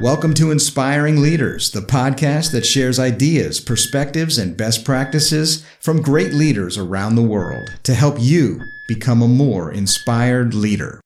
Welcome 0.00 0.32
to 0.34 0.50
Inspiring 0.50 1.20
Leaders, 1.20 1.72
the 1.72 1.82
podcast 1.82 2.52
that 2.52 2.64
shares 2.64 2.98
ideas, 2.98 3.60
perspectives, 3.60 4.38
and 4.38 4.56
best 4.56 4.82
practices 4.82 5.62
from 5.78 6.00
great 6.00 6.32
leaders 6.32 6.78
around 6.78 7.16
the 7.16 7.22
world 7.22 7.78
to 7.82 7.92
help 7.92 8.16
you 8.18 8.62
become 8.88 9.20
a 9.20 9.28
more 9.28 9.70
inspired 9.70 10.54
leader. 10.54 11.02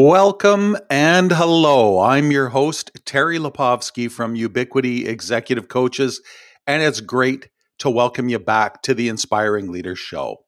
Welcome 0.00 0.76
and 0.88 1.32
hello. 1.32 1.98
I'm 1.98 2.30
your 2.30 2.50
host, 2.50 2.92
Terry 3.04 3.36
Lipovski 3.36 4.08
from 4.08 4.36
Ubiquity 4.36 5.08
Executive 5.08 5.66
Coaches, 5.66 6.22
and 6.68 6.84
it's 6.84 7.00
great 7.00 7.48
to 7.80 7.90
welcome 7.90 8.28
you 8.28 8.38
back 8.38 8.80
to 8.82 8.94
the 8.94 9.08
Inspiring 9.08 9.72
Leaders 9.72 9.98
Show. 9.98 10.44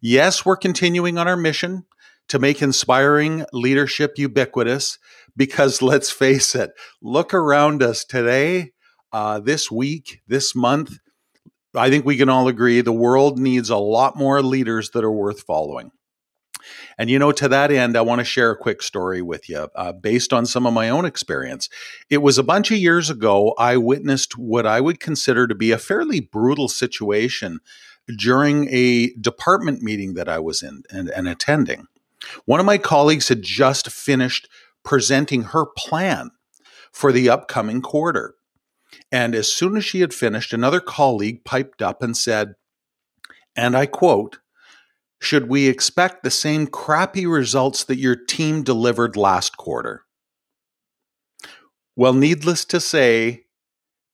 Yes, 0.00 0.46
we're 0.46 0.56
continuing 0.56 1.18
on 1.18 1.26
our 1.26 1.36
mission 1.36 1.84
to 2.28 2.38
make 2.38 2.62
inspiring 2.62 3.44
leadership 3.52 4.18
ubiquitous 4.18 5.00
because 5.36 5.82
let's 5.82 6.12
face 6.12 6.54
it, 6.54 6.70
look 7.02 7.34
around 7.34 7.82
us 7.82 8.04
today, 8.04 8.70
uh, 9.12 9.40
this 9.40 9.68
week, 9.68 10.20
this 10.28 10.54
month. 10.54 10.96
I 11.74 11.90
think 11.90 12.04
we 12.04 12.16
can 12.16 12.28
all 12.28 12.46
agree 12.46 12.82
the 12.82 12.92
world 12.92 13.36
needs 13.36 13.68
a 13.68 13.78
lot 13.78 14.14
more 14.14 14.42
leaders 14.42 14.90
that 14.90 15.02
are 15.02 15.10
worth 15.10 15.40
following. 15.40 15.90
And, 16.98 17.10
you 17.10 17.18
know, 17.18 17.32
to 17.32 17.48
that 17.48 17.70
end, 17.70 17.96
I 17.96 18.00
want 18.00 18.20
to 18.20 18.24
share 18.24 18.50
a 18.50 18.56
quick 18.56 18.82
story 18.82 19.22
with 19.22 19.48
you 19.48 19.68
uh, 19.74 19.92
based 19.92 20.32
on 20.32 20.46
some 20.46 20.66
of 20.66 20.72
my 20.72 20.88
own 20.88 21.04
experience. 21.04 21.68
It 22.10 22.18
was 22.18 22.38
a 22.38 22.42
bunch 22.42 22.70
of 22.70 22.78
years 22.78 23.10
ago, 23.10 23.54
I 23.58 23.76
witnessed 23.76 24.38
what 24.38 24.66
I 24.66 24.80
would 24.80 25.00
consider 25.00 25.46
to 25.46 25.54
be 25.54 25.70
a 25.72 25.78
fairly 25.78 26.20
brutal 26.20 26.68
situation 26.68 27.60
during 28.18 28.68
a 28.70 29.10
department 29.14 29.82
meeting 29.82 30.14
that 30.14 30.28
I 30.28 30.38
was 30.38 30.62
in 30.62 30.82
and, 30.90 31.10
and 31.10 31.28
attending. 31.28 31.86
One 32.44 32.60
of 32.60 32.66
my 32.66 32.78
colleagues 32.78 33.28
had 33.28 33.42
just 33.42 33.90
finished 33.90 34.48
presenting 34.84 35.42
her 35.42 35.66
plan 35.66 36.30
for 36.92 37.12
the 37.12 37.28
upcoming 37.28 37.82
quarter. 37.82 38.34
And 39.12 39.34
as 39.34 39.52
soon 39.52 39.76
as 39.76 39.84
she 39.84 40.00
had 40.00 40.14
finished, 40.14 40.52
another 40.52 40.80
colleague 40.80 41.44
piped 41.44 41.82
up 41.82 42.02
and 42.02 42.16
said, 42.16 42.54
and 43.54 43.76
I 43.76 43.86
quote, 43.86 44.38
should 45.20 45.48
we 45.48 45.68
expect 45.68 46.22
the 46.22 46.30
same 46.30 46.66
crappy 46.66 47.26
results 47.26 47.84
that 47.84 47.98
your 47.98 48.16
team 48.16 48.62
delivered 48.62 49.16
last 49.16 49.56
quarter? 49.56 50.02
Well, 51.96 52.12
needless 52.12 52.64
to 52.66 52.80
say, 52.80 53.44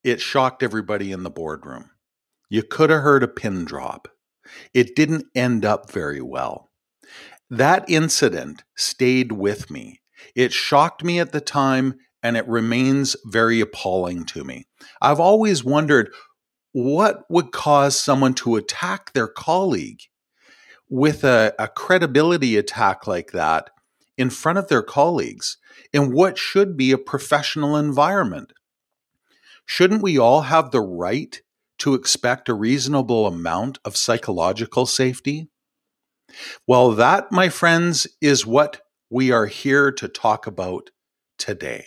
it 0.05 0.21
shocked 0.21 0.63
everybody 0.63 1.13
in 1.13 1.23
the 1.23 1.31
boardroom. 1.31 1.91
You 2.49 2.63
could 2.63 2.91
have 2.91 3.03
heard 3.03 3.23
a 3.23 3.29
pin 3.29 3.65
drop. 3.65 4.09
It 4.75 4.95
didn't 4.95 5.27
end 5.35 5.65
up 5.65 5.91
very 5.91 6.21
well. 6.21 6.71
That 7.51 7.85
incident 7.89 8.63
stayed 8.77 9.33
with 9.33 9.71
me. 9.71 10.01
It 10.35 10.53
shocked 10.53 11.03
me 11.03 11.19
at 11.19 11.33
the 11.33 11.41
time 11.41 11.95
and 12.23 12.37
it 12.37 12.47
remains 12.47 13.17
very 13.27 13.61
appalling 13.61 14.25
to 14.27 14.45
me. 14.45 14.67
I've 15.01 15.21
always 15.21 15.65
wondered 15.65 16.13
what 16.73 17.25
would 17.29 17.53
cause 17.53 18.01
someone 18.01 18.35
to 18.35 18.57
attack 18.57 19.13
their 19.13 19.29
colleague 19.29 20.01
with 20.93 21.25
a, 21.25 21.55
a 21.59 21.67
credibility 21.69 22.55
attack 22.55 23.07
like 23.07 23.33
that 23.33 23.71
in 24.19 24.29
front 24.29 24.59
of 24.59 24.69
their 24.69 24.83
colleagues 24.83 25.57
in 25.91 26.13
what 26.13 26.37
should 26.37 26.77
be 26.77 26.93
a 26.93 26.99
professional 26.99 27.79
environment. 27.79 28.53
Shouldn't 29.65 30.03
we 30.03 30.19
all 30.19 30.43
have 30.43 30.71
the 30.71 30.83
right 30.83 31.41
to 31.79 31.95
expect 31.95 32.51
a 32.51 32.55
reasonable 32.55 33.27
amount 33.27 33.79
of 33.87 33.97
psychological 33.97 34.85
safety? 34.85 35.49
Well, 36.67 36.91
that, 36.91 37.33
my 37.33 37.49
friends, 37.49 38.07
is 38.21 38.45
what 38.45 38.83
we 39.09 39.33
are 39.33 39.47
here 39.47 39.93
to 39.93 40.09
talk 40.09 40.47
about 40.47 40.91
today. 41.39 41.87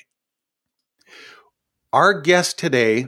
Our 1.94 2.20
guest 2.22 2.58
today 2.58 3.06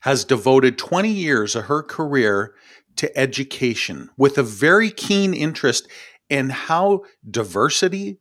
has 0.00 0.24
devoted 0.24 0.78
20 0.78 1.08
years 1.10 1.54
of 1.54 1.66
her 1.66 1.84
career 1.84 2.54
to 3.00 3.18
education 3.18 4.10
with 4.18 4.36
a 4.36 4.42
very 4.42 4.90
keen 4.90 5.32
interest 5.32 5.88
in 6.28 6.50
how 6.50 7.00
diversity, 7.28 8.18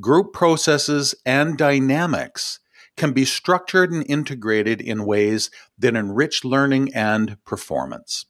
group 0.00 0.32
processes, 0.32 1.14
and 1.26 1.58
dynamics 1.58 2.58
can 2.96 3.12
be 3.12 3.26
structured 3.26 3.92
and 3.92 4.08
integrated 4.08 4.80
in 4.80 5.04
ways 5.04 5.50
that 5.78 5.94
enrich 5.94 6.46
learning 6.46 6.90
and 6.94 7.36
performance. 7.44 8.24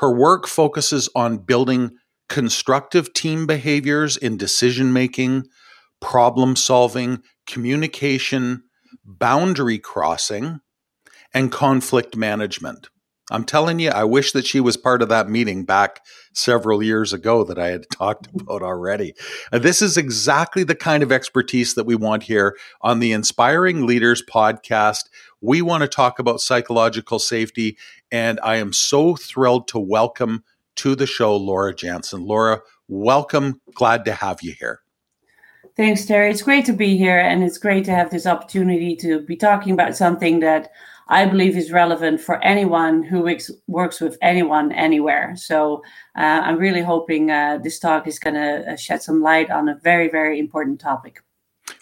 Her 0.00 0.14
work 0.14 0.46
focuses 0.46 1.08
on 1.16 1.38
building 1.38 1.92
constructive 2.28 3.14
team 3.14 3.46
behaviors 3.46 4.18
in 4.18 4.36
decision 4.36 4.92
making, 4.92 5.44
problem 6.02 6.56
solving, 6.56 7.22
communication, 7.46 8.64
boundary 9.02 9.78
crossing, 9.78 10.60
and 11.32 11.50
conflict 11.50 12.16
management. 12.18 12.90
I'm 13.30 13.44
telling 13.44 13.78
you, 13.78 13.90
I 13.90 14.04
wish 14.04 14.32
that 14.32 14.46
she 14.46 14.60
was 14.60 14.76
part 14.76 15.00
of 15.00 15.08
that 15.08 15.30
meeting 15.30 15.64
back 15.64 16.04
several 16.34 16.82
years 16.82 17.14
ago 17.14 17.42
that 17.44 17.58
I 17.58 17.68
had 17.68 17.88
talked 17.92 18.28
about 18.34 18.62
already. 18.62 19.14
Uh, 19.50 19.58
this 19.58 19.80
is 19.80 19.96
exactly 19.96 20.62
the 20.62 20.74
kind 20.74 21.02
of 21.02 21.10
expertise 21.10 21.74
that 21.74 21.86
we 21.86 21.94
want 21.94 22.24
here 22.24 22.56
on 22.82 22.98
the 22.98 23.12
Inspiring 23.12 23.86
Leaders 23.86 24.22
podcast. 24.22 25.04
We 25.40 25.62
want 25.62 25.82
to 25.82 25.88
talk 25.88 26.18
about 26.18 26.40
psychological 26.40 27.18
safety, 27.18 27.78
and 28.12 28.38
I 28.42 28.56
am 28.56 28.74
so 28.74 29.16
thrilled 29.16 29.68
to 29.68 29.78
welcome 29.78 30.44
to 30.76 30.94
the 30.94 31.06
show 31.06 31.34
Laura 31.36 31.74
Jansen. 31.74 32.26
Laura, 32.26 32.60
welcome. 32.88 33.60
Glad 33.74 34.04
to 34.04 34.12
have 34.12 34.42
you 34.42 34.54
here. 34.58 34.80
Thanks, 35.76 36.04
Terry. 36.04 36.30
It's 36.30 36.42
great 36.42 36.66
to 36.66 36.72
be 36.72 36.96
here, 36.96 37.18
and 37.18 37.42
it's 37.42 37.58
great 37.58 37.84
to 37.86 37.90
have 37.90 38.10
this 38.10 38.26
opportunity 38.26 38.94
to 38.96 39.20
be 39.20 39.34
talking 39.34 39.72
about 39.72 39.96
something 39.96 40.40
that 40.40 40.70
I 41.08 41.26
believe 41.26 41.56
is 41.56 41.70
relevant 41.70 42.20
for 42.20 42.42
anyone 42.42 43.02
who 43.02 43.28
works 43.66 44.00
with 44.00 44.16
anyone 44.22 44.72
anywhere. 44.72 45.34
So 45.36 45.82
uh, 46.16 46.40
I'm 46.44 46.58
really 46.58 46.82
hoping 46.82 47.30
uh, 47.30 47.58
this 47.62 47.78
talk 47.78 48.06
is 48.06 48.18
going 48.18 48.34
to 48.34 48.72
uh, 48.72 48.76
shed 48.76 49.02
some 49.02 49.20
light 49.20 49.50
on 49.50 49.68
a 49.68 49.76
very, 49.76 50.08
very 50.08 50.38
important 50.38 50.80
topic. 50.80 51.20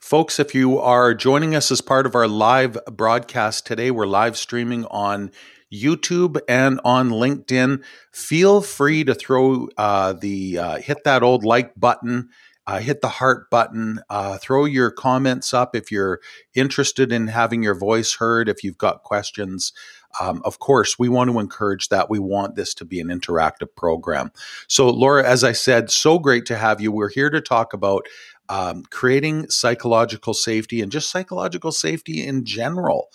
Folks, 0.00 0.38
if 0.38 0.54
you 0.54 0.78
are 0.78 1.14
joining 1.14 1.54
us 1.54 1.70
as 1.70 1.80
part 1.80 2.06
of 2.06 2.14
our 2.14 2.28
live 2.28 2.76
broadcast 2.86 3.66
today, 3.66 3.90
we're 3.90 4.06
live 4.06 4.36
streaming 4.36 4.84
on 4.86 5.30
YouTube 5.72 6.38
and 6.48 6.80
on 6.84 7.10
LinkedIn. 7.10 7.82
Feel 8.12 8.60
free 8.60 9.04
to 9.04 9.14
throw 9.14 9.68
uh, 9.76 10.12
the 10.12 10.58
uh, 10.58 10.78
hit 10.78 11.04
that 11.04 11.22
old 11.22 11.44
like 11.44 11.72
button 11.74 12.28
uh, 12.66 12.78
hit 12.78 13.00
the 13.00 13.08
heart 13.08 13.50
button, 13.50 14.00
uh, 14.08 14.38
throw 14.38 14.64
your 14.64 14.90
comments 14.90 15.52
up 15.52 15.74
if 15.74 15.90
you're 15.90 16.20
interested 16.54 17.10
in 17.12 17.28
having 17.28 17.62
your 17.62 17.74
voice 17.74 18.14
heard, 18.14 18.48
if 18.48 18.62
you've 18.62 18.78
got 18.78 19.02
questions. 19.02 19.72
Um, 20.20 20.42
of 20.44 20.58
course, 20.58 20.98
we 20.98 21.08
want 21.08 21.30
to 21.30 21.38
encourage 21.38 21.88
that. 21.88 22.10
We 22.10 22.18
want 22.18 22.54
this 22.54 22.74
to 22.74 22.84
be 22.84 23.00
an 23.00 23.08
interactive 23.08 23.74
program. 23.76 24.30
So, 24.68 24.90
Laura, 24.90 25.26
as 25.26 25.42
I 25.42 25.52
said, 25.52 25.90
so 25.90 26.18
great 26.18 26.46
to 26.46 26.56
have 26.56 26.80
you. 26.80 26.92
We're 26.92 27.08
here 27.08 27.30
to 27.30 27.40
talk 27.40 27.72
about 27.72 28.06
um, 28.48 28.82
creating 28.90 29.48
psychological 29.48 30.34
safety 30.34 30.82
and 30.82 30.92
just 30.92 31.10
psychological 31.10 31.72
safety 31.72 32.26
in 32.26 32.44
general. 32.44 33.08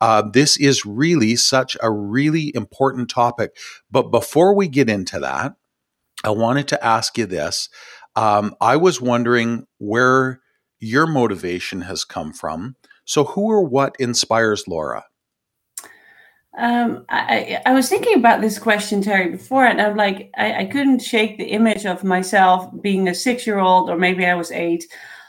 Uh, 0.00 0.22
this 0.22 0.56
is 0.56 0.86
really 0.86 1.34
such 1.34 1.76
a 1.82 1.90
really 1.90 2.52
important 2.54 3.10
topic. 3.10 3.56
But 3.90 4.10
before 4.10 4.54
we 4.54 4.68
get 4.68 4.88
into 4.88 5.18
that, 5.18 5.54
I 6.22 6.30
wanted 6.30 6.68
to 6.68 6.84
ask 6.84 7.18
you 7.18 7.26
this. 7.26 7.68
Um, 8.16 8.54
I 8.60 8.76
was 8.76 9.00
wondering 9.00 9.66
where 9.78 10.40
your 10.78 11.06
motivation 11.06 11.80
has 11.82 12.04
come 12.04 12.32
from. 12.32 12.76
So, 13.04 13.24
who 13.24 13.50
or 13.50 13.62
what 13.62 13.96
inspires 13.98 14.66
Laura? 14.68 15.04
Um, 16.56 17.04
I, 17.08 17.60
I 17.66 17.74
was 17.74 17.88
thinking 17.88 18.16
about 18.16 18.40
this 18.40 18.60
question, 18.60 19.02
Terry, 19.02 19.30
before, 19.30 19.66
and 19.66 19.80
I'm 19.80 19.96
like, 19.96 20.30
I, 20.36 20.60
I 20.60 20.64
couldn't 20.66 21.00
shake 21.00 21.36
the 21.36 21.46
image 21.46 21.84
of 21.84 22.04
myself 22.04 22.70
being 22.80 23.08
a 23.08 23.14
six 23.14 23.46
year 23.46 23.58
old, 23.58 23.90
or 23.90 23.98
maybe 23.98 24.24
I 24.24 24.34
was 24.34 24.52
eight, 24.52 24.84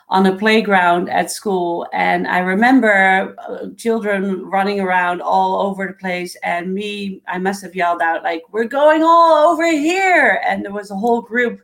on 0.09 0.27
a 0.27 0.37
playground 0.37 1.09
at 1.09 1.31
school. 1.31 1.87
And 1.91 2.27
I 2.27 2.39
remember 2.39 3.35
uh, 3.39 3.69
children 3.75 4.45
running 4.45 4.79
around 4.79 5.21
all 5.21 5.67
over 5.67 5.87
the 5.87 5.93
place. 5.93 6.35
And 6.43 6.75
me, 6.75 7.23
I 7.27 7.39
must 7.39 7.63
have 7.63 7.75
yelled 7.75 8.03
out, 8.03 8.23
like, 8.23 8.43
we're 8.51 8.65
going 8.65 9.01
all 9.01 9.51
over 9.51 9.65
here. 9.65 10.41
And 10.45 10.63
there 10.63 10.71
was 10.71 10.91
a 10.91 10.95
whole 10.95 11.21
group 11.21 11.59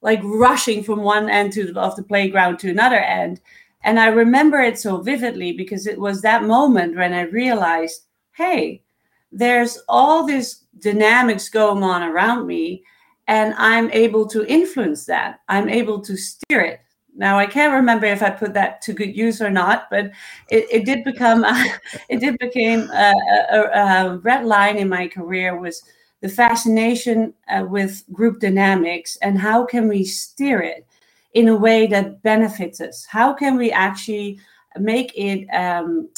like 0.00 0.20
rushing 0.22 0.82
from 0.82 1.02
one 1.02 1.28
end 1.28 1.52
to 1.54 1.72
of 1.76 1.96
the 1.96 2.02
playground 2.02 2.58
to 2.60 2.70
another 2.70 3.00
end. 3.00 3.40
And 3.84 3.98
I 3.98 4.08
remember 4.08 4.60
it 4.60 4.78
so 4.78 5.00
vividly 5.00 5.52
because 5.52 5.86
it 5.86 5.98
was 5.98 6.22
that 6.22 6.44
moment 6.44 6.96
when 6.96 7.12
I 7.12 7.22
realized, 7.22 8.02
hey, 8.32 8.82
there's 9.30 9.78
all 9.88 10.26
this 10.26 10.64
dynamics 10.78 11.48
going 11.48 11.82
on 11.82 12.02
around 12.02 12.46
me 12.46 12.82
and 13.26 13.52
i'm 13.58 13.90
able 13.90 14.26
to 14.26 14.46
influence 14.46 15.04
that 15.04 15.40
i'm 15.48 15.68
able 15.68 16.00
to 16.00 16.16
steer 16.16 16.60
it 16.60 16.80
now 17.18 17.36
I 17.36 17.46
can't 17.46 17.74
remember 17.74 18.06
if 18.06 18.22
I 18.22 18.30
put 18.30 18.54
that 18.54 18.80
to 18.82 18.92
good 18.92 19.14
use 19.14 19.42
or 19.42 19.50
not, 19.50 19.88
but 19.90 20.12
it, 20.50 20.66
it 20.70 20.84
did 20.84 21.02
become 21.02 21.44
it 22.08 22.20
did 22.20 22.38
become 22.38 22.88
a, 22.90 23.12
a, 23.50 23.60
a, 23.60 24.18
red 24.18 24.44
line 24.46 24.76
in 24.76 24.88
my 24.88 25.08
career 25.08 25.58
was 25.58 25.82
the 26.20 26.28
fascination 26.28 27.34
uh, 27.48 27.64
with 27.68 28.04
group 28.12 28.40
dynamics 28.40 29.16
and 29.22 29.38
how 29.38 29.64
can 29.64 29.88
we 29.88 30.04
steer 30.04 30.60
it 30.60 30.86
in 31.34 31.48
a 31.48 31.56
way 31.56 31.86
that 31.86 32.22
benefits 32.22 32.80
us? 32.80 33.04
How 33.04 33.32
can 33.32 33.56
we 33.56 33.70
actually 33.70 34.40
make 34.78 35.12
it 35.14 35.46
um, 35.54 36.08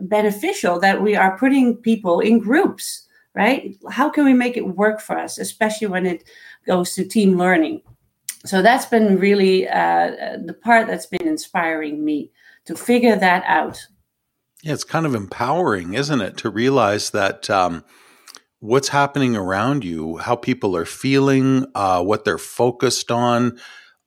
beneficial 0.00 0.78
that 0.80 1.02
we 1.02 1.16
are 1.16 1.38
putting 1.38 1.76
people 1.76 2.20
in 2.20 2.38
groups? 2.38 3.06
Right? 3.34 3.76
How 3.90 4.08
can 4.10 4.24
we 4.24 4.34
make 4.34 4.56
it 4.56 4.66
work 4.66 5.00
for 5.00 5.16
us, 5.16 5.38
especially 5.38 5.86
when 5.86 6.06
it 6.06 6.24
goes 6.66 6.94
to 6.94 7.04
team 7.04 7.38
learning? 7.38 7.82
so 8.44 8.62
that's 8.62 8.86
been 8.86 9.18
really 9.18 9.68
uh, 9.68 10.38
the 10.44 10.54
part 10.54 10.86
that's 10.86 11.06
been 11.06 11.26
inspiring 11.26 12.04
me 12.04 12.30
to 12.64 12.76
figure 12.76 13.16
that 13.16 13.42
out 13.46 13.86
yeah 14.62 14.72
it's 14.72 14.84
kind 14.84 15.06
of 15.06 15.14
empowering 15.14 15.94
isn't 15.94 16.20
it 16.20 16.36
to 16.36 16.50
realize 16.50 17.10
that 17.10 17.48
um, 17.50 17.84
what's 18.60 18.88
happening 18.88 19.36
around 19.36 19.84
you 19.84 20.16
how 20.16 20.34
people 20.34 20.76
are 20.76 20.84
feeling 20.84 21.66
uh, 21.74 22.02
what 22.02 22.24
they're 22.24 22.38
focused 22.38 23.10
on 23.10 23.58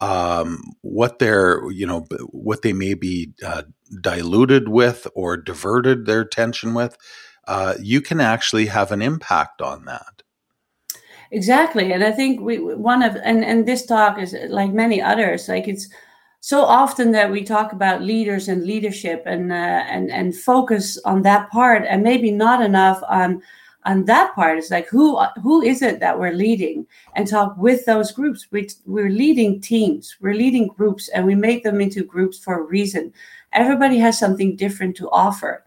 um, 0.02 0.62
what 0.82 1.20
they're 1.20 1.70
you 1.72 1.86
know 1.86 2.06
what 2.32 2.62
they 2.62 2.74
may 2.74 2.94
be 2.94 3.34
uh, 3.46 3.64
diluted 4.02 4.68
with 4.68 5.08
or 5.16 5.38
diverted 5.38 6.06
their 6.06 6.22
attention 6.22 6.74
with 6.74 6.98
uh, 7.48 7.76
you 7.82 8.02
can 8.02 8.20
actually 8.20 8.68
have 8.68 8.92
an 8.92 9.02
impact 9.02 9.62
on 9.62 9.86
that. 9.86 10.22
Exactly 11.32 11.94
and 11.94 12.04
i 12.04 12.12
think 12.12 12.42
we 12.42 12.58
one 12.60 13.02
of 13.02 13.16
and 13.24 13.46
and 13.46 13.66
this 13.66 13.86
talk 13.86 14.20
is 14.20 14.36
like 14.50 14.74
many 14.74 15.02
others 15.02 15.48
like 15.48 15.68
it's 15.68 15.88
so 16.42 16.64
often 16.64 17.12
that 17.12 17.32
we 17.32 17.44
talk 17.44 17.72
about 17.72 18.02
leaders 18.02 18.50
and 18.50 18.66
leadership 18.66 19.24
and 19.26 19.54
uh, 19.54 19.56
and 19.56 20.12
and 20.12 20.36
focus 20.36 20.98
on 21.06 21.22
that 21.22 21.50
part 21.52 21.86
and 21.88 22.04
maybe 22.04 22.32
not 22.32 22.62
enough 22.62 23.02
on 23.08 23.42
on 23.86 24.06
that 24.06 24.36
part 24.36 24.58
is 24.58 24.70
like 24.70 24.88
who 24.88 25.20
who 25.42 25.62
is 25.62 25.82
it 25.82 26.00
that 26.00 26.20
we're 26.20 26.34
leading? 26.34 26.86
And 27.16 27.28
talk 27.28 27.56
with 27.58 27.86
those 27.86 28.12
groups. 28.12 28.48
We, 28.52 28.70
we're 28.86 29.10
leading 29.10 29.60
teams. 29.60 30.18
We're 30.22 30.36
leading 30.36 30.68
groups 30.68 31.10
and 31.10 31.26
we 31.26 31.36
make 31.36 31.64
them 31.64 31.82
into 31.82 32.04
groups 32.04 32.38
for 32.38 32.60
a 32.60 32.64
reason. 32.64 33.14
Everybody 33.54 33.98
has 33.98 34.20
something 34.20 34.56
different 34.56 34.96
to 34.98 35.10
offer. 35.10 35.66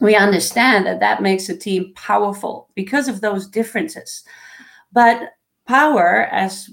We 0.00 0.16
understand 0.16 0.86
that 0.86 1.00
that 1.00 1.22
makes 1.22 1.48
a 1.48 1.56
team 1.56 1.92
powerful 1.94 2.68
because 2.74 3.06
of 3.06 3.20
those 3.20 3.46
differences. 3.46 4.24
But 4.92 5.30
power, 5.66 6.28
as 6.32 6.68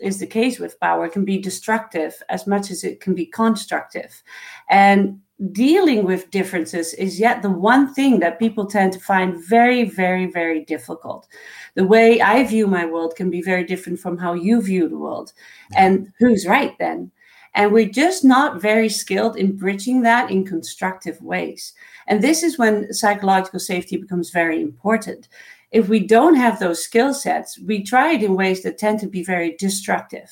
is 0.00 0.18
the 0.18 0.26
case 0.26 0.58
with 0.58 0.78
power, 0.80 1.08
can 1.08 1.24
be 1.24 1.38
destructive 1.38 2.22
as 2.28 2.46
much 2.46 2.70
as 2.70 2.84
it 2.84 3.00
can 3.00 3.14
be 3.14 3.24
constructive. 3.24 4.22
And 4.68 5.20
dealing 5.50 6.04
with 6.04 6.30
differences 6.30 6.94
is 6.94 7.18
yet 7.18 7.42
the 7.42 7.50
one 7.50 7.92
thing 7.92 8.20
that 8.20 8.38
people 8.38 8.66
tend 8.66 8.92
to 8.92 9.00
find 9.00 9.44
very, 9.44 9.84
very, 9.84 10.26
very 10.26 10.64
difficult. 10.64 11.26
The 11.74 11.86
way 11.86 12.20
I 12.20 12.44
view 12.44 12.66
my 12.66 12.86
world 12.86 13.16
can 13.16 13.30
be 13.30 13.42
very 13.42 13.64
different 13.64 13.98
from 13.98 14.18
how 14.18 14.34
you 14.34 14.62
view 14.62 14.88
the 14.88 14.98
world. 14.98 15.32
And 15.74 16.12
who's 16.18 16.46
right 16.46 16.78
then? 16.78 17.10
And 17.54 17.72
we're 17.72 17.88
just 17.88 18.24
not 18.24 18.62
very 18.62 18.88
skilled 18.88 19.36
in 19.36 19.56
bridging 19.56 20.02
that 20.02 20.30
in 20.30 20.46
constructive 20.46 21.20
ways. 21.20 21.74
And 22.06 22.22
this 22.22 22.42
is 22.42 22.58
when 22.58 22.92
psychological 22.92 23.60
safety 23.60 23.96
becomes 23.96 24.30
very 24.30 24.62
important 24.62 25.28
if 25.72 25.88
we 25.88 26.00
don't 26.00 26.34
have 26.34 26.60
those 26.60 26.84
skill 26.84 27.14
sets, 27.14 27.58
we 27.58 27.82
try 27.82 28.12
it 28.12 28.22
in 28.22 28.36
ways 28.36 28.62
that 28.62 28.78
tend 28.78 29.00
to 29.00 29.06
be 29.06 29.24
very 29.24 29.56
destructive. 29.58 30.30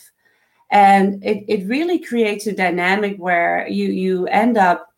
And 0.70 1.24
it, 1.24 1.44
it 1.48 1.66
really 1.66 1.98
creates 1.98 2.46
a 2.46 2.52
dynamic 2.54 3.16
where 3.16 3.66
you, 3.66 3.86
you 3.86 4.26
end 4.26 4.56
up 4.56 4.89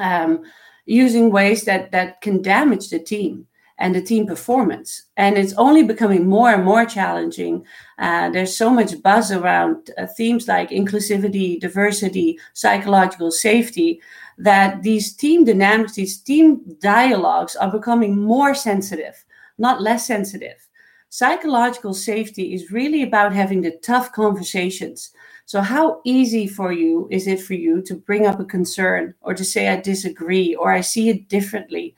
um, 0.00 0.42
using 0.86 1.30
ways 1.30 1.64
that, 1.64 1.92
that 1.92 2.20
can 2.20 2.42
damage 2.42 2.90
the 2.90 2.98
team 2.98 3.46
and 3.78 3.94
the 3.94 4.02
team 4.02 4.26
performance. 4.26 5.04
And 5.16 5.36
it's 5.36 5.54
only 5.54 5.82
becoming 5.82 6.28
more 6.28 6.50
and 6.50 6.64
more 6.64 6.84
challenging. 6.84 7.64
Uh, 7.98 8.30
there's 8.30 8.56
so 8.56 8.70
much 8.70 9.02
buzz 9.02 9.32
around 9.32 9.90
uh, 9.98 10.06
themes 10.06 10.46
like 10.46 10.70
inclusivity, 10.70 11.58
diversity, 11.58 12.38
psychological 12.52 13.30
safety 13.30 14.00
that 14.38 14.82
these 14.82 15.12
team 15.12 15.44
dynamics, 15.44 15.94
these 15.94 16.18
team 16.18 16.60
dialogues 16.80 17.56
are 17.56 17.70
becoming 17.70 18.20
more 18.20 18.54
sensitive 18.54 19.24
not 19.58 19.80
less 19.80 20.06
sensitive. 20.06 20.68
Psychological 21.14 21.94
safety 21.94 22.54
is 22.54 22.72
really 22.72 23.00
about 23.00 23.32
having 23.32 23.60
the 23.60 23.70
tough 23.70 24.10
conversations. 24.10 25.12
So, 25.46 25.60
how 25.60 26.00
easy 26.04 26.48
for 26.48 26.72
you 26.72 27.06
is 27.08 27.28
it 27.28 27.40
for 27.40 27.54
you 27.54 27.82
to 27.82 27.94
bring 27.94 28.26
up 28.26 28.40
a 28.40 28.44
concern 28.44 29.14
or 29.20 29.32
to 29.32 29.44
say, 29.44 29.68
I 29.68 29.80
disagree 29.80 30.56
or 30.56 30.72
I 30.72 30.80
see 30.80 31.10
it 31.10 31.28
differently? 31.28 31.94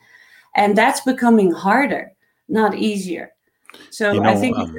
And 0.55 0.77
that's 0.77 1.01
becoming 1.01 1.51
harder, 1.51 2.11
not 2.47 2.75
easier. 2.77 3.31
So, 3.89 4.11
you 4.11 4.21
know, 4.21 4.29
I 4.29 4.35
think. 4.35 4.55
Um, 4.55 4.75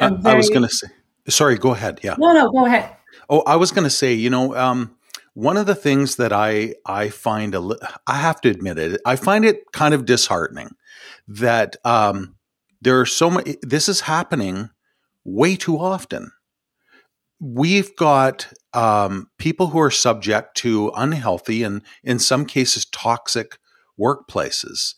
I, 0.00 0.08
very... 0.20 0.34
I, 0.34 0.36
was 0.36 0.50
going 0.50 0.68
to 0.68 0.72
say, 0.72 0.86
sorry, 1.28 1.58
go 1.58 1.72
ahead. 1.72 1.98
Yeah. 2.04 2.14
No, 2.16 2.32
no, 2.32 2.52
go 2.52 2.66
ahead. 2.66 2.94
Oh, 3.28 3.42
I 3.44 3.56
was 3.56 3.72
going 3.72 3.82
to 3.82 3.90
say, 3.90 4.14
you 4.14 4.30
know, 4.30 4.54
um, 4.54 4.94
one 5.32 5.56
of 5.56 5.66
the 5.66 5.74
things 5.74 6.14
that 6.14 6.32
I 6.32 6.76
I 6.86 7.08
find 7.08 7.56
a 7.56 7.60
li- 7.60 7.78
I 8.06 8.18
have 8.18 8.40
to 8.42 8.50
admit 8.50 8.78
it, 8.78 9.00
I 9.04 9.16
find 9.16 9.44
it 9.44 9.72
kind 9.72 9.94
of 9.94 10.04
disheartening 10.04 10.76
that 11.26 11.74
um, 11.84 12.33
there 12.84 13.00
are 13.00 13.06
so 13.06 13.30
many, 13.30 13.56
this 13.62 13.88
is 13.88 14.02
happening 14.02 14.68
way 15.24 15.56
too 15.56 15.78
often. 15.78 16.30
We've 17.40 17.94
got 17.96 18.52
um, 18.74 19.28
people 19.38 19.68
who 19.68 19.80
are 19.80 19.90
subject 19.90 20.56
to 20.58 20.92
unhealthy 20.94 21.62
and, 21.62 21.82
in 22.02 22.18
some 22.18 22.44
cases, 22.46 22.84
toxic 22.84 23.58
workplaces. 23.98 24.94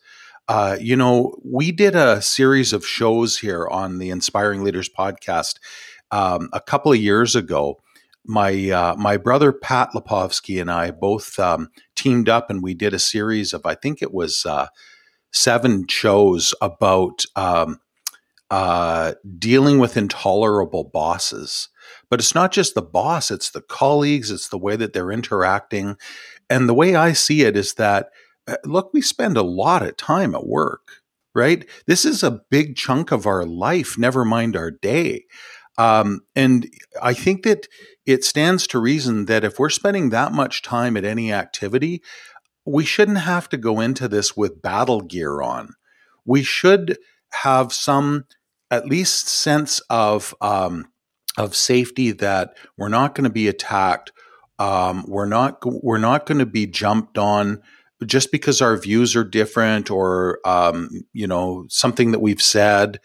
Uh, 0.49 0.77
you 0.81 0.97
know, 0.97 1.37
we 1.45 1.73
did 1.73 1.97
a 1.97 2.21
series 2.23 2.73
of 2.73 2.87
shows 2.87 3.39
here 3.39 3.67
on 3.69 3.99
the 3.99 4.11
Inspiring 4.11 4.63
Leaders 4.63 4.89
podcast 4.89 5.59
um, 6.11 6.49
a 6.53 6.61
couple 6.61 6.93
of 6.93 6.99
years 6.99 7.35
ago. 7.35 7.81
My 8.25 8.71
uh, 8.71 8.97
my 8.97 9.17
brother 9.17 9.53
Pat 9.53 9.91
Lipovski 9.95 10.61
and 10.61 10.71
I 10.71 10.91
both 10.91 11.39
um, 11.39 11.69
teamed 11.95 12.29
up, 12.29 12.51
and 12.51 12.63
we 12.63 12.75
did 12.75 12.93
a 12.93 12.99
series 12.99 13.53
of 13.53 13.65
I 13.65 13.77
think 13.77 14.03
it 14.03 14.13
was 14.13 14.45
uh, 14.45 14.67
seven 15.37 15.87
shows 15.87 16.55
about 16.61 17.25
um, 17.37 17.79
uh, 18.51 19.15
dealing 19.39 19.79
with 19.79 19.97
intolerable 19.97 20.85
bosses. 20.85 21.69
But 22.09 22.21
it's 22.21 22.35
not 22.35 22.53
just 22.53 22.75
the 22.75 22.83
boss, 22.83 23.31
it's 23.31 23.51
the 23.51 23.61
colleagues, 23.61 24.31
it's 24.31 24.49
the 24.49 24.59
way 24.59 24.77
that 24.77 24.93
they're 24.93 25.13
interacting. 25.13 25.97
And 26.49 26.69
the 26.69 26.75
way 26.75 26.95
I 26.95 27.13
see 27.13 27.43
it 27.43 27.57
is 27.57 27.75
that, 27.75 28.11
uh, 28.47 28.57
look, 28.65 28.93
we 28.93 29.03
spend 29.03 29.37
a 29.37 29.43
lot 29.43 29.83
of 29.83 29.97
time 29.97 30.35
at 30.35 30.47
work, 30.47 31.03
right? 31.35 31.69
This 31.87 32.05
is 32.05 32.23
a 32.23 32.43
big 32.51 32.77
chunk 32.77 33.11
of 33.13 33.27
our 33.27 33.45
life, 33.45 33.99
never 33.99 34.25
mind 34.25 34.57
our 34.57 34.71
day. 34.71 35.25
Um, 35.79 36.23
and 36.35 36.71
I 37.03 37.13
think 37.13 37.43
that 37.43 37.67
it 38.07 38.25
stands 38.25 38.67
to 38.69 38.79
reason 38.79 39.27
that 39.27 39.45
if 39.45 39.59
we're 39.59 39.69
spending 39.69 40.11
that 40.11 40.33
much 40.33 40.63
time 40.63 40.97
at 40.97 41.05
any 41.05 41.33
activity, 41.33 42.03
we 42.67 42.85
shouldn't 42.85 43.19
have 43.19 43.49
to 43.51 43.57
go 43.57 43.81
into 43.81 44.09
this 44.09 44.37
with 44.37 44.61
battle 44.61 45.01
gear 45.01 45.41
on. 45.41 45.71
We 46.25 46.43
should 46.43 46.99
have 47.31 47.73
some 47.73 48.25
at 48.71 48.87
least 48.87 49.29
sense 49.29 49.81
of 49.89 50.35
um, 50.41 50.89
of 51.39 51.55
safety 51.55 52.11
that 52.11 52.57
we're 52.77 52.89
not 52.89 53.15
going 53.15 53.25
to 53.25 53.31
be 53.31 53.49
attacked. 53.49 54.13
Um, 54.59 55.05
we're 55.07 55.27
not 55.27 55.63
we're 55.65 55.99
not 55.99 56.27
going 56.27 56.39
to 56.39 56.47
be 56.47 56.67
jumped 56.67 57.19
on 57.19 57.63
just 58.05 58.33
because 58.33 58.61
our 58.61 58.77
views 58.77 59.15
are 59.15 59.25
different 59.25 59.91
or 59.91 60.41
um, 60.45 60.91
you 61.13 61.27
know 61.27 61.67
something 61.69 62.11
that 62.11 62.21
we've 62.21 62.43
said. 62.43 63.01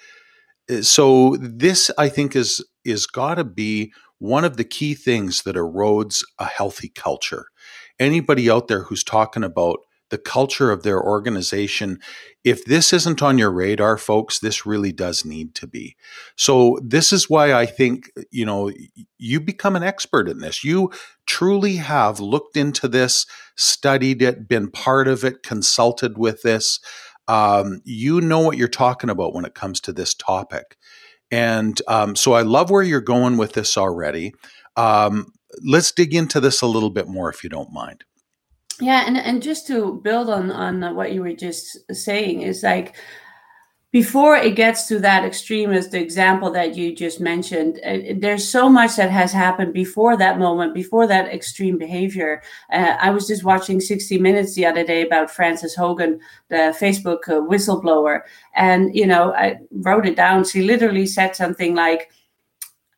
So 0.82 1.36
this, 1.40 1.92
I 1.98 2.10
think, 2.10 2.36
is 2.36 2.66
is 2.84 3.06
got 3.06 3.36
to 3.36 3.44
be 3.44 3.94
one 4.18 4.46
of 4.46 4.58
the 4.58 4.64
key 4.64 4.96
things 4.96 5.44
that 5.44 5.56
erodes 5.56 6.24
a 6.40 6.46
healthy 6.46 6.90
culture 6.90 7.46
anybody 8.02 8.50
out 8.50 8.68
there 8.68 8.84
who's 8.84 9.04
talking 9.04 9.44
about 9.44 9.80
the 10.10 10.18
culture 10.18 10.72
of 10.72 10.84
their 10.84 11.02
organization, 11.02 11.98
if 12.44 12.66
this 12.66 12.92
isn't 12.92 13.22
on 13.22 13.38
your 13.38 13.50
radar, 13.50 13.98
folks, 13.98 14.40
this 14.40 14.66
really 14.66 14.92
does 14.92 15.24
need 15.24 15.56
to 15.56 15.66
be. 15.66 15.96
So, 16.36 16.78
this 16.84 17.14
is 17.14 17.30
why 17.30 17.54
I 17.54 17.66
think, 17.66 18.12
you 18.30 18.46
know, 18.46 18.72
you 19.18 19.40
become 19.40 19.76
an 19.76 19.84
expert 19.84 20.28
in 20.28 20.40
this. 20.40 20.64
You 20.64 20.92
truly 21.26 21.78
have 21.78 22.20
looked 22.20 22.58
into 22.58 22.90
this, 22.90 23.26
studied 23.56 24.22
it, 24.22 24.50
been 24.50 24.70
part 24.70 25.08
of 25.08 25.24
it, 25.24 25.44
consulted 25.44 26.18
with 26.18 26.42
this. 26.42 26.80
Um, 27.30 27.82
you 27.86 28.20
know 28.20 28.40
what 28.40 28.58
you're 28.58 28.68
talking 28.68 29.10
about 29.10 29.34
when 29.34 29.46
it 29.46 29.56
comes 29.56 29.80
to 29.82 29.94
this 29.94 30.14
topic. 30.14 30.78
And 31.32 31.82
um, 31.88 32.18
so, 32.18 32.34
I 32.34 32.42
love 32.42 32.70
where 32.70 32.84
you're 32.84 33.00
going 33.00 33.38
with 33.38 33.54
this 33.54 33.78
already. 33.78 34.34
Um, 34.76 35.32
let's 35.64 35.92
dig 35.92 36.14
into 36.14 36.40
this 36.40 36.62
a 36.62 36.68
little 36.68 36.90
bit 36.90 37.08
more 37.08 37.30
if 37.30 37.44
you 37.44 37.50
don't 37.50 37.72
mind. 37.72 38.04
Yeah 38.80 39.04
and, 39.06 39.18
and 39.18 39.44
just 39.44 39.68
to 39.68 40.02
build 40.04 40.30
on 40.30 40.52
on 40.52 40.96
what 40.96 41.12
you 41.12 41.22
were 41.22 41.34
just 41.34 41.78
saying 41.94 42.42
is 42.42 42.64
like 42.64 42.96
before 43.92 44.38
it 44.38 44.56
gets 44.56 44.88
to 44.88 45.00
that 45.00 45.26
extreme 45.26 45.72
as 45.72 45.90
the 45.90 46.00
example 46.00 46.50
that 46.50 46.76
you 46.76 46.96
just 46.96 47.20
mentioned 47.20 47.80
uh, 47.86 47.98
there's 48.18 48.48
so 48.48 48.70
much 48.70 48.96
that 48.96 49.12
has 49.12 49.32
happened 49.34 49.74
before 49.74 50.18
that 50.18 50.40
moment 50.40 50.74
before 50.74 51.06
that 51.06 51.28
extreme 51.28 51.78
behavior. 51.78 52.42
Uh, 52.74 52.96
i 53.00 53.12
was 53.12 53.28
just 53.28 53.44
watching 53.44 53.80
60 53.80 54.18
minutes 54.18 54.56
the 54.56 54.66
other 54.66 54.84
day 54.84 55.04
about 55.04 55.30
Frances 55.30 55.76
Haugen 55.78 56.20
the 56.50 56.76
facebook 56.80 57.28
uh, 57.28 57.42
whistleblower. 57.42 58.22
And 58.56 58.96
you 58.96 59.06
know 59.06 59.34
i 59.34 59.58
wrote 59.72 60.08
it 60.08 60.16
down. 60.16 60.44
She 60.44 60.64
literally 60.64 61.06
said 61.06 61.36
something 61.36 61.76
like 61.76 62.10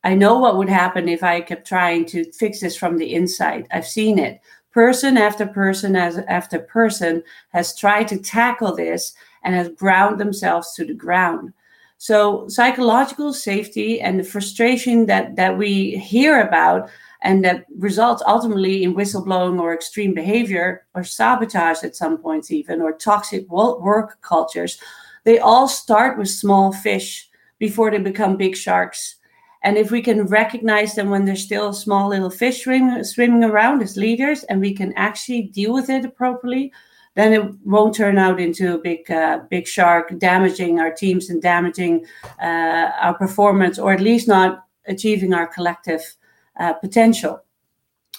i 0.04 0.14
know 0.14 0.38
what 0.40 0.58
would 0.58 0.70
happen 0.70 1.08
if 1.08 1.24
i 1.24 1.42
kept 1.42 1.68
trying 1.68 2.06
to 2.06 2.32
fix 2.34 2.60
this 2.60 2.76
from 2.76 2.98
the 2.98 3.14
inside. 3.14 3.68
I've 3.72 3.88
seen 3.88 4.20
it. 4.20 4.42
Person 4.72 5.18
after 5.18 5.46
person 5.46 5.96
as 5.96 6.18
after 6.18 6.60
person 6.60 7.24
has 7.50 7.78
tried 7.78 8.08
to 8.10 8.18
tackle 8.18 8.76
this 8.76 9.14
and 9.44 9.56
has 9.56 9.70
ground 9.70 10.20
themselves 10.20 10.74
to 10.74 10.86
the 10.86 10.94
ground. 10.94 11.54
So 11.98 12.48
psychological 12.48 13.34
safety 13.34 14.02
and 14.02 14.20
the 14.20 14.24
frustration 14.24 15.06
that 15.06 15.36
that 15.36 15.58
we 15.58 15.98
hear 15.98 16.42
about 16.42 16.90
and 17.22 17.46
that 17.46 17.66
results 17.78 18.22
ultimately 18.28 18.84
in 18.84 18.96
whistleblowing 18.96 19.60
or 19.60 19.74
extreme 19.74 20.14
behavior 20.14 20.86
or 20.94 21.04
sabotage 21.04 21.84
at 21.84 21.96
some 21.96 22.18
points 22.18 22.52
even 22.52 22.82
or 22.82 22.92
toxic 22.92 23.50
work 23.50 24.22
cultures 24.22 24.78
they 25.24 25.40
all 25.40 25.70
start 25.70 26.18
with 26.18 26.30
small 26.30 26.74
fish 26.74 27.30
before 27.58 27.90
they 27.90 27.98
become 27.98 28.36
big 28.36 28.56
sharks 28.58 29.16
and 29.64 29.78
if 29.78 29.92
we 29.92 30.02
can 30.02 30.26
recognize 30.26 30.94
them 30.96 31.10
when 31.10 31.26
they're 31.26 31.36
still 31.36 31.72
small 31.72 32.10
little 32.10 32.30
fish 32.30 32.64
swimming, 32.64 33.04
swimming 33.04 33.44
around 33.44 33.82
as 33.82 33.98
leaders 33.98 34.44
and 34.46 34.60
we 34.60 34.74
can 34.74 34.94
actually 34.94 35.44
deal 35.44 35.74
with 35.74 35.90
it 35.90 36.06
appropriately 36.06 36.72
then 37.16 37.32
it 37.32 37.56
won't 37.64 37.96
turn 37.96 38.18
out 38.18 38.40
into 38.40 38.74
a 38.74 38.78
big 38.78 39.10
uh, 39.10 39.40
big 39.50 39.68
shark 39.68 40.18
damaging 40.18 40.80
our 40.80 40.92
teams 40.92 41.30
and 41.30 41.42
damaging 41.42 42.06
uh, 42.42 42.90
our 43.00 43.14
performance 43.18 43.78
or 43.78 43.94
at 43.94 44.02
least 44.02 44.28
not 44.28 44.66
achieving 44.88 45.34
our 45.34 45.48
collective 45.48 46.16
uh, 46.60 46.74
potential. 46.74 47.44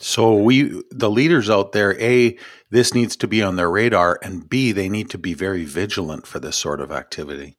So 0.01 0.35
we 0.35 0.83
the 0.91 1.11
leaders 1.11 1.51
out 1.51 1.73
there 1.73 2.01
a 2.01 2.37
this 2.71 2.95
needs 2.95 3.17
to 3.17 3.29
be 3.29 3.43
on 3.43 3.57
their 3.57 3.71
radar 3.71 4.19
and 4.23 4.49
b 4.49 4.73
they 4.73 4.89
need 4.89 5.11
to 5.11 5.19
be 5.19 5.35
very 5.35 5.65
vigilant 5.65 6.27
for 6.27 6.41
this 6.41 6.57
sort 6.57 6.81
of 6.81 6.91
activity 6.91 7.57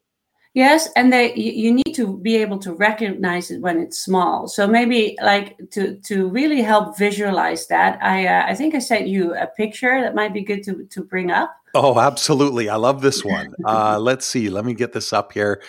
Yes, 0.55 0.88
and 0.95 1.12
they 1.12 1.35
you 1.35 1.74
need 1.74 1.93
to 1.95 2.17
be 2.17 2.38
able 2.38 2.57
to 2.59 2.74
recognize 2.74 3.51
it 3.51 3.59
when 3.59 3.77
it's 3.77 4.00
small. 4.00 4.47
So 4.47 4.65
maybe 4.65 5.17
like 5.21 5.57
to 5.71 5.97
to 6.05 6.29
really 6.29 6.62
help 6.62 6.97
visualize 6.97 7.67
that, 7.67 8.01
I 8.01 8.25
uh, 8.25 8.45
I 8.47 8.55
think 8.55 8.74
I 8.74 8.79
sent 8.79 9.05
you 9.05 9.35
a 9.35 9.47
picture 9.47 10.00
that 10.00 10.15
might 10.15 10.33
be 10.33 10.43
good 10.43 10.63
to 10.63 10.85
to 10.85 11.03
bring 11.03 11.29
up. 11.29 11.53
Oh, 11.74 12.00
absolutely! 12.00 12.69
I 12.69 12.77
love 12.77 13.01
this 13.01 13.24
one. 13.24 13.53
Uh, 13.65 14.00
let's 14.00 14.25
see. 14.25 14.50
Let 14.50 14.63
me 14.63 14.74
get 14.74 14.93
this 14.93 15.12
up 15.12 15.33
here. 15.33 15.62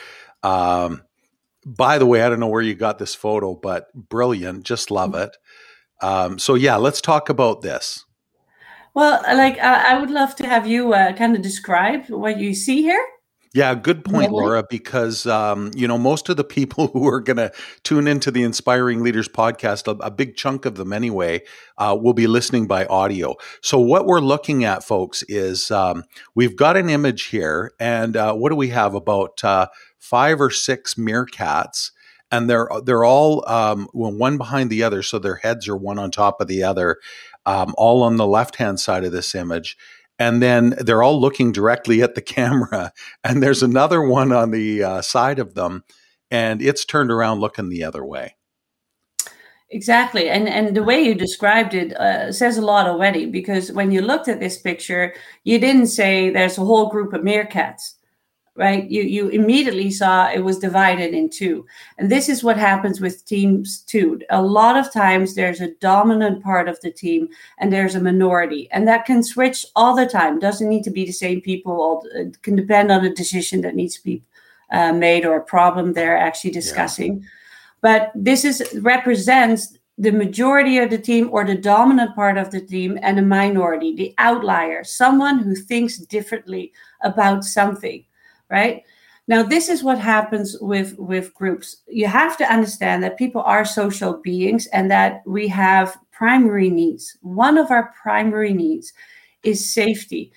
Um, 0.44 1.02
by 1.64 1.98
the 1.98 2.06
way, 2.06 2.22
I 2.22 2.28
don't 2.28 2.38
know 2.38 2.46
where 2.46 2.62
you 2.62 2.76
got 2.76 3.00
this 3.00 3.14
photo, 3.14 3.56
but 3.56 3.92
brilliant. 3.92 4.62
Just 4.62 4.92
love 4.92 5.12
mm-hmm. 5.12 5.22
it. 5.22 5.36
Um, 6.00 6.38
so 6.38 6.54
yeah, 6.54 6.76
let's 6.76 7.00
talk 7.00 7.28
about 7.28 7.60
this. 7.60 8.04
Well, 8.94 9.20
like 9.26 9.58
uh, 9.58 9.82
I 9.88 9.98
would 9.98 10.10
love 10.10 10.36
to 10.36 10.46
have 10.46 10.68
you 10.68 10.94
uh, 10.94 11.12
kind 11.14 11.34
of 11.34 11.42
describe 11.42 12.08
what 12.08 12.38
you 12.38 12.54
see 12.54 12.82
here. 12.82 13.04
Yeah, 13.56 13.74
good 13.74 14.04
point, 14.04 14.32
Laura, 14.32 14.64
because 14.68 15.26
um, 15.26 15.70
you 15.74 15.88
know 15.88 15.96
most 15.96 16.28
of 16.28 16.36
the 16.36 16.44
people 16.44 16.88
who 16.92 17.08
are 17.08 17.22
going 17.22 17.38
to 17.38 17.50
tune 17.84 18.06
into 18.06 18.30
the 18.30 18.42
Inspiring 18.42 19.02
Leaders 19.02 19.30
podcast, 19.30 19.88
a, 19.88 19.92
a 20.04 20.10
big 20.10 20.36
chunk 20.36 20.66
of 20.66 20.74
them 20.74 20.92
anyway, 20.92 21.40
uh, 21.78 21.96
will 21.98 22.12
be 22.12 22.26
listening 22.26 22.66
by 22.66 22.84
audio. 22.84 23.34
So 23.62 23.78
what 23.80 24.04
we're 24.04 24.20
looking 24.20 24.64
at, 24.64 24.84
folks, 24.84 25.22
is 25.22 25.70
um, 25.70 26.04
we've 26.34 26.54
got 26.54 26.76
an 26.76 26.90
image 26.90 27.28
here, 27.28 27.72
and 27.80 28.14
uh, 28.14 28.34
what 28.34 28.50
do 28.50 28.56
we 28.56 28.68
have? 28.68 28.94
About 28.94 29.42
uh, 29.42 29.68
five 29.98 30.38
or 30.38 30.50
six 30.50 30.96
meerkats, 30.96 31.92
and 32.30 32.50
they're 32.50 32.68
they're 32.84 33.06
all 33.06 33.42
um, 33.48 33.88
one 33.94 34.36
behind 34.36 34.68
the 34.68 34.82
other, 34.82 35.02
so 35.02 35.18
their 35.18 35.36
heads 35.36 35.66
are 35.66 35.78
one 35.78 35.98
on 35.98 36.10
top 36.10 36.42
of 36.42 36.46
the 36.46 36.62
other, 36.62 36.98
um, 37.46 37.74
all 37.78 38.02
on 38.02 38.18
the 38.18 38.26
left 38.26 38.56
hand 38.56 38.80
side 38.80 39.04
of 39.04 39.12
this 39.12 39.34
image 39.34 39.78
and 40.18 40.42
then 40.42 40.74
they're 40.78 41.02
all 41.02 41.20
looking 41.20 41.52
directly 41.52 42.02
at 42.02 42.14
the 42.14 42.22
camera. 42.22 42.92
And 43.24 43.42
there's 43.42 43.62
another 43.62 44.02
one 44.02 44.32
on 44.32 44.50
the 44.50 44.82
uh, 44.82 45.02
side 45.02 45.38
of 45.38 45.54
them 45.54 45.84
and 46.30 46.60
it's 46.62 46.84
turned 46.84 47.10
around 47.10 47.40
looking 47.40 47.68
the 47.68 47.84
other 47.84 48.04
way. 48.04 48.34
Exactly. 49.70 50.28
And 50.28 50.48
and 50.48 50.76
the 50.76 50.84
way 50.84 51.02
you 51.02 51.14
described 51.14 51.74
it 51.74 51.92
uh, 51.96 52.30
says 52.30 52.56
a 52.56 52.62
lot 52.62 52.86
already 52.86 53.26
because 53.26 53.72
when 53.72 53.90
you 53.90 54.00
looked 54.00 54.28
at 54.28 54.38
this 54.38 54.58
picture 54.58 55.12
you 55.42 55.58
didn't 55.58 55.88
say 55.88 56.30
there's 56.30 56.56
a 56.56 56.64
whole 56.64 56.88
group 56.88 57.12
of 57.12 57.22
meerkats 57.22 57.95
right? 58.56 58.90
You 58.90 59.02
you 59.02 59.28
immediately 59.28 59.90
saw 59.90 60.30
it 60.30 60.42
was 60.42 60.58
divided 60.58 61.14
in 61.14 61.28
two. 61.28 61.66
And 61.98 62.10
this 62.10 62.28
is 62.28 62.42
what 62.42 62.56
happens 62.56 63.00
with 63.00 63.24
teams 63.24 63.80
too. 63.80 64.20
A 64.30 64.42
lot 64.42 64.76
of 64.76 64.92
times 64.92 65.34
there's 65.34 65.60
a 65.60 65.74
dominant 65.74 66.42
part 66.42 66.68
of 66.68 66.80
the 66.80 66.90
team 66.90 67.28
and 67.58 67.72
there's 67.72 67.94
a 67.94 68.00
minority. 68.00 68.68
And 68.72 68.88
that 68.88 69.04
can 69.04 69.22
switch 69.22 69.66
all 69.76 69.94
the 69.94 70.06
time. 70.06 70.38
Doesn't 70.38 70.68
need 70.68 70.84
to 70.84 70.90
be 70.90 71.04
the 71.04 71.12
same 71.12 71.40
people. 71.40 72.02
It 72.14 72.42
can 72.42 72.56
depend 72.56 72.90
on 72.90 73.04
a 73.04 73.14
decision 73.14 73.60
that 73.60 73.74
needs 73.74 73.96
to 73.96 74.04
be 74.04 74.22
uh, 74.70 74.92
made 74.92 75.24
or 75.24 75.36
a 75.36 75.44
problem 75.44 75.92
they're 75.92 76.16
actually 76.16 76.50
discussing. 76.50 77.20
Yeah. 77.20 77.28
But 77.82 78.12
this 78.14 78.44
is 78.44 78.80
represents 78.80 79.78
the 79.98 80.10
majority 80.10 80.78
of 80.78 80.90
the 80.90 80.98
team 80.98 81.28
or 81.32 81.44
the 81.44 81.56
dominant 81.56 82.14
part 82.14 82.36
of 82.36 82.50
the 82.50 82.60
team 82.60 82.98
and 83.00 83.18
a 83.18 83.22
minority, 83.22 83.94
the 83.94 84.14
outlier, 84.18 84.84
someone 84.84 85.38
who 85.38 85.54
thinks 85.54 85.96
differently 85.96 86.72
about 87.02 87.44
something 87.44 88.04
right? 88.50 88.82
Now, 89.28 89.42
this 89.42 89.68
is 89.68 89.82
what 89.82 89.98
happens 89.98 90.56
with, 90.60 90.96
with 90.98 91.34
groups. 91.34 91.78
You 91.88 92.06
have 92.06 92.36
to 92.36 92.52
understand 92.52 93.02
that 93.02 93.18
people 93.18 93.42
are 93.42 93.64
social 93.64 94.14
beings 94.14 94.66
and 94.68 94.90
that 94.90 95.22
we 95.26 95.48
have 95.48 95.98
primary 96.12 96.70
needs. 96.70 97.16
One 97.22 97.58
of 97.58 97.70
our 97.70 97.92
primary 98.00 98.54
needs 98.54 98.92
is 99.42 99.72
safety. 99.72 100.32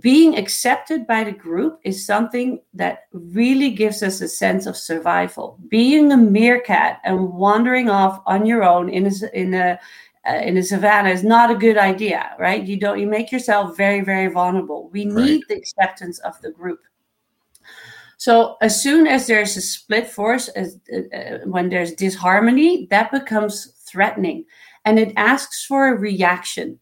Being 0.00 0.38
accepted 0.38 1.06
by 1.06 1.24
the 1.24 1.32
group 1.32 1.78
is 1.84 2.06
something 2.06 2.62
that 2.72 3.00
really 3.12 3.70
gives 3.70 4.02
us 4.02 4.22
a 4.22 4.28
sense 4.28 4.64
of 4.64 4.78
survival. 4.78 5.58
Being 5.68 6.12
a 6.12 6.16
meerkat 6.16 7.00
and 7.04 7.34
wandering 7.34 7.90
off 7.90 8.22
on 8.24 8.46
your 8.46 8.64
own 8.64 8.88
in 8.88 9.06
a, 9.06 9.38
in 9.38 9.52
a 9.52 9.78
uh, 10.24 10.34
in 10.34 10.56
a 10.56 10.62
savannah 10.62 11.08
is 11.10 11.24
not 11.24 11.50
a 11.50 11.56
good 11.56 11.76
idea, 11.76 12.30
right? 12.38 12.62
You 12.62 12.78
don't 12.78 13.00
you 13.00 13.08
make 13.08 13.32
yourself 13.32 13.76
very 13.76 14.02
very 14.02 14.28
vulnerable. 14.28 14.88
We 14.90 15.04
need 15.04 15.42
the 15.48 15.56
acceptance 15.56 16.20
of 16.20 16.40
the 16.42 16.52
group. 16.52 16.80
So 18.22 18.54
as 18.60 18.80
soon 18.80 19.08
as 19.08 19.26
there's 19.26 19.56
a 19.56 19.60
split 19.60 20.08
force, 20.08 20.46
as, 20.50 20.78
uh, 20.94 21.16
uh, 21.16 21.38
when 21.44 21.70
there's 21.70 21.92
disharmony, 21.92 22.86
that 22.88 23.10
becomes 23.10 23.74
threatening, 23.84 24.44
and 24.84 24.96
it 24.96 25.12
asks 25.16 25.64
for 25.64 25.88
a 25.88 25.98
reaction. 25.98 26.78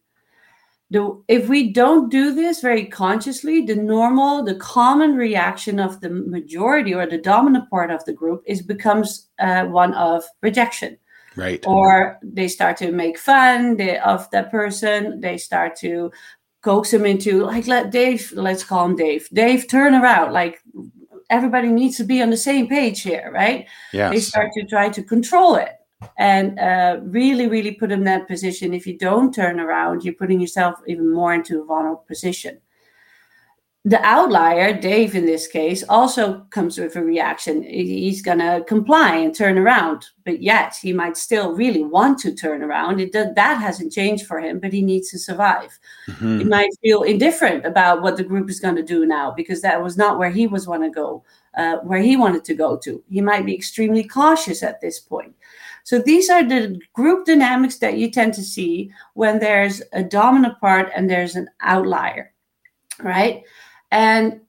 The, 0.91 1.19
if 1.27 1.49
we 1.49 1.73
don't 1.73 2.11
do 2.11 2.35
this 2.35 2.61
very 2.61 2.85
consciously, 2.85 3.61
the 3.61 3.75
normal, 3.75 4.43
the 4.43 4.53
common 4.53 5.15
reaction 5.15 5.79
of 5.79 5.99
the 5.99 6.11
majority 6.11 6.93
or 6.93 7.07
the 7.07 7.17
dominant 7.17 7.71
part 7.71 7.89
of 7.89 8.05
the 8.05 8.13
group 8.13 8.43
is 8.45 8.61
becomes 8.61 9.27
uh, 9.39 9.65
one 9.65 9.95
of 9.95 10.23
rejection. 10.43 10.95
Right. 11.35 11.65
Or 11.65 12.19
they 12.21 12.49
start 12.49 12.77
to 12.77 12.91
make 12.91 13.17
fun 13.17 13.77
they, 13.77 13.97
of 13.97 14.29
that 14.29 14.51
person. 14.51 15.21
They 15.21 15.39
start 15.39 15.75
to 15.77 16.11
coax 16.61 16.93
him 16.93 17.07
into 17.07 17.45
like 17.45 17.65
let 17.65 17.89
Dave, 17.89 18.31
let's 18.35 18.63
call 18.63 18.85
him 18.85 18.95
Dave. 18.95 19.27
Dave, 19.33 19.67
turn 19.67 19.95
around. 19.95 20.33
Like 20.33 20.61
everybody 21.31 21.69
needs 21.69 21.97
to 21.97 22.03
be 22.03 22.21
on 22.21 22.29
the 22.29 22.37
same 22.37 22.67
page 22.67 23.01
here, 23.01 23.31
right? 23.33 23.67
Yes. 23.93 24.13
They 24.13 24.19
start 24.19 24.51
to 24.53 24.65
try 24.65 24.89
to 24.89 25.01
control 25.01 25.55
it 25.55 25.71
and 26.17 26.59
uh, 26.59 26.99
really, 27.03 27.47
really 27.47 27.71
put 27.71 27.89
them 27.89 27.99
in 27.99 28.05
that 28.05 28.27
position. 28.27 28.73
If 28.73 28.85
you 28.85 28.97
don't 28.97 29.33
turn 29.33 29.59
around, 29.59 30.03
you're 30.03 30.13
putting 30.13 30.39
yourself 30.39 30.75
even 30.87 31.11
more 31.11 31.33
into 31.33 31.61
a 31.61 31.65
vulnerable 31.65 32.05
position 32.07 32.59
the 33.83 33.99
outlier, 34.05 34.79
Dave 34.79 35.15
in 35.15 35.25
this 35.25 35.47
case, 35.47 35.83
also 35.89 36.45
comes 36.51 36.77
with 36.77 36.95
a 36.95 37.03
reaction. 37.03 37.63
He's 37.63 38.21
going 38.21 38.37
to 38.37 38.63
comply 38.67 39.15
and 39.15 39.35
turn 39.35 39.57
around, 39.57 40.05
but 40.23 40.43
yet 40.43 40.75
he 40.79 40.93
might 40.93 41.17
still 41.17 41.55
really 41.55 41.83
want 41.83 42.19
to 42.19 42.35
turn 42.35 42.61
around. 42.61 42.99
It, 42.99 43.11
that 43.11 43.57
hasn't 43.59 43.91
changed 43.91 44.27
for 44.27 44.39
him, 44.39 44.59
but 44.59 44.71
he 44.71 44.83
needs 44.83 45.09
to 45.09 45.17
survive. 45.17 45.79
Mm-hmm. 46.07 46.37
He 46.37 46.43
might 46.43 46.69
feel 46.83 47.01
indifferent 47.01 47.65
about 47.65 48.03
what 48.03 48.17
the 48.17 48.23
group 48.23 48.51
is 48.51 48.59
going 48.59 48.75
to 48.75 48.83
do 48.83 49.07
now 49.07 49.31
because 49.31 49.61
that 49.61 49.81
was 49.81 49.97
not 49.97 50.19
where 50.19 50.29
he 50.29 50.45
was 50.45 50.67
want 50.67 50.83
to 50.83 50.91
go, 50.91 51.23
uh, 51.57 51.77
where 51.77 52.01
he 52.01 52.15
wanted 52.15 52.43
to 52.45 52.53
go 52.53 52.77
to. 52.77 53.03
He 53.09 53.19
might 53.19 53.47
be 53.47 53.55
extremely 53.55 54.03
cautious 54.03 54.61
at 54.61 54.79
this 54.79 54.99
point. 54.99 55.33
So 55.85 55.97
these 55.97 56.29
are 56.29 56.47
the 56.47 56.79
group 56.93 57.25
dynamics 57.25 57.77
that 57.77 57.97
you 57.97 58.11
tend 58.11 58.35
to 58.35 58.43
see 58.43 58.91
when 59.15 59.39
there's 59.39 59.81
a 59.91 60.03
dominant 60.03 60.59
part 60.59 60.91
and 60.95 61.09
there's 61.09 61.35
an 61.35 61.49
outlier, 61.61 62.31
right? 62.99 63.41
And 63.91 64.41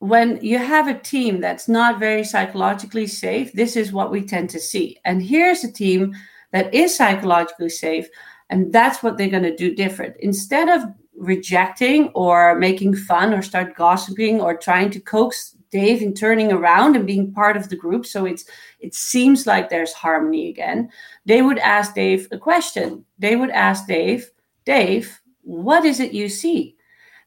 when 0.00 0.42
you 0.42 0.58
have 0.58 0.88
a 0.88 0.98
team 0.98 1.40
that's 1.40 1.68
not 1.68 1.98
very 1.98 2.24
psychologically 2.24 3.06
safe, 3.06 3.52
this 3.52 3.76
is 3.76 3.92
what 3.92 4.10
we 4.10 4.22
tend 4.22 4.48
to 4.50 4.58
see. 4.58 4.98
And 5.04 5.22
here's 5.22 5.62
a 5.62 5.70
team 5.72 6.14
that 6.52 6.72
is 6.74 6.96
psychologically 6.96 7.68
safe, 7.68 8.08
and 8.48 8.72
that's 8.72 9.02
what 9.02 9.16
they're 9.16 9.28
going 9.28 9.42
to 9.42 9.54
do 9.54 9.74
different. 9.74 10.16
Instead 10.20 10.68
of 10.68 10.82
rejecting 11.14 12.08
or 12.08 12.58
making 12.58 12.96
fun 12.96 13.34
or 13.34 13.42
start 13.42 13.76
gossiping 13.76 14.40
or 14.40 14.56
trying 14.56 14.90
to 14.90 15.00
coax 15.00 15.54
Dave 15.70 16.02
in 16.02 16.14
turning 16.14 16.50
around 16.50 16.96
and 16.96 17.06
being 17.06 17.32
part 17.32 17.56
of 17.56 17.68
the 17.68 17.76
group, 17.76 18.04
so 18.06 18.24
it's 18.24 18.44
it 18.80 18.94
seems 18.94 19.46
like 19.46 19.68
there's 19.68 19.92
harmony 19.92 20.48
again. 20.48 20.88
They 21.26 21.42
would 21.42 21.58
ask 21.58 21.94
Dave 21.94 22.26
a 22.32 22.38
question. 22.38 23.04
They 23.18 23.36
would 23.36 23.50
ask 23.50 23.86
Dave, 23.86 24.30
Dave, 24.64 25.20
what 25.42 25.84
is 25.84 26.00
it 26.00 26.12
you 26.12 26.28
see? 26.28 26.74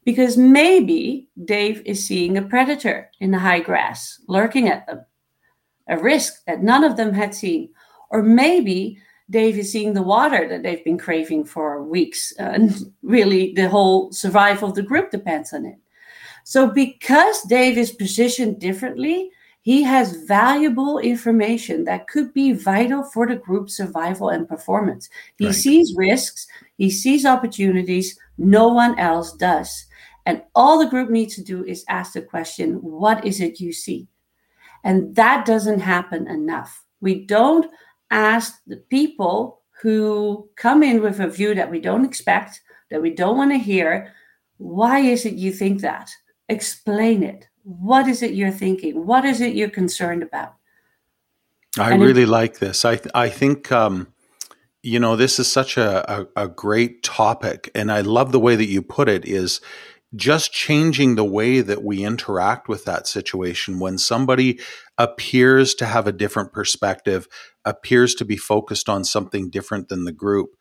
Because 0.06 0.38
maybe 0.38 1.30
Dave 1.46 1.82
is 1.86 2.06
seeing 2.06 2.38
a 2.38 2.42
predator 2.42 3.10
in 3.20 3.32
the 3.32 3.40
high 3.40 3.62
grass 3.62 4.20
lurking 4.28 4.68
at 4.68 4.86
them, 4.86 5.06
a 5.88 5.98
risk 5.98 6.44
that 6.46 6.64
none 6.64 6.84
of 6.84 6.98
them 6.98 7.14
had 7.14 7.34
seen. 7.34 7.70
Or 8.10 8.22
maybe 8.22 9.00
Dave 9.30 9.58
is 9.58 9.72
seeing 9.72 9.94
the 9.94 10.02
water 10.02 10.48
that 10.48 10.64
they've 10.64 10.84
been 10.84 10.98
craving 10.98 11.46
for 11.46 11.84
weeks. 11.84 12.34
Uh, 12.40 12.44
and 12.44 12.94
really, 13.02 13.54
the 13.54 13.70
whole 13.70 14.12
survival 14.12 14.70
of 14.70 14.76
the 14.76 14.84
group 14.84 15.12
depends 15.12 15.54
on 15.54 15.66
it. 15.66 15.76
So, 16.44 16.68
because 16.70 17.42
Dave 17.44 17.78
is 17.78 17.92
positioned 17.92 18.60
differently, 18.60 19.32
he 19.62 19.82
has 19.84 20.18
valuable 20.26 21.00
information 21.00 21.86
that 21.86 22.10
could 22.10 22.34
be 22.34 22.52
vital 22.52 23.02
for 23.02 23.26
the 23.26 23.38
group's 23.38 23.78
survival 23.78 24.28
and 24.28 24.48
performance. 24.48 25.10
He 25.38 25.46
right. 25.46 25.56
sees 25.56 25.96
risks, 25.96 26.46
he 26.78 26.90
sees 26.90 27.26
opportunities, 27.26 28.20
no 28.38 28.68
one 28.68 29.00
else 29.00 29.32
does. 29.32 29.86
And 30.26 30.44
all 30.56 30.80
the 30.80 30.90
group 30.90 31.10
needs 31.10 31.36
to 31.36 31.44
do 31.44 31.64
is 31.64 31.86
ask 31.90 32.14
the 32.14 32.22
question, 32.22 32.76
What 32.76 33.26
is 33.26 33.42
it 33.42 33.60
you 33.60 33.74
see? 33.74 34.08
And 34.84 35.16
that 35.16 35.46
doesn't 35.46 35.80
happen 35.80 36.28
enough. 36.28 36.84
We 37.02 37.26
don't 37.26 37.70
ask 38.12 38.60
the 38.68 38.78
people 38.78 39.62
who 39.82 40.50
come 40.56 40.84
in 40.84 41.02
with 41.02 41.20
a 41.20 41.28
view 41.28 41.56
that 41.56 41.70
we 41.70 41.80
don't 41.80 42.06
expect, 42.06 42.62
that 42.90 43.02
we 43.02 43.10
don't 43.10 43.38
want 43.38 43.52
to 43.52 43.58
hear, 43.58 44.14
why 44.58 45.00
is 45.00 45.26
it 45.26 45.34
you 45.34 45.52
think 45.52 45.82
that? 45.82 46.10
Explain 46.48 47.24
it. 47.24 47.48
What 47.64 48.08
is 48.08 48.22
it 48.22 48.34
you're 48.34 48.52
thinking? 48.52 49.06
What 49.06 49.26
is 49.26 49.42
it 49.42 49.56
you're 49.56 49.70
concerned 49.70 50.24
about? 50.24 50.56
I 51.80 51.94
and 51.94 52.02
really 52.02 52.24
it, 52.24 52.30
like 52.30 52.60
this. 52.60 52.86
I 52.86 53.00
I 53.16 53.30
think 53.30 53.72
um, 53.72 54.08
you 54.84 55.00
know 55.00 55.16
this 55.16 55.40
is 55.40 55.52
such 55.52 55.78
a, 55.78 56.22
a, 56.38 56.44
a 56.44 56.48
great 56.48 57.04
topic, 57.04 57.72
and 57.74 57.92
I 57.92 58.02
love 58.02 58.32
the 58.32 58.40
way 58.40 58.56
that 58.56 58.68
you 58.68 58.82
put 58.82 59.10
it. 59.10 59.26
Is 59.26 59.60
just 60.16 60.52
changing 60.52 61.16
the 61.16 61.26
way 61.26 61.62
that 61.62 61.84
we 61.84 62.04
interact 62.04 62.68
with 62.68 62.86
that 62.86 63.08
situation 63.08 63.80
when 63.80 63.98
somebody 63.98 64.60
appears 64.98 65.74
to 65.76 65.86
have 65.86 66.08
a 66.08 66.12
different 66.12 66.54
perspective, 66.54 67.28
appears 67.66 68.14
to 68.16 68.26
be 68.26 68.38
focused 68.38 68.90
on 68.90 69.04
something 69.04 69.50
different 69.50 69.90
than 69.90 70.06
the 70.06 70.12
group. 70.12 70.56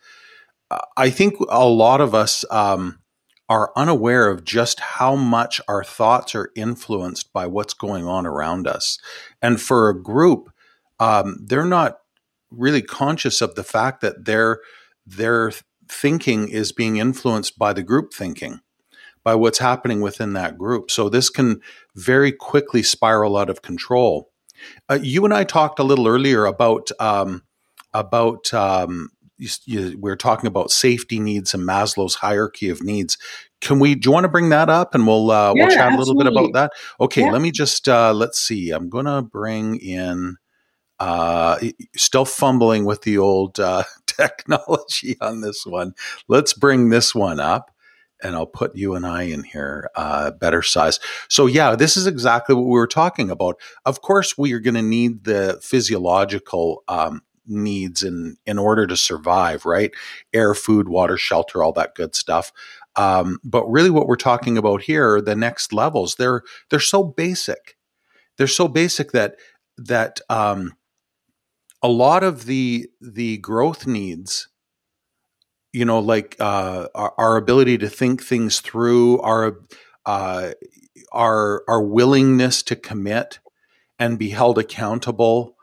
I 0.96 1.10
think 1.10 1.34
a 1.50 1.68
lot 1.68 2.00
of 2.00 2.14
us 2.14 2.44
um, 2.50 3.00
are 3.48 3.72
unaware 3.76 4.28
of 4.28 4.44
just 4.44 4.80
how 4.80 5.14
much 5.14 5.60
our 5.68 5.84
thoughts 5.84 6.34
are 6.34 6.50
influenced 6.56 7.32
by 7.32 7.46
what's 7.46 7.74
going 7.74 8.06
on 8.06 8.26
around 8.26 8.66
us. 8.66 8.98
And 9.42 9.60
for 9.60 9.90
a 9.90 10.02
group, 10.02 10.50
um, 10.98 11.36
they're 11.44 11.66
not 11.66 11.98
really 12.50 12.80
conscious 12.80 13.42
of 13.42 13.54
the 13.54 13.64
fact 13.64 14.00
that 14.00 14.24
their 14.24 14.60
their 15.04 15.52
thinking 15.88 16.48
is 16.48 16.72
being 16.72 16.96
influenced 16.96 17.58
by 17.58 17.72
the 17.72 17.82
group 17.82 18.14
thinking 18.14 18.60
by 19.24 19.34
what's 19.34 19.58
happening 19.58 20.00
within 20.00 20.32
that 20.32 20.58
group. 20.58 20.90
So 20.90 21.08
this 21.08 21.30
can 21.30 21.60
very 21.94 22.32
quickly 22.32 22.82
spiral 22.82 23.36
out 23.36 23.50
of 23.50 23.62
control. 23.62 24.30
Uh, 24.88 24.98
you 25.02 25.24
and 25.24 25.34
I 25.34 25.44
talked 25.44 25.78
a 25.78 25.84
little 25.84 26.06
earlier 26.06 26.44
about 26.44 26.90
um, 27.00 27.42
about 27.92 28.52
um, 28.54 29.10
you, 29.38 29.48
you, 29.64 29.98
we're 29.98 30.16
talking 30.16 30.46
about 30.46 30.70
safety 30.70 31.18
needs 31.18 31.54
and 31.54 31.66
Maslow's 31.66 32.14
hierarchy 32.14 32.68
of 32.68 32.82
needs. 32.82 33.18
Can 33.60 33.78
we? 33.78 33.94
Do 33.94 34.08
you 34.08 34.12
want 34.12 34.24
to 34.24 34.28
bring 34.28 34.50
that 34.50 34.70
up, 34.70 34.94
and 34.94 35.06
we'll 35.06 35.30
uh, 35.30 35.52
yeah, 35.54 35.64
we'll 35.64 35.74
chat 35.74 35.92
absolutely. 35.92 36.26
a 36.26 36.30
little 36.30 36.32
bit 36.32 36.32
about 36.32 36.52
that? 36.52 36.72
Okay, 37.00 37.22
yeah. 37.22 37.30
let 37.32 37.42
me 37.42 37.50
just 37.50 37.88
uh, 37.88 38.12
let's 38.12 38.38
see. 38.38 38.70
I'm 38.70 38.88
going 38.88 39.06
to 39.06 39.22
bring 39.22 39.76
in. 39.76 40.36
Uh, 41.00 41.58
still 41.96 42.24
fumbling 42.24 42.84
with 42.84 43.02
the 43.02 43.18
old 43.18 43.58
uh, 43.58 43.82
technology 44.06 45.16
on 45.20 45.40
this 45.40 45.66
one. 45.66 45.94
Let's 46.28 46.52
bring 46.52 46.90
this 46.90 47.12
one 47.12 47.40
up 47.40 47.71
and 48.22 48.34
I'll 48.34 48.46
put 48.46 48.76
you 48.76 48.94
and 48.94 49.06
I 49.06 49.22
in 49.22 49.44
here, 49.44 49.90
uh, 49.94 50.30
better 50.32 50.62
size. 50.62 51.00
So 51.28 51.46
yeah, 51.46 51.74
this 51.74 51.96
is 51.96 52.06
exactly 52.06 52.54
what 52.54 52.66
we 52.66 52.72
were 52.72 52.86
talking 52.86 53.30
about. 53.30 53.58
Of 53.84 54.02
course, 54.02 54.38
we 54.38 54.52
are 54.52 54.60
going 54.60 54.74
to 54.74 54.82
need 54.82 55.24
the 55.24 55.58
physiological 55.62 56.84
um, 56.88 57.22
needs 57.46 58.02
in 58.02 58.36
in 58.46 58.58
order 58.58 58.86
to 58.86 58.96
survive, 58.96 59.66
right? 59.66 59.92
Air, 60.32 60.54
food, 60.54 60.88
water, 60.88 61.16
shelter, 61.16 61.62
all 61.62 61.72
that 61.72 61.94
good 61.94 62.14
stuff. 62.14 62.52
Um, 62.96 63.38
but 63.42 63.66
really, 63.70 63.90
what 63.90 64.06
we're 64.06 64.16
talking 64.16 64.58
about 64.58 64.82
here, 64.82 65.20
the 65.20 65.36
next 65.36 65.72
levels, 65.72 66.16
they're 66.16 66.42
they're 66.70 66.80
so 66.80 67.04
basic. 67.04 67.76
They're 68.38 68.46
so 68.46 68.68
basic 68.68 69.12
that 69.12 69.36
that 69.76 70.20
um, 70.28 70.74
a 71.82 71.88
lot 71.88 72.22
of 72.22 72.46
the 72.46 72.88
the 73.00 73.38
growth 73.38 73.86
needs 73.86 74.48
you 75.72 75.84
know 75.84 75.98
like 75.98 76.36
uh, 76.38 76.88
our, 76.94 77.14
our, 77.18 77.36
ability 77.36 77.78
to 77.78 77.88
think 77.88 78.22
things 78.22 78.60
through 78.60 79.20
our 79.20 79.58
uh, 80.06 80.52
our 81.12 81.64
our 81.68 81.82
willingness 81.82 82.62
to 82.62 82.76
commit 82.76 83.38
and 83.98 84.18
be 84.18 84.30
held 84.30 84.58
accountable 84.58 85.56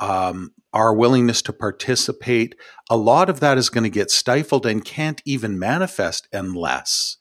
um, 0.00 0.52
our 0.72 0.94
willingness 0.94 1.42
to 1.42 1.52
participate 1.52 2.54
a 2.88 2.96
lot 2.96 3.28
of 3.28 3.40
that 3.40 3.58
is 3.58 3.70
going 3.70 3.84
to 3.84 3.90
get 3.90 4.10
stifled 4.10 4.66
and 4.66 4.84
can't 4.84 5.22
even 5.24 5.58
manifest 5.58 6.28
unless 6.32 7.18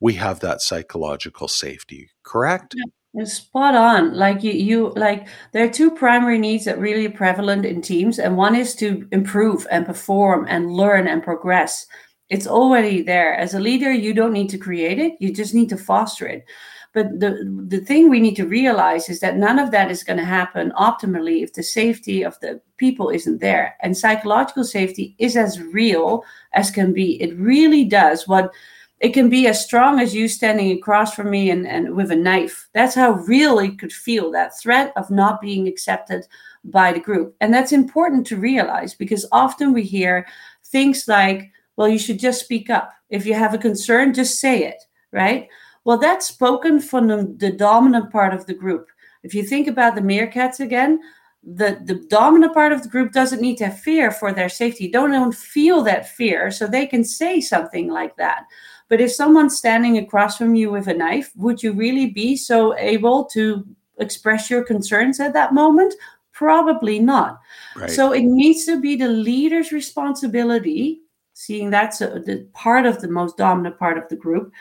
we 0.00 0.14
have 0.14 0.40
that 0.40 0.60
psychological 0.60 1.48
safety 1.48 2.10
correct 2.22 2.74
yeah. 2.76 2.84
Spot 3.24 3.74
on. 3.74 4.14
Like 4.14 4.42
you, 4.42 4.52
you 4.52 4.92
like 4.94 5.26
there 5.52 5.64
are 5.64 5.70
two 5.72 5.90
primary 5.90 6.38
needs 6.38 6.66
that 6.66 6.78
really 6.78 7.08
prevalent 7.08 7.64
in 7.64 7.80
teams, 7.80 8.18
and 8.18 8.36
one 8.36 8.54
is 8.54 8.74
to 8.76 9.08
improve 9.10 9.66
and 9.70 9.86
perform 9.86 10.44
and 10.50 10.72
learn 10.72 11.08
and 11.08 11.22
progress. 11.22 11.86
It's 12.28 12.46
already 12.46 13.02
there. 13.02 13.34
As 13.34 13.54
a 13.54 13.60
leader, 13.60 13.90
you 13.90 14.12
don't 14.12 14.34
need 14.34 14.50
to 14.50 14.58
create 14.58 14.98
it; 14.98 15.14
you 15.18 15.32
just 15.32 15.54
need 15.54 15.70
to 15.70 15.78
foster 15.78 16.26
it. 16.26 16.44
But 16.92 17.20
the 17.20 17.64
the 17.68 17.80
thing 17.80 18.10
we 18.10 18.20
need 18.20 18.36
to 18.36 18.46
realize 18.46 19.08
is 19.08 19.20
that 19.20 19.38
none 19.38 19.58
of 19.58 19.70
that 19.70 19.90
is 19.90 20.04
going 20.04 20.18
to 20.18 20.24
happen 20.24 20.72
optimally 20.78 21.42
if 21.42 21.54
the 21.54 21.62
safety 21.62 22.22
of 22.22 22.38
the 22.40 22.60
people 22.76 23.08
isn't 23.08 23.40
there. 23.40 23.76
And 23.80 23.96
psychological 23.96 24.64
safety 24.64 25.14
is 25.18 25.38
as 25.38 25.58
real 25.60 26.22
as 26.52 26.70
can 26.70 26.92
be. 26.92 27.22
It 27.22 27.34
really 27.38 27.84
does 27.84 28.28
what 28.28 28.52
it 29.00 29.10
can 29.10 29.28
be 29.28 29.46
as 29.46 29.62
strong 29.62 30.00
as 30.00 30.14
you 30.14 30.26
standing 30.26 30.72
across 30.72 31.14
from 31.14 31.30
me 31.30 31.50
and, 31.50 31.66
and 31.66 31.94
with 31.94 32.10
a 32.10 32.16
knife. 32.16 32.68
That's 32.72 32.94
how 32.94 33.12
real 33.12 33.58
it 33.58 33.78
could 33.78 33.92
feel 33.92 34.30
that 34.32 34.58
threat 34.58 34.92
of 34.96 35.10
not 35.10 35.40
being 35.40 35.68
accepted 35.68 36.26
by 36.64 36.92
the 36.92 37.00
group. 37.00 37.36
And 37.40 37.52
that's 37.52 37.72
important 37.72 38.26
to 38.28 38.36
realize 38.36 38.94
because 38.94 39.28
often 39.32 39.72
we 39.72 39.82
hear 39.82 40.26
things 40.64 41.06
like, 41.06 41.50
well, 41.76 41.88
you 41.88 41.98
should 41.98 42.18
just 42.18 42.40
speak 42.40 42.70
up. 42.70 42.92
If 43.10 43.26
you 43.26 43.34
have 43.34 43.52
a 43.52 43.58
concern, 43.58 44.14
just 44.14 44.40
say 44.40 44.64
it, 44.64 44.82
right? 45.12 45.48
Well, 45.84 45.98
that's 45.98 46.26
spoken 46.26 46.80
from 46.80 47.06
the, 47.06 47.34
the 47.36 47.52
dominant 47.52 48.10
part 48.10 48.32
of 48.32 48.46
the 48.46 48.54
group. 48.54 48.88
If 49.22 49.34
you 49.34 49.42
think 49.42 49.68
about 49.68 49.94
the 49.94 50.00
meerkats 50.00 50.58
again, 50.58 51.00
the, 51.44 51.80
the 51.84 51.94
dominant 52.08 52.54
part 52.54 52.72
of 52.72 52.82
the 52.82 52.88
group 52.88 53.12
doesn't 53.12 53.40
need 53.40 53.56
to 53.58 53.70
fear 53.70 54.10
for 54.10 54.32
their 54.32 54.48
safety. 54.48 54.90
Don't, 54.90 55.12
don't 55.12 55.34
feel 55.34 55.82
that 55.82 56.08
fear, 56.08 56.50
so 56.50 56.66
they 56.66 56.86
can 56.86 57.04
say 57.04 57.40
something 57.40 57.88
like 57.88 58.16
that. 58.16 58.46
But 58.88 59.00
if 59.00 59.12
someone's 59.12 59.56
standing 59.56 59.98
across 59.98 60.38
from 60.38 60.54
you 60.54 60.70
with 60.70 60.86
a 60.86 60.94
knife, 60.94 61.32
would 61.36 61.62
you 61.62 61.72
really 61.72 62.06
be 62.06 62.36
so 62.36 62.76
able 62.78 63.24
to 63.26 63.66
express 63.98 64.48
your 64.48 64.62
concerns 64.62 65.18
at 65.18 65.32
that 65.32 65.54
moment? 65.54 65.94
Probably 66.32 66.98
not. 66.98 67.40
Right. 67.74 67.90
So 67.90 68.12
it 68.12 68.22
needs 68.22 68.64
to 68.66 68.80
be 68.80 68.94
the 68.94 69.08
leader's 69.08 69.72
responsibility, 69.72 71.00
seeing 71.32 71.70
that's 71.70 72.00
a, 72.00 72.20
the 72.20 72.46
part 72.52 72.86
of 72.86 73.00
the 73.00 73.08
most 73.08 73.36
dominant 73.36 73.78
part 73.78 73.98
of 73.98 74.08
the 74.08 74.16
group, 74.16 74.52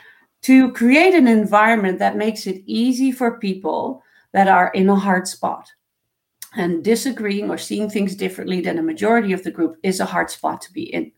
to 0.43 0.71
create 0.71 1.13
an 1.13 1.27
environment 1.27 1.99
that 1.99 2.17
makes 2.17 2.47
it 2.47 2.63
easy 2.65 3.11
for 3.11 3.39
people 3.39 4.01
that 4.31 4.47
are 4.47 4.69
in 4.69 4.89
a 4.89 4.95
hard 4.95 5.27
spot. 5.27 5.71
And 6.57 6.83
disagreeing 6.83 7.49
or 7.49 7.57
seeing 7.57 7.89
things 7.89 8.15
differently 8.15 8.61
than 8.61 8.79
a 8.79 8.83
majority 8.83 9.33
of 9.33 9.43
the 9.43 9.51
group 9.51 9.75
is 9.83 9.99
a 9.99 10.05
hard 10.05 10.29
spot 10.29 10.61
to 10.61 10.71
be 10.71 10.83
in. 10.83 11.11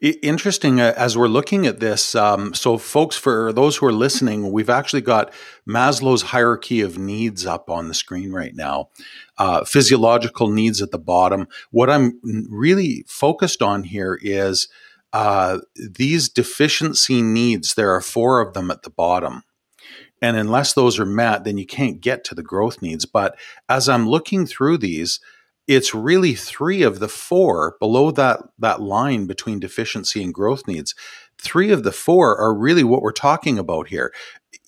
Interesting 0.00 0.80
uh, 0.80 0.94
as 0.96 1.16
we're 1.16 1.28
looking 1.28 1.66
at 1.66 1.80
this. 1.80 2.14
Um, 2.14 2.54
so, 2.54 2.78
folks, 2.78 3.16
for 3.16 3.52
those 3.52 3.76
who 3.76 3.86
are 3.86 3.92
listening, 3.92 4.52
we've 4.52 4.70
actually 4.70 5.02
got 5.02 5.32
Maslow's 5.68 6.22
hierarchy 6.22 6.80
of 6.80 6.98
needs 6.98 7.46
up 7.46 7.70
on 7.70 7.88
the 7.88 7.94
screen 7.94 8.32
right 8.32 8.54
now. 8.54 8.88
Uh, 9.38 9.64
physiological 9.64 10.48
needs 10.48 10.80
at 10.82 10.90
the 10.90 10.98
bottom. 10.98 11.48
What 11.70 11.90
I'm 11.90 12.18
really 12.50 13.04
focused 13.06 13.62
on 13.62 13.84
here 13.84 14.18
is 14.20 14.68
uh, 15.12 15.58
these 15.74 16.28
deficiency 16.28 17.22
needs. 17.22 17.74
There 17.74 17.94
are 17.94 18.00
four 18.00 18.40
of 18.40 18.54
them 18.54 18.70
at 18.70 18.82
the 18.82 18.90
bottom. 18.90 19.42
And 20.22 20.36
unless 20.36 20.74
those 20.74 20.98
are 20.98 21.06
met, 21.06 21.44
then 21.44 21.56
you 21.56 21.66
can't 21.66 22.00
get 22.00 22.24
to 22.24 22.34
the 22.34 22.42
growth 22.42 22.82
needs. 22.82 23.06
But 23.06 23.38
as 23.68 23.88
I'm 23.88 24.08
looking 24.08 24.46
through 24.46 24.78
these, 24.78 25.20
it's 25.70 25.94
really 25.94 26.34
three 26.34 26.82
of 26.82 26.98
the 26.98 27.08
four 27.08 27.76
below 27.78 28.10
that 28.10 28.40
that 28.58 28.82
line 28.82 29.26
between 29.26 29.60
deficiency 29.60 30.20
and 30.22 30.34
growth 30.34 30.66
needs 30.66 30.96
three 31.38 31.70
of 31.70 31.84
the 31.84 31.92
four 31.92 32.36
are 32.36 32.52
really 32.52 32.82
what 32.82 33.02
we're 33.02 33.12
talking 33.12 33.56
about 33.56 33.86
here 33.86 34.12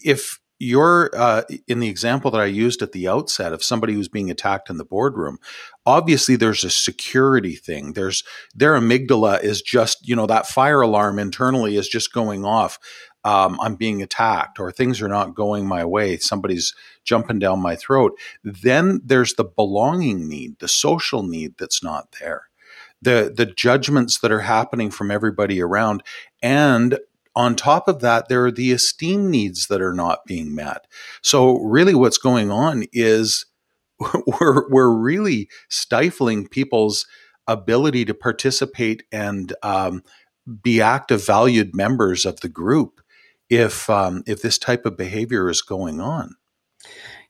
if 0.05 0.39
you're 0.61 1.11
uh, 1.17 1.43
in 1.67 1.81
the 1.81 1.89
example 1.89 2.31
that 2.31 2.41
I 2.41 2.45
used 2.45 2.83
at 2.83 2.93
the 2.93 3.09
outset 3.09 3.53
of 3.53 3.65
somebody 3.65 3.95
who's 3.95 4.07
being 4.07 4.31
attacked 4.31 4.71
in 4.71 4.77
the 4.77 4.85
boardroom. 4.85 5.39
Obviously, 5.85 6.37
there's 6.37 6.63
a 6.63 6.71
security 6.71 7.57
thing. 7.57 7.95
There's 7.95 8.23
their 8.55 8.79
amygdala 8.79 9.43
is 9.43 9.61
just 9.61 10.07
you 10.07 10.15
know 10.15 10.27
that 10.27 10.47
fire 10.47 10.81
alarm 10.81 11.19
internally 11.19 11.77
is 11.77 11.89
just 11.89 12.13
going 12.13 12.45
off. 12.45 12.79
Um, 13.25 13.59
I'm 13.61 13.77
being 13.77 14.03
attacked, 14.03 14.59
or 14.59 14.73
things 14.73 15.01
are 15.01 15.09
not 15.09 15.35
going 15.35 15.67
my 15.67 15.85
way. 15.85 16.17
Somebody's 16.17 16.75
jumping 17.05 17.39
down 17.39 17.61
my 17.61 17.77
throat. 17.77 18.19
Then 18.43 19.01
there's 19.05 19.35
the 19.35 19.45
belonging 19.45 20.29
need, 20.29 20.59
the 20.59 20.69
social 20.69 21.23
need 21.23 21.55
that's 21.59 21.83
not 21.83 22.17
there 22.21 22.45
the 23.01 23.33
the 23.37 23.47
judgments 23.47 24.19
that 24.19 24.31
are 24.31 24.43
happening 24.43 24.89
from 24.89 25.11
everybody 25.11 25.61
around 25.61 26.05
and 26.41 26.99
on 27.35 27.57
top 27.57 27.89
of 27.89 28.01
that, 28.01 28.29
there 28.29 28.45
are 28.45 28.51
the 28.51 28.73
esteem 28.73 29.31
needs 29.31 29.69
that 29.69 29.81
are 29.81 29.95
not 29.95 30.25
being 30.27 30.55
met. 30.55 30.87
So, 31.23 31.59
really, 31.61 31.95
what's 31.95 32.19
going 32.19 32.51
on 32.51 32.85
is 32.93 33.47
we're, 34.27 34.69
we're 34.69 34.91
really 34.91 35.49
stifling 35.69 36.47
people's 36.47 37.07
ability 37.47 38.05
to 38.05 38.15
participate 38.15 39.05
and 39.11 39.53
um, 39.63 40.03
be 40.63 40.81
active, 40.81 41.25
valued 41.25 41.75
members 41.75 42.25
of 42.25 42.41
the 42.41 42.49
group 42.49 43.01
if 43.53 43.89
um, 43.91 44.23
if 44.27 44.41
this 44.41 44.59
type 44.59 44.87
of 44.87 44.97
behavior 44.97 45.51
is 45.51 45.61
going 45.61 46.01
on. 46.01 46.35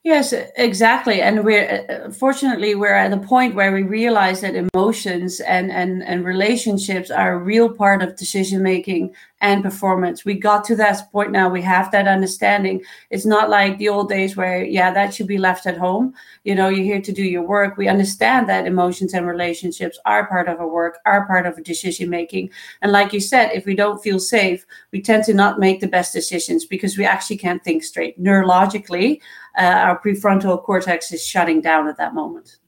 Yes, 0.04 0.34
exactly. 0.56 1.22
And 1.22 1.44
we're 1.44 2.10
fortunately 2.12 2.74
we're 2.74 2.94
at 2.94 3.12
a 3.12 3.18
point 3.18 3.54
where 3.54 3.72
we 3.72 3.82
realize 3.82 4.40
that 4.40 4.56
emotions 4.56 5.38
and 5.40 5.70
and 5.70 6.02
and 6.02 6.24
relationships 6.24 7.10
are 7.10 7.34
a 7.34 7.38
real 7.38 7.72
part 7.72 8.02
of 8.02 8.16
decision 8.16 8.62
making 8.62 9.14
and 9.42 9.62
performance. 9.62 10.24
We 10.24 10.34
got 10.34 10.64
to 10.66 10.76
that 10.76 11.10
point 11.10 11.32
now. 11.32 11.50
We 11.50 11.62
have 11.62 11.90
that 11.90 12.06
understanding. 12.06 12.80
It's 13.10 13.26
not 13.26 13.50
like 13.50 13.76
the 13.76 13.88
old 13.88 14.08
days 14.08 14.36
where, 14.36 14.64
yeah, 14.64 14.92
that 14.92 15.12
should 15.12 15.26
be 15.26 15.36
left 15.36 15.66
at 15.66 15.76
home. 15.76 16.14
You 16.44 16.54
know, 16.54 16.68
you're 16.68 16.84
here 16.84 17.00
to 17.02 17.12
do 17.12 17.24
your 17.24 17.42
work. 17.42 17.76
We 17.76 17.88
understand 17.88 18.48
that 18.48 18.66
emotions 18.66 19.14
and 19.14 19.26
relationships 19.26 19.98
are 20.06 20.28
part 20.28 20.48
of 20.48 20.60
our 20.60 20.68
work, 20.68 20.98
are 21.06 21.26
part 21.26 21.46
of 21.46 21.62
decision 21.64 22.08
making. 22.08 22.50
And 22.82 22.92
like 22.92 23.12
you 23.12 23.20
said, 23.20 23.50
if 23.52 23.66
we 23.66 23.74
don't 23.74 24.02
feel 24.02 24.20
safe, 24.20 24.64
we 24.92 25.02
tend 25.02 25.24
to 25.24 25.34
not 25.34 25.58
make 25.58 25.80
the 25.80 25.88
best 25.88 26.12
decisions 26.12 26.64
because 26.64 26.96
we 26.96 27.04
actually 27.04 27.38
can't 27.38 27.62
think 27.64 27.82
straight. 27.82 28.22
Neurologically, 28.22 29.20
uh, 29.58 29.62
our 29.62 30.00
prefrontal 30.00 30.62
cortex 30.62 31.12
is 31.12 31.26
shutting 31.26 31.60
down 31.60 31.88
at 31.88 31.96
that 31.96 32.14
moment. 32.14 32.58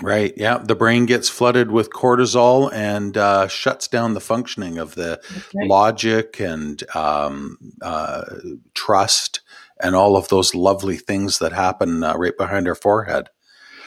Right. 0.00 0.32
Yeah. 0.36 0.58
The 0.58 0.76
brain 0.76 1.04
gets 1.04 1.28
flooded 1.28 1.70
with 1.70 1.90
cortisol 1.90 2.72
and 2.72 3.16
uh, 3.16 3.48
shuts 3.48 3.88
down 3.88 4.14
the 4.14 4.20
functioning 4.20 4.78
of 4.78 4.94
the 4.94 5.20
right. 5.54 5.66
logic 5.66 6.40
and 6.40 6.82
um, 6.94 7.58
uh, 7.82 8.24
trust 8.74 9.40
and 9.82 9.94
all 9.94 10.16
of 10.16 10.28
those 10.28 10.54
lovely 10.54 10.96
things 10.96 11.38
that 11.38 11.52
happen 11.52 12.04
uh, 12.04 12.14
right 12.16 12.36
behind 12.36 12.68
our 12.68 12.74
forehead. 12.74 13.28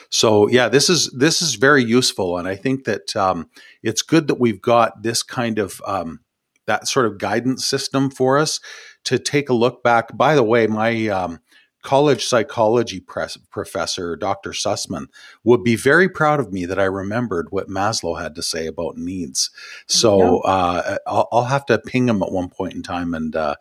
So 0.10 0.48
yeah, 0.48 0.70
this 0.70 0.90
is 0.90 1.10
this 1.10 1.42
is 1.42 1.56
very 1.56 1.84
useful, 1.84 2.38
and 2.38 2.48
I 2.48 2.56
think 2.56 2.84
that 2.84 3.16
um, 3.16 3.50
it's 3.82 4.04
good 4.04 4.28
that 4.28 4.40
we've 4.40 4.62
got 4.62 5.02
this 5.02 5.24
kind 5.24 5.58
of 5.58 5.82
um, 5.88 6.20
that 6.68 6.88
sort 6.88 7.08
of 7.08 7.18
guidance 7.18 7.66
system 7.66 8.12
for 8.12 8.38
us 8.38 8.60
to 9.06 9.18
take 9.18 9.50
a 9.50 9.56
look 9.56 9.82
back. 9.82 10.16
By 10.16 10.36
the 10.36 10.44
way, 10.44 10.68
my 10.68 11.08
um, 11.08 11.40
college 11.84 12.26
psychology 12.26 13.00
press, 13.00 13.38
professor, 13.38 14.16
Dr. 14.16 14.52
Sussman, 14.52 15.08
would 15.44 15.64
be 15.64 15.76
very 15.76 16.10
proud 16.10 16.40
of 16.40 16.52
me 16.52 16.66
that 16.66 16.80
I 16.80 16.86
remembered 16.86 17.48
what 17.52 17.68
Maslow 17.68 18.20
had 18.20 18.34
to 18.36 18.42
say 18.42 18.66
about 18.66 18.98
needs. 18.98 19.52
So 19.86 20.40
uh, 20.40 20.98
I'll, 21.06 21.28
I'll, 21.32 21.44
have 21.44 21.66
to 21.68 21.78
ping 21.78 22.08
him 22.08 22.24
at 22.24 22.32
one 22.32 22.50
point 22.50 22.74
in 22.74 22.84
time 22.84 23.14
and 23.14 23.36
uh, 23.36 23.56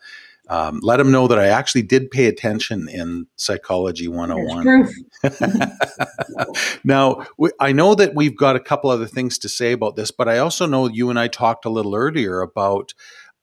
um, 0.48 0.80
let 0.82 1.00
him 1.00 1.10
know 1.10 1.28
that 1.28 1.38
I 1.38 1.46
actually 1.46 1.82
did 1.82 2.10
pay 2.10 2.26
attention 2.26 2.88
in 2.88 3.26
Psychology 3.36 4.06
101. 4.08 4.88
now, 6.84 7.26
I 7.58 7.72
know 7.72 7.94
that 7.94 8.14
we've 8.14 8.36
got 8.36 8.56
a 8.56 8.60
couple 8.60 8.90
other 8.90 9.06
things 9.06 9.38
to 9.38 9.48
say 9.48 9.72
about 9.72 9.96
this, 9.96 10.10
but 10.10 10.28
I 10.28 10.38
also 10.38 10.66
know 10.66 10.88
you 10.88 11.10
and 11.10 11.18
I 11.18 11.28
talked 11.28 11.64
a 11.64 11.70
little 11.70 11.94
earlier 11.94 12.40
about 12.40 12.92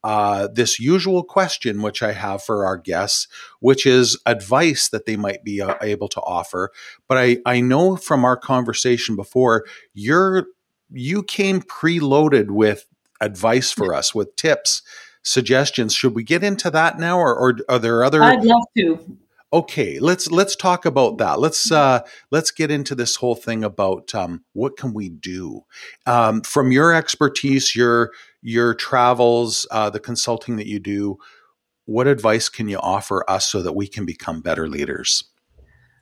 uh, 0.03 0.47
this 0.53 0.79
usual 0.79 1.23
question, 1.23 1.81
which 1.81 2.01
I 2.01 2.13
have 2.13 2.43
for 2.43 2.65
our 2.65 2.77
guests, 2.77 3.27
which 3.59 3.85
is 3.85 4.17
advice 4.25 4.89
that 4.89 5.05
they 5.05 5.17
might 5.17 5.43
be 5.43 5.61
uh, 5.61 5.75
able 5.81 6.07
to 6.09 6.21
offer. 6.21 6.71
But 7.07 7.17
I, 7.17 7.37
I 7.45 7.61
know 7.61 7.95
from 7.95 8.23
our 8.23 8.37
conversation 8.37 9.15
before, 9.15 9.65
you're 9.93 10.45
you 10.91 11.21
came 11.23 11.61
preloaded 11.61 12.49
with 12.49 12.85
advice 13.21 13.71
for 13.71 13.93
us, 13.93 14.15
with 14.15 14.35
tips, 14.35 14.81
suggestions. 15.21 15.93
Should 15.93 16.15
we 16.15 16.23
get 16.23 16.43
into 16.43 16.71
that 16.71 16.97
now, 16.97 17.19
or, 17.19 17.35
or 17.35 17.57
are 17.67 17.79
there 17.79 18.03
other? 18.03 18.23
I'd 18.23 18.43
love 18.43 18.63
to. 18.77 19.17
Okay, 19.51 19.97
let's 19.99 20.29
let's 20.29 20.55
talk 20.55 20.85
about 20.85 21.17
that. 21.17 21.39
Let's 21.39 21.71
uh, 21.71 22.01
let's 22.29 22.51
get 22.51 22.69
into 22.69 22.93
this 22.93 23.15
whole 23.15 23.33
thing 23.33 23.63
about 23.63 24.13
um, 24.13 24.43
what 24.53 24.77
can 24.77 24.93
we 24.93 25.09
do 25.09 25.65
um, 26.05 26.41
from 26.41 26.71
your 26.71 26.93
expertise, 26.93 27.75
your 27.75 28.11
your 28.41 28.73
travels, 28.73 29.67
uh, 29.71 29.89
the 29.89 29.99
consulting 29.99 30.55
that 30.57 30.67
you 30.67 30.79
do, 30.79 31.17
what 31.85 32.07
advice 32.07 32.49
can 32.49 32.67
you 32.69 32.77
offer 32.77 33.27
us 33.29 33.45
so 33.45 33.61
that 33.61 33.73
we 33.73 33.87
can 33.87 34.05
become 34.05 34.41
better 34.41 34.67
leaders? 34.67 35.23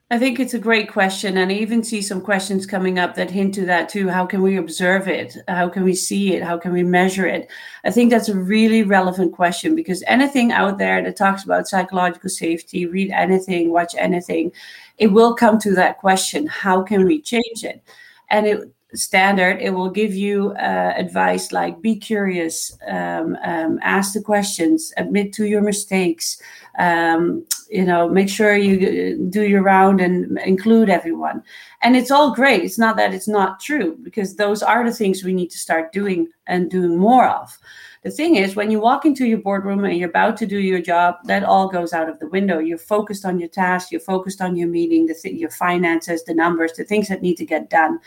I 0.10 0.18
think 0.18 0.40
it's 0.40 0.54
a 0.54 0.60
great 0.60 0.90
question. 0.90 1.38
And 1.38 1.52
I 1.52 1.56
even 1.56 1.84
see 1.84 2.02
some 2.02 2.22
questions 2.22 2.66
coming 2.66 2.98
up 2.98 3.16
that 3.16 3.30
hint 3.30 3.54
to 3.56 3.66
that 3.66 3.90
too. 3.90 4.08
How 4.08 4.26
can 4.26 4.42
we 4.42 4.56
observe 4.56 5.10
it? 5.10 5.36
How 5.50 5.68
can 5.68 5.84
we 5.84 5.94
see 5.96 6.34
it? 6.34 6.44
How 6.44 6.58
can 6.58 6.72
we 6.72 6.82
measure 6.82 7.26
it? 7.26 7.50
I 7.84 7.92
think 7.92 8.10
that's 8.10 8.30
a 8.30 8.40
really 8.40 8.84
relevant 8.84 9.34
question 9.34 9.76
because 9.76 10.04
anything 10.08 10.54
out 10.54 10.78
there 10.78 11.04
that 11.04 11.18
talks 11.18 11.44
about 11.44 11.68
psychological 11.68 12.30
safety, 12.30 12.86
read 12.86 13.12
anything, 13.12 13.72
watch 13.72 13.96
anything, 13.98 14.54
it 14.98 15.08
will 15.08 15.36
come 15.36 15.60
to 15.60 15.76
that 15.76 15.98
question 15.98 16.48
how 16.48 16.84
can 16.84 17.06
we 17.06 17.22
change 17.22 17.66
it? 17.66 17.84
And 18.30 18.48
it, 18.48 18.74
standard, 18.98 19.62
it 19.62 19.70
will 19.70 19.90
give 19.90 20.14
you 20.14 20.52
uh, 20.54 20.94
advice 20.96 21.52
like 21.52 21.82
be 21.82 21.96
curious, 21.96 22.78
um, 22.88 23.38
um, 23.44 23.80
ask 23.82 24.14
the 24.14 24.22
questions, 24.22 24.92
admit 24.98 25.34
to 25.34 25.46
your 25.46 25.62
mistakes, 25.62 26.42
um, 26.80 27.46
you 27.70 27.86
know, 27.86 28.08
make 28.10 28.30
sure 28.30 28.56
you 28.56 28.76
uh, 28.76 29.30
do 29.30 29.44
your 29.44 29.64
round 29.64 30.02
and 30.02 30.38
include 30.40 30.90
everyone. 30.90 31.44
And 31.82 31.96
it's 31.96 32.12
all 32.12 32.34
great. 32.34 32.64
It's 32.64 32.80
not 32.80 32.98
that 32.98 33.14
it's 33.14 33.28
not 33.28 33.60
true 33.60 33.98
because 34.02 34.36
those 34.36 34.64
are 34.64 34.84
the 34.84 34.96
things 34.96 35.24
we 35.24 35.34
need 35.34 35.52
to 35.52 35.58
start 35.58 35.92
doing 35.92 36.30
and 36.48 36.70
doing 36.70 36.98
more 36.98 37.28
of. 37.28 37.58
The 38.04 38.12
thing 38.12 38.36
is, 38.36 38.56
when 38.56 38.72
you 38.72 38.80
walk 38.80 39.06
into 39.06 39.26
your 39.26 39.40
boardroom 39.40 39.84
and 39.84 39.98
you're 39.98 40.10
about 40.10 40.38
to 40.38 40.46
do 40.46 40.60
your 40.60 40.82
job, 40.82 41.16
that 41.26 41.44
all 41.44 41.68
goes 41.68 41.94
out 41.94 42.08
of 42.08 42.20
the 42.20 42.30
window. 42.30 42.60
You're 42.60 42.78
focused 42.78 43.26
on 43.26 43.40
your 43.40 43.50
task, 43.50 43.92
you're 43.92 44.00
focused 44.00 44.40
on 44.40 44.56
your 44.56 44.70
meeting, 44.70 45.08
the 45.08 45.14
th- 45.14 45.36
your 45.36 45.50
finances, 45.50 46.24
the 46.24 46.34
numbers, 46.34 46.74
the 46.74 46.86
things 46.86 47.10
that 47.10 47.22
need 47.22 47.36
to 47.36 47.46
get 47.46 47.70
done 47.70 48.00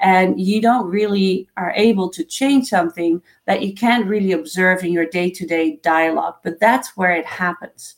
and 0.00 0.40
you 0.40 0.60
don't 0.60 0.88
really 0.88 1.46
are 1.56 1.72
able 1.76 2.08
to 2.08 2.24
change 2.24 2.68
something 2.68 3.22
that 3.46 3.62
you 3.62 3.74
can't 3.74 4.06
really 4.06 4.32
observe 4.32 4.82
in 4.82 4.92
your 4.92 5.06
day-to-day 5.06 5.78
dialogue 5.82 6.34
but 6.42 6.58
that's 6.58 6.96
where 6.96 7.12
it 7.12 7.26
happens 7.26 7.96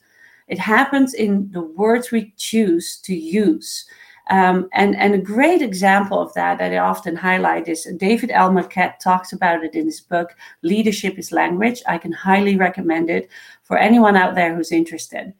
it 0.49 0.59
happens 0.59 1.15
in 1.15 1.51
the 1.53 1.63
words 1.63 2.11
we 2.11 2.35
choose 2.37 2.99
to 2.99 3.15
use 3.15 3.87
um, 4.31 4.69
and, 4.73 4.97
and 4.97 5.15
a 5.15 5.19
great 5.19 5.63
example 5.63 6.21
of 6.21 6.33
that 6.35 6.59
that 6.59 6.73
I 6.73 6.79
often 6.79 7.17
highlight 7.17 7.69
is 7.69 7.89
David 7.97 8.31
L. 8.31 8.53
Marquet 8.53 8.95
talks 9.01 9.33
about 9.33 9.65
it 9.65 9.75
in 9.75 9.87
his 9.87 10.01
book, 10.01 10.35
Leadership 10.63 11.19
is 11.19 11.33
Language. 11.33 11.83
I 11.89 11.99
can 11.99 12.13
highly 12.13 12.57
recommend 12.57 13.11
it 13.11 13.29
for 13.63 13.77
anyone 13.77 14.17
out 14.17 14.35
there 14.35 14.55
who's 14.55 14.71
interested. 14.71 15.35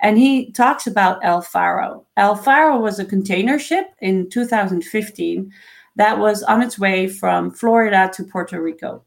And 0.00 0.18
he 0.18 0.50
talks 0.52 0.86
about 0.86 1.24
El 1.24 1.40
Faro. 1.40 2.04
El 2.16 2.34
Faro 2.34 2.78
was 2.78 2.98
a 2.98 3.04
container 3.04 3.58
ship 3.58 3.94
in 4.00 4.28
2015 4.28 5.52
that 5.96 6.18
was 6.18 6.42
on 6.42 6.62
its 6.62 6.78
way 6.78 7.06
from 7.08 7.50
Florida 7.50 8.10
to 8.14 8.24
Puerto 8.24 8.60
Rico. 8.60 9.04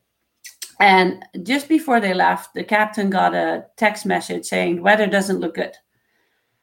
And 0.80 1.26
just 1.43 1.67
before 1.67 2.00
they 2.00 2.13
left, 2.13 2.54
the 2.54 2.63
captain 2.63 3.10
got 3.10 3.34
a 3.34 3.65
text 3.78 4.06
message 4.06 4.45
saying, 4.45 4.82
weather 4.82 5.08
doesn't 5.08 5.39
look 5.39 5.56
good. 5.56 5.76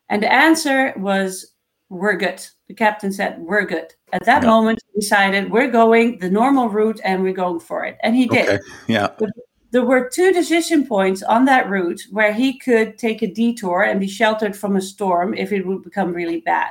And 0.09 0.23
the 0.23 0.33
answer 0.33 0.95
was, 0.97 1.53
we're 1.89 2.17
good. 2.17 2.45
The 2.69 2.75
captain 2.75 3.13
said, 3.13 3.39
we're 3.41 3.65
good. 3.65 3.93
At 4.13 4.25
that 4.25 4.45
moment, 4.45 4.81
he 4.93 5.01
decided, 5.01 5.51
we're 5.51 5.71
going 5.71 6.19
the 6.19 6.31
normal 6.31 6.69
route 6.69 7.01
and 7.05 7.23
we're 7.23 7.33
going 7.33 7.61
for 7.61 7.85
it. 7.85 7.99
And 8.03 8.15
he 8.15 8.27
did. 8.27 8.49
Okay. 8.49 8.59
Yeah. 8.87 9.09
But 9.19 9.31
there 9.73 9.85
were 9.85 10.09
two 10.09 10.33
decision 10.33 10.87
points 10.87 11.23
on 11.23 11.45
that 11.47 11.69
route 11.69 12.03
where 12.11 12.33
he 12.33 12.59
could 12.59 12.97
take 12.97 13.23
a 13.23 13.27
detour 13.27 13.83
and 13.83 13.99
be 13.99 14.07
sheltered 14.07 14.57
from 14.57 14.77
a 14.77 14.81
storm 14.81 15.35
if 15.35 15.51
it 15.51 15.67
would 15.67 15.83
become 15.83 16.13
really 16.13 16.41
bad. 16.41 16.71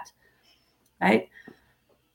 Right? 1.01 1.27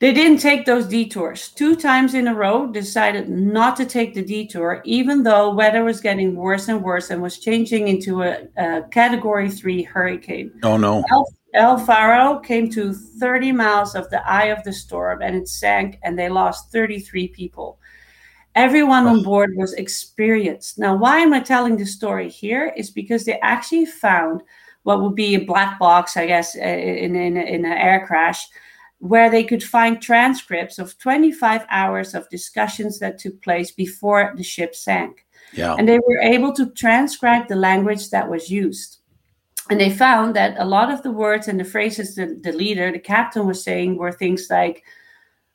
They 0.01 0.13
didn't 0.13 0.39
take 0.39 0.65
those 0.65 0.87
detours. 0.87 1.49
Two 1.49 1.75
times 1.75 2.15
in 2.15 2.29
a 2.29 2.35
row, 2.35 2.69
decided 2.69 3.29
not 3.29 3.77
to 3.77 3.85
take 3.85 4.15
the 4.15 4.23
detour, 4.23 4.81
even 4.85 5.25
though 5.25 5.53
weather 5.53 5.83
was 5.83 6.01
getting 6.01 6.37
worse 6.37 6.69
and 6.69 6.85
worse 6.85 7.11
and 7.11 7.21
was 7.21 7.39
changing 7.39 7.89
into 7.89 8.23
a, 8.23 8.47
a 8.57 8.83
category 8.93 9.51
three 9.51 9.83
hurricane. 9.83 10.53
Oh, 10.63 10.77
no. 10.77 11.03
El, 11.11 11.27
El 11.55 11.79
Faro 11.79 12.39
came 12.39 12.71
to 12.71 12.93
30 12.93 13.51
miles 13.51 13.97
of 13.97 14.09
the 14.11 14.25
eye 14.29 14.47
of 14.47 14.63
the 14.63 14.73
storm 14.73 15.21
and 15.21 15.35
it 15.35 15.49
sank, 15.49 15.99
and 16.05 16.17
they 16.17 16.29
lost 16.29 16.71
33 16.71 17.29
people. 17.29 17.81
Everyone 18.55 19.07
on 19.07 19.23
board 19.25 19.55
was 19.57 19.73
experienced. 19.75 20.79
Now, 20.79 20.97
why 20.97 21.19
am 21.19 21.33
I 21.33 21.41
telling 21.41 21.77
this 21.77 21.95
story 21.95 22.29
here? 22.29 22.73
Is 22.77 22.91
because 22.91 23.25
they 23.25 23.39
actually 23.41 23.87
found 23.87 24.43
what 24.85 25.03
would 25.03 25.15
be 25.15 25.35
a 25.35 25.45
black 25.45 25.79
box, 25.79 26.17
I 26.17 26.27
guess, 26.27 26.57
uh, 26.57 26.61
in, 26.61 27.15
in, 27.15 27.37
in 27.37 27.65
an 27.65 27.73
air 27.73 28.05
crash, 28.07 28.47
where 28.99 29.31
they 29.31 29.45
could 29.45 29.63
find 29.63 30.03
transcripts 30.03 30.79
of 30.79 30.99
25 30.99 31.65
hours 31.71 32.15
of 32.15 32.29
discussions 32.31 32.99
that 32.99 33.19
took 33.19 33.41
place 33.43 33.71
before 33.71 34.35
the 34.37 34.43
ship 34.43 34.75
sank. 34.75 35.25
Yeah. 35.53 35.77
And 35.79 35.89
they 35.89 35.99
were 35.99 36.21
able 36.21 36.53
to 36.55 36.71
transcribe 36.71 37.49
the 37.49 37.57
language 37.57 38.11
that 38.11 38.29
was 38.29 38.51
used. 38.51 38.99
And 39.71 39.81
they 39.81 39.91
found 39.91 40.35
that 40.35 40.57
a 40.59 40.65
lot 40.65 40.91
of 40.91 41.03
the 41.03 41.13
words 41.13 41.47
and 41.47 41.61
the 41.61 41.65
phrases 41.65 42.15
that 42.17 42.43
the 42.43 42.53
leader, 42.53 42.91
the 42.91 42.99
captain, 42.99 43.47
was 43.47 43.63
saying 43.63 43.97
were 43.97 44.13
things 44.13 44.49
like, 44.51 44.83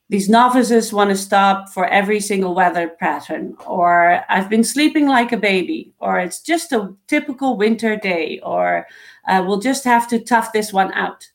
these 0.10 0.30
novices 0.30 0.94
want 0.94 1.10
to 1.10 1.16
stop 1.16 1.70
for 1.70 1.88
every 1.88 2.20
single 2.20 2.54
weather 2.54 2.90
pattern, 3.00 3.56
or 3.66 4.24
I've 4.30 4.50
been 4.50 4.64
sleeping 4.64 5.08
like 5.08 5.32
a 5.32 5.38
baby, 5.38 5.94
or 5.98 6.20
it's 6.20 6.42
just 6.42 6.72
a 6.72 6.94
typical 7.08 7.58
winter 7.58 7.96
day, 7.96 8.40
or 8.44 8.86
uh, 9.28 9.44
we'll 9.48 9.60
just 9.60 9.84
have 9.86 10.08
to 10.10 10.20
tough 10.20 10.54
this 10.54 10.72
one 10.72 10.94
out. 10.94 11.28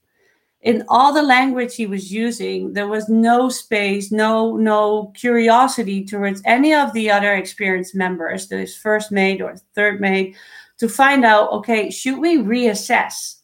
In 0.63 0.85
all 0.89 1.13
the 1.13 1.23
language 1.23 1.77
he 1.77 1.87
was 1.87 2.13
using, 2.13 2.73
there 2.73 2.89
was 2.89 3.09
no 3.09 3.49
space, 3.49 4.11
no 4.11 4.57
no 4.57 5.13
curiosity 5.15 6.05
towards 6.05 6.43
any 6.45 6.75
of 6.75 6.93
the 6.93 7.11
other 7.11 7.35
experienced 7.35 7.95
members, 7.95 8.49
this 8.49 8.77
first 8.77 9.13
mate 9.13 9.41
or 9.41 9.57
third 9.75 10.01
mate, 10.01 10.37
to 10.79 10.89
find 10.89 11.25
out, 11.25 11.51
okay, 11.53 11.91
should 11.91 12.19
we 12.19 12.39
reassess? 12.39 13.39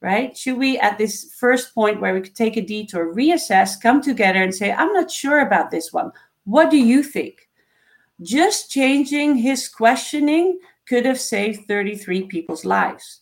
right? 0.00 0.36
Should 0.36 0.58
we, 0.58 0.78
at 0.78 0.98
this 0.98 1.34
first 1.34 1.74
point 1.74 2.00
where 2.00 2.14
we 2.14 2.20
could 2.20 2.36
take 2.36 2.56
a 2.56 2.60
detour, 2.60 3.14
reassess, 3.14 3.80
come 3.80 4.00
together 4.00 4.42
and 4.42 4.54
say, 4.54 4.72
I'm 4.72 4.92
not 4.92 5.10
sure 5.10 5.40
about 5.40 5.70
this 5.70 5.92
one. 5.92 6.12
What 6.44 6.70
do 6.70 6.76
you 6.76 7.02
think? 7.02 7.48
Just 8.22 8.70
changing 8.70 9.36
his 9.36 9.68
questioning 9.68 10.60
could 10.86 11.04
have 11.04 11.20
saved 11.20 11.66
33 11.66 12.26
people's 12.26 12.64
lives. 12.64 13.20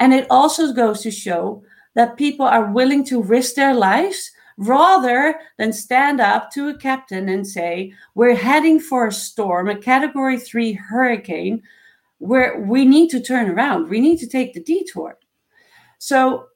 And 0.00 0.12
it 0.12 0.26
also 0.28 0.72
goes 0.72 1.02
to 1.02 1.10
show 1.10 1.62
that 1.94 2.16
people 2.16 2.46
are 2.46 2.72
willing 2.72 3.04
to 3.04 3.22
risk 3.22 3.54
their 3.54 3.74
lives 3.74 4.30
rather 4.56 5.34
than 5.58 5.72
stand 5.72 6.20
up 6.20 6.50
to 6.52 6.68
a 6.68 6.78
captain 6.78 7.28
and 7.28 7.46
say, 7.46 7.92
We're 8.14 8.36
heading 8.36 8.80
for 8.80 9.06
a 9.06 9.12
storm, 9.12 9.68
a 9.68 9.76
category 9.76 10.38
three 10.38 10.72
hurricane, 10.72 11.62
where 12.18 12.60
we 12.60 12.84
need 12.84 13.10
to 13.10 13.20
turn 13.20 13.50
around. 13.50 13.88
We 13.88 14.00
need 14.00 14.18
to 14.18 14.28
take 14.28 14.54
the 14.54 14.62
detour. 14.62 15.18
So, 15.98 16.46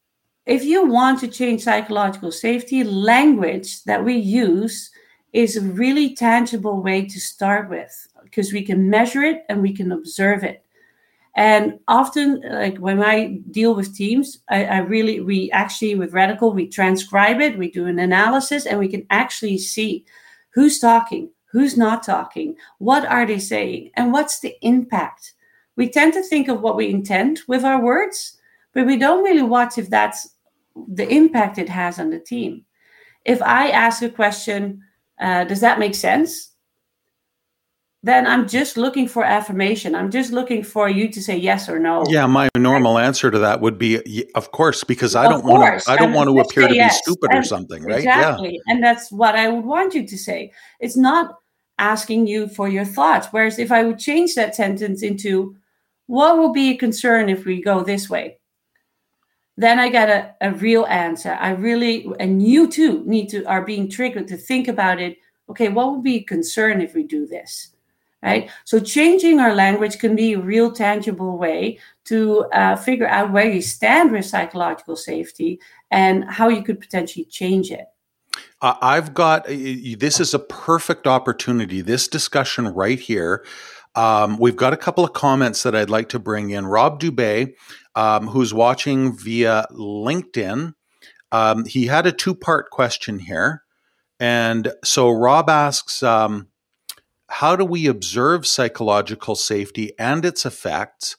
if 0.46 0.64
you 0.64 0.87
want 0.87 1.20
to 1.20 1.29
change 1.29 1.62
psychological 1.62 2.33
safety, 2.33 2.83
language 2.83 3.85
that 3.85 4.03
we 4.03 4.14
use 4.14 4.90
is 5.35 5.57
a 5.57 5.61
really 5.61 6.14
tangible 6.14 6.83
way 6.83 7.05
to 7.05 7.20
start 7.20 7.68
with 7.68 8.09
because 8.22 8.53
we 8.53 8.62
can 8.62 8.88
measure 8.88 9.22
it 9.22 9.44
and 9.51 9.61
we 9.61 9.74
can 9.74 9.92
observe 9.92 10.42
it. 10.44 10.64
And 11.38 11.79
often, 11.87 12.42
like 12.51 12.79
when 12.79 13.01
I 13.01 13.38
deal 13.53 13.77
with 13.77 13.94
teams, 13.94 14.40
I, 14.51 14.64
I, 14.64 14.79
really, 14.79 15.20
we 15.20 15.53
actually, 15.53 15.94
with 15.94 16.12
Radical, 16.12 16.53
we 16.53 16.66
transcribe 16.66 17.40
it, 17.40 17.57
we 17.57 17.70
do 17.70 17.87
an 17.87 18.01
analysis, 18.01 18.66
and 18.66 18.77
we 18.77 18.88
can 18.88 19.07
actually 19.11 19.59
see 19.59 20.05
who's 20.51 20.81
talking, 20.81 21.31
who's 21.53 21.77
not 21.77 22.03
talking, 22.03 22.57
what 22.79 23.07
are 23.07 23.24
they 23.24 23.38
saying, 23.38 23.92
and 23.94 24.12
what's 24.12 24.40
the 24.40 24.57
impact. 24.62 25.35
We 25.77 25.88
tend 25.88 26.12
to 26.14 26.24
think 26.24 26.48
of 26.48 26.61
what 26.61 26.74
we 26.74 26.90
intend 26.90 27.38
with 27.46 27.62
our 27.62 27.81
words, 27.81 28.37
but 28.74 28.85
we 28.85 28.96
don't 28.96 29.22
really 29.22 29.42
watch 29.42 29.79
if 29.79 29.88
that's 29.88 30.35
the 30.88 31.09
impact 31.09 31.57
it 31.57 31.68
has 31.68 32.01
on 32.01 32.11
the 32.11 32.18
team. 32.18 32.64
If 33.24 33.40
I 33.42 33.70
ask 33.70 34.03
a 34.03 34.11
question, 34.11 34.83
uh, 35.20 35.44
does 35.44 35.61
that 35.61 35.79
make 35.79 35.94
sense? 35.94 36.48
Then 38.09 38.27
I'm 38.27 38.49
just 38.49 38.79
looking 38.79 39.07
for 39.07 39.23
affirmation. 39.23 39.94
I'm 39.94 40.11
just 40.11 40.33
looking 40.33 40.62
for 40.62 40.88
you 40.88 41.11
to 41.11 41.21
say 41.21 41.37
yes 41.37 41.68
or 41.68 41.79
no. 41.79 42.07
Yeah, 42.09 42.25
my 42.25 42.49
normal 42.57 42.97
answer 42.97 43.31
to 43.31 43.38
that 43.40 43.61
would 43.61 43.77
be, 43.77 44.25
of 44.35 44.51
course, 44.51 44.83
because 44.83 45.14
I 45.14 45.29
don't 45.29 45.44
want 45.44 45.83
to. 45.83 45.90
I 45.90 45.97
don't 45.99 46.14
want 46.14 46.31
to 46.31 46.38
appear 46.40 46.68
to 46.68 46.75
yes. 46.75 46.97
be 46.97 47.03
stupid 47.03 47.33
and 47.33 47.40
or 47.40 47.42
something, 47.42 47.83
right? 47.83 47.99
Exactly, 47.99 48.55
yeah. 48.55 48.73
and 48.73 48.83
that's 48.83 49.12
what 49.12 49.37
I 49.37 49.49
would 49.49 49.66
want 49.66 49.92
you 49.92 50.07
to 50.07 50.16
say. 50.16 50.53
It's 50.81 50.97
not 50.97 51.35
asking 51.79 52.27
you 52.27 52.49
for 52.49 52.66
your 52.66 52.87
thoughts. 52.87 53.29
Whereas 53.31 53.59
if 53.59 53.71
I 53.71 53.83
would 53.83 53.99
change 53.99 54.35
that 54.37 54.55
sentence 54.55 55.03
into, 55.03 55.55
"What 56.07 56.38
will 56.38 56.55
be 56.55 56.71
a 56.71 56.79
concern 56.79 57.29
if 57.29 57.44
we 57.44 57.61
go 57.61 57.83
this 57.83 58.09
way?" 58.09 58.38
then 59.59 59.79
I 59.79 59.90
get 59.90 60.09
a, 60.09 60.49
a 60.49 60.53
real 60.55 60.87
answer. 60.87 61.37
I 61.38 61.51
really, 61.51 62.11
and 62.18 62.42
you 62.42 62.68
too 62.68 63.03
need 63.05 63.29
to, 63.31 63.44
are 63.44 63.66
being 63.66 63.90
triggered 63.90 64.29
to 64.29 64.38
think 64.38 64.66
about 64.66 64.99
it. 64.99 65.18
Okay, 65.51 65.68
what 65.68 65.92
would 65.92 66.03
be 66.03 66.16
a 66.16 66.23
concern 66.23 66.81
if 66.81 66.94
we 66.94 67.03
do 67.03 67.27
this? 67.27 67.75
Right. 68.23 68.51
So 68.65 68.81
changing 68.81 69.39
our 69.39 69.55
language 69.55 69.99
can 69.99 70.17
be 70.17 70.33
a 70.33 70.41
real 70.41 70.73
tangible 70.73 71.39
way 71.39 71.79
to 72.07 72.47
uh, 72.47 72.75
figure 72.75 73.07
out 73.07 73.33
where 73.33 73.49
you 73.49 73.63
stand 73.63 74.11
with 74.11 74.27
psychological 74.27 74.97
safety 74.97 75.61
and 75.93 76.25
how 76.25 76.49
you 76.49 76.65
could 76.65 76.81
potentially 76.81 77.25
change 77.27 77.71
it. 77.71 77.87
I've 78.61 79.15
got 79.15 79.47
this 79.47 80.19
is 80.19 80.35
a 80.35 80.41
perfect 80.41 81.07
opportunity. 81.07 81.81
This 81.81 82.09
discussion 82.09 82.67
right 82.69 82.99
here. 82.99 83.45
Um, 83.95 84.37
we've 84.39 84.57
got 84.57 84.73
a 84.73 84.77
couple 84.77 85.05
of 85.05 85.13
comments 85.13 85.63
that 85.63 85.77
I'd 85.77 85.91
like 85.91 86.09
to 86.11 86.19
bring 86.19 86.51
in. 86.51 86.67
Rob 86.67 87.01
Dubay 87.01 87.55
um, 87.99 88.29
who's 88.29 88.55
watching 88.55 89.17
via 89.17 89.67
LinkedIn. 89.73 90.73
Um, 91.33 91.65
he 91.65 91.87
had 91.87 92.07
a 92.07 92.13
two 92.13 92.35
part 92.35 92.71
question 92.71 93.19
here. 93.19 93.65
And 94.21 94.73
so 94.85 95.11
Rob 95.11 95.51
asks, 95.51 96.03
um, 96.05 96.48
how 97.29 97.57
do 97.57 97.64
we 97.64 97.87
observe 97.87 98.47
psychological 98.47 99.35
safety 99.35 99.93
and 99.99 100.25
its 100.25 100.45
effects? 100.45 101.17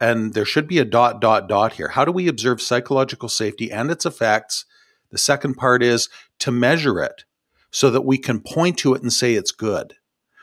And 0.00 0.34
there 0.34 0.44
should 0.44 0.66
be 0.66 0.78
a 0.78 0.84
dot, 0.84 1.20
dot, 1.20 1.48
dot 1.48 1.74
here. 1.74 1.88
How 1.88 2.04
do 2.04 2.12
we 2.12 2.28
observe 2.28 2.60
psychological 2.60 3.28
safety 3.28 3.70
and 3.70 3.90
its 3.90 4.04
effects? 4.04 4.64
The 5.10 5.18
second 5.18 5.54
part 5.54 5.82
is 5.82 6.08
to 6.40 6.50
measure 6.50 7.00
it 7.00 7.24
so 7.70 7.90
that 7.90 8.02
we 8.02 8.18
can 8.18 8.40
point 8.40 8.78
to 8.78 8.94
it 8.94 9.02
and 9.02 9.12
say 9.12 9.34
it's 9.34 9.52
good. 9.52 9.94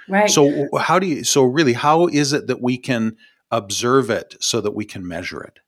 Right. 0.08 0.30
So, 0.30 0.68
how 0.78 1.00
do 1.00 1.08
you, 1.08 1.24
so 1.24 1.44
really, 1.44 1.74
how 1.74 2.08
is 2.08 2.34
it 2.34 2.48
that 2.48 2.62
we 2.62 2.78
can 2.78 3.18
observe 3.50 4.10
it 4.10 4.36
so 4.40 4.62
that 4.62 4.76
we 4.76 4.86
can 4.86 5.08
measure 5.08 5.42
it? 5.42 5.60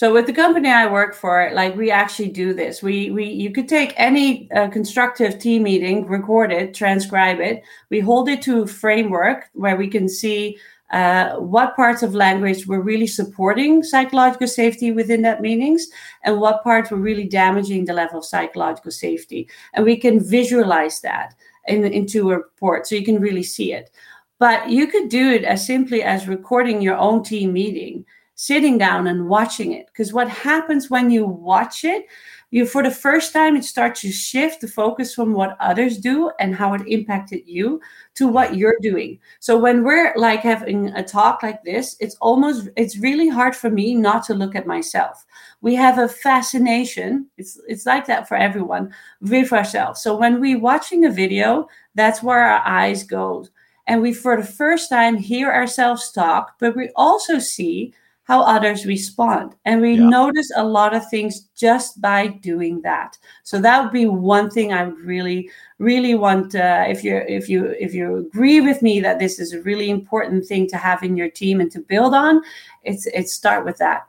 So 0.00 0.14
with 0.14 0.24
the 0.24 0.32
company 0.32 0.70
I 0.70 0.90
work 0.90 1.14
for, 1.14 1.50
like 1.52 1.76
we 1.76 1.90
actually 1.90 2.30
do 2.30 2.54
this. 2.54 2.82
We 2.82 3.10
we 3.10 3.26
you 3.26 3.52
could 3.52 3.68
take 3.68 3.92
any 3.98 4.50
uh, 4.52 4.68
constructive 4.68 5.38
team 5.38 5.64
meeting, 5.64 6.06
record 6.06 6.50
it, 6.52 6.72
transcribe 6.72 7.38
it. 7.38 7.62
We 7.90 8.00
hold 8.00 8.30
it 8.30 8.40
to 8.44 8.62
a 8.62 8.66
framework 8.66 9.50
where 9.52 9.76
we 9.76 9.88
can 9.88 10.08
see 10.08 10.56
uh, 10.90 11.34
what 11.36 11.76
parts 11.76 12.02
of 12.02 12.14
language 12.14 12.66
were 12.66 12.80
really 12.80 13.06
supporting 13.06 13.82
psychological 13.82 14.48
safety 14.48 14.90
within 14.90 15.20
that 15.20 15.42
meetings 15.42 15.88
and 16.24 16.40
what 16.40 16.64
parts 16.64 16.90
were 16.90 17.04
really 17.08 17.28
damaging 17.28 17.84
the 17.84 17.92
level 17.92 18.20
of 18.20 18.24
psychological 18.24 18.90
safety. 18.90 19.50
And 19.74 19.84
we 19.84 19.98
can 19.98 20.18
visualize 20.18 21.02
that 21.02 21.34
in, 21.68 21.84
into 21.84 22.30
a 22.30 22.38
report 22.38 22.86
so 22.86 22.94
you 22.94 23.04
can 23.04 23.20
really 23.20 23.42
see 23.42 23.74
it. 23.74 23.90
But 24.38 24.70
you 24.70 24.86
could 24.86 25.10
do 25.10 25.30
it 25.30 25.44
as 25.44 25.66
simply 25.66 26.02
as 26.02 26.26
recording 26.26 26.80
your 26.80 26.96
own 26.96 27.22
team 27.22 27.52
meeting, 27.52 28.06
sitting 28.40 28.78
down 28.78 29.06
and 29.06 29.28
watching 29.28 29.72
it. 29.72 29.86
Because 29.88 30.14
what 30.14 30.26
happens 30.26 30.88
when 30.88 31.10
you 31.10 31.26
watch 31.26 31.84
it, 31.84 32.06
you 32.50 32.64
for 32.64 32.82
the 32.82 32.90
first 32.90 33.34
time 33.34 33.54
it 33.54 33.64
starts 33.64 34.00
to 34.00 34.10
shift 34.10 34.62
the 34.62 34.66
focus 34.66 35.14
from 35.14 35.34
what 35.34 35.58
others 35.60 35.98
do 35.98 36.30
and 36.40 36.54
how 36.54 36.72
it 36.72 36.80
impacted 36.86 37.42
you 37.44 37.82
to 38.14 38.26
what 38.26 38.56
you're 38.56 38.78
doing. 38.80 39.18
So 39.40 39.58
when 39.58 39.84
we're 39.84 40.14
like 40.16 40.40
having 40.40 40.88
a 40.88 41.04
talk 41.04 41.42
like 41.42 41.62
this, 41.64 41.96
it's 42.00 42.16
almost 42.22 42.70
it's 42.78 42.96
really 42.96 43.28
hard 43.28 43.54
for 43.54 43.68
me 43.68 43.94
not 43.94 44.24
to 44.24 44.34
look 44.34 44.56
at 44.56 44.66
myself. 44.66 45.26
We 45.60 45.74
have 45.74 45.98
a 45.98 46.08
fascination. 46.08 47.26
It's 47.36 47.60
it's 47.68 47.84
like 47.84 48.06
that 48.06 48.26
for 48.26 48.38
everyone 48.38 48.94
with 49.20 49.52
ourselves. 49.52 50.00
So 50.02 50.16
when 50.16 50.40
we're 50.40 50.58
watching 50.58 51.04
a 51.04 51.10
video, 51.10 51.68
that's 51.94 52.22
where 52.22 52.40
our 52.40 52.62
eyes 52.66 53.02
go 53.02 53.44
and 53.86 54.00
we 54.00 54.14
for 54.14 54.36
the 54.36 54.46
first 54.46 54.88
time 54.88 55.16
hear 55.16 55.50
ourselves 55.50 56.12
talk 56.12 56.54
but 56.58 56.76
we 56.76 56.90
also 56.96 57.38
see 57.38 57.92
how 58.30 58.42
others 58.42 58.86
respond 58.86 59.56
and 59.64 59.80
we 59.80 59.94
yeah. 59.94 60.08
notice 60.08 60.52
a 60.54 60.62
lot 60.62 60.94
of 60.94 61.02
things 61.10 61.48
just 61.56 62.00
by 62.00 62.28
doing 62.28 62.80
that 62.82 63.18
so 63.42 63.60
that 63.60 63.82
would 63.82 63.92
be 63.92 64.06
one 64.06 64.48
thing 64.48 64.72
i 64.72 64.84
would 64.84 65.00
really 65.00 65.50
really 65.78 66.14
want 66.14 66.54
uh, 66.54 66.84
if 66.86 67.02
you 67.02 67.16
if 67.38 67.48
you 67.48 67.66
if 67.86 67.92
you 67.92 68.18
agree 68.18 68.60
with 68.60 68.82
me 68.82 69.00
that 69.00 69.18
this 69.18 69.40
is 69.40 69.52
a 69.52 69.60
really 69.62 69.90
important 69.90 70.46
thing 70.46 70.68
to 70.68 70.76
have 70.76 71.02
in 71.02 71.16
your 71.16 71.28
team 71.28 71.60
and 71.60 71.72
to 71.72 71.80
build 71.80 72.14
on 72.14 72.40
it's 72.84 73.04
it's 73.06 73.32
start 73.32 73.64
with 73.64 73.78
that 73.78 74.06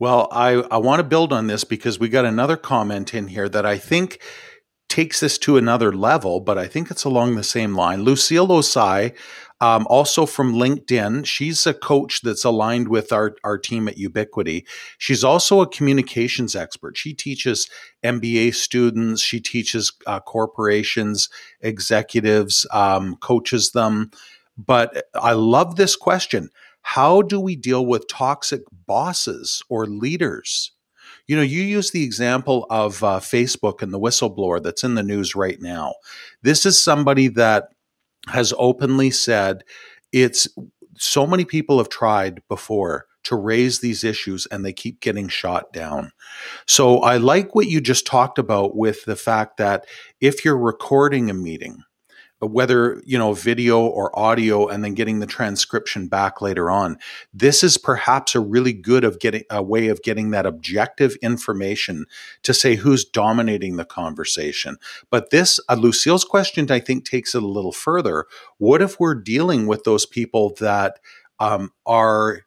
well 0.00 0.26
i 0.32 0.54
i 0.72 0.76
want 0.76 0.98
to 0.98 1.04
build 1.04 1.32
on 1.32 1.46
this 1.46 1.62
because 1.62 2.00
we 2.00 2.08
got 2.08 2.24
another 2.24 2.56
comment 2.56 3.14
in 3.14 3.28
here 3.28 3.48
that 3.48 3.64
i 3.64 3.78
think 3.78 4.20
takes 4.88 5.20
this 5.20 5.36
to 5.36 5.56
another 5.56 5.92
level, 5.92 6.40
but 6.40 6.56
I 6.56 6.66
think 6.68 6.90
it's 6.90 7.04
along 7.04 7.34
the 7.34 7.42
same 7.42 7.74
line. 7.74 8.02
Lucille 8.02 8.48
Osai, 8.48 9.14
um, 9.60 9.86
also 9.88 10.26
from 10.26 10.54
LinkedIn, 10.54 11.24
she's 11.24 11.66
a 11.66 11.72
coach 11.72 12.20
that's 12.22 12.44
aligned 12.44 12.88
with 12.88 13.12
our, 13.12 13.36
our 13.42 13.56
team 13.56 13.88
at 13.88 13.96
Ubiquity. 13.96 14.66
She's 14.98 15.24
also 15.24 15.60
a 15.60 15.68
communications 15.68 16.54
expert. 16.54 16.96
She 16.96 17.14
teaches 17.14 17.68
MBA 18.04 18.54
students, 18.54 19.22
she 19.22 19.40
teaches 19.40 19.92
uh, 20.06 20.20
corporations, 20.20 21.30
executives, 21.60 22.66
um, 22.70 23.16
coaches 23.16 23.70
them. 23.70 24.10
But 24.58 25.06
I 25.14 25.32
love 25.32 25.76
this 25.76 25.96
question 25.96 26.50
how 26.88 27.20
do 27.20 27.40
we 27.40 27.56
deal 27.56 27.84
with 27.84 28.06
toxic 28.06 28.60
bosses 28.86 29.60
or 29.68 29.86
leaders? 29.86 30.70
You 31.26 31.34
know, 31.34 31.42
you 31.42 31.62
use 31.62 31.90
the 31.90 32.04
example 32.04 32.64
of 32.70 33.02
uh, 33.02 33.18
Facebook 33.18 33.82
and 33.82 33.92
the 33.92 33.98
whistleblower 33.98 34.62
that's 34.62 34.84
in 34.84 34.94
the 34.94 35.02
news 35.02 35.34
right 35.34 35.60
now. 35.60 35.94
This 36.42 36.64
is 36.64 36.80
somebody 36.80 37.26
that 37.26 37.70
has 38.28 38.52
openly 38.58 39.10
said 39.10 39.64
it's 40.12 40.48
so 40.96 41.26
many 41.26 41.44
people 41.44 41.78
have 41.78 41.88
tried 41.88 42.42
before 42.48 43.06
to 43.24 43.36
raise 43.36 43.80
these 43.80 44.04
issues 44.04 44.46
and 44.46 44.64
they 44.64 44.72
keep 44.72 45.00
getting 45.00 45.28
shot 45.28 45.72
down. 45.72 46.12
So 46.66 47.00
I 47.00 47.16
like 47.16 47.54
what 47.54 47.66
you 47.66 47.80
just 47.80 48.06
talked 48.06 48.38
about 48.38 48.76
with 48.76 49.04
the 49.04 49.16
fact 49.16 49.56
that 49.56 49.84
if 50.20 50.44
you're 50.44 50.56
recording 50.56 51.28
a 51.28 51.34
meeting, 51.34 51.82
whether 52.40 53.02
you 53.06 53.16
know 53.16 53.32
video 53.32 53.80
or 53.80 54.16
audio 54.18 54.66
and 54.66 54.84
then 54.84 54.94
getting 54.94 55.20
the 55.20 55.26
transcription 55.26 56.06
back 56.06 56.42
later 56.42 56.70
on. 56.70 56.98
This 57.32 57.62
is 57.62 57.78
perhaps 57.78 58.34
a 58.34 58.40
really 58.40 58.72
good 58.72 59.04
of 59.04 59.18
getting 59.18 59.44
a 59.50 59.62
way 59.62 59.88
of 59.88 60.02
getting 60.02 60.30
that 60.30 60.46
objective 60.46 61.16
information 61.22 62.04
to 62.42 62.52
say 62.52 62.74
who's 62.76 63.04
dominating 63.04 63.76
the 63.76 63.84
conversation. 63.86 64.76
But 65.10 65.30
this 65.30 65.58
uh, 65.68 65.74
lucille's 65.74 66.24
question 66.24 66.70
i 66.70 66.80
think 66.80 67.04
takes 67.04 67.34
it 67.34 67.42
a 67.42 67.46
little 67.46 67.72
further. 67.72 68.26
What 68.58 68.82
if 68.82 69.00
we're 69.00 69.14
dealing 69.14 69.66
with 69.66 69.84
those 69.84 70.06
people 70.06 70.54
that 70.60 70.98
um, 71.38 71.72
are 71.86 72.40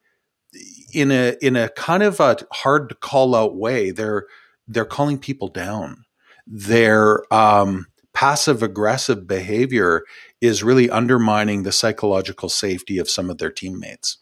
in 0.94 1.12
a 1.12 1.36
in 1.42 1.56
a 1.56 1.70
kind 1.70 2.04
of 2.04 2.20
a 2.20 2.38
hard 2.52 2.90
to 2.90 2.96
call 2.96 3.36
out 3.36 3.56
way? 3.56 3.92
They're 3.92 4.26
they're 4.68 4.86
calling 4.86 5.18
people 5.18 5.48
down. 5.48 6.06
They're 6.46 7.22
um, 7.34 7.88
passive 8.20 8.62
aggressive 8.62 9.26
behavior 9.26 10.04
is 10.42 10.62
really 10.62 10.90
undermining 10.90 11.64
the 11.64 11.72
psychological 11.72 12.50
safety 12.50 12.98
of 12.98 13.10
some 13.10 13.30
of 13.30 13.38
their 13.38 13.50
teammates? 13.50 14.18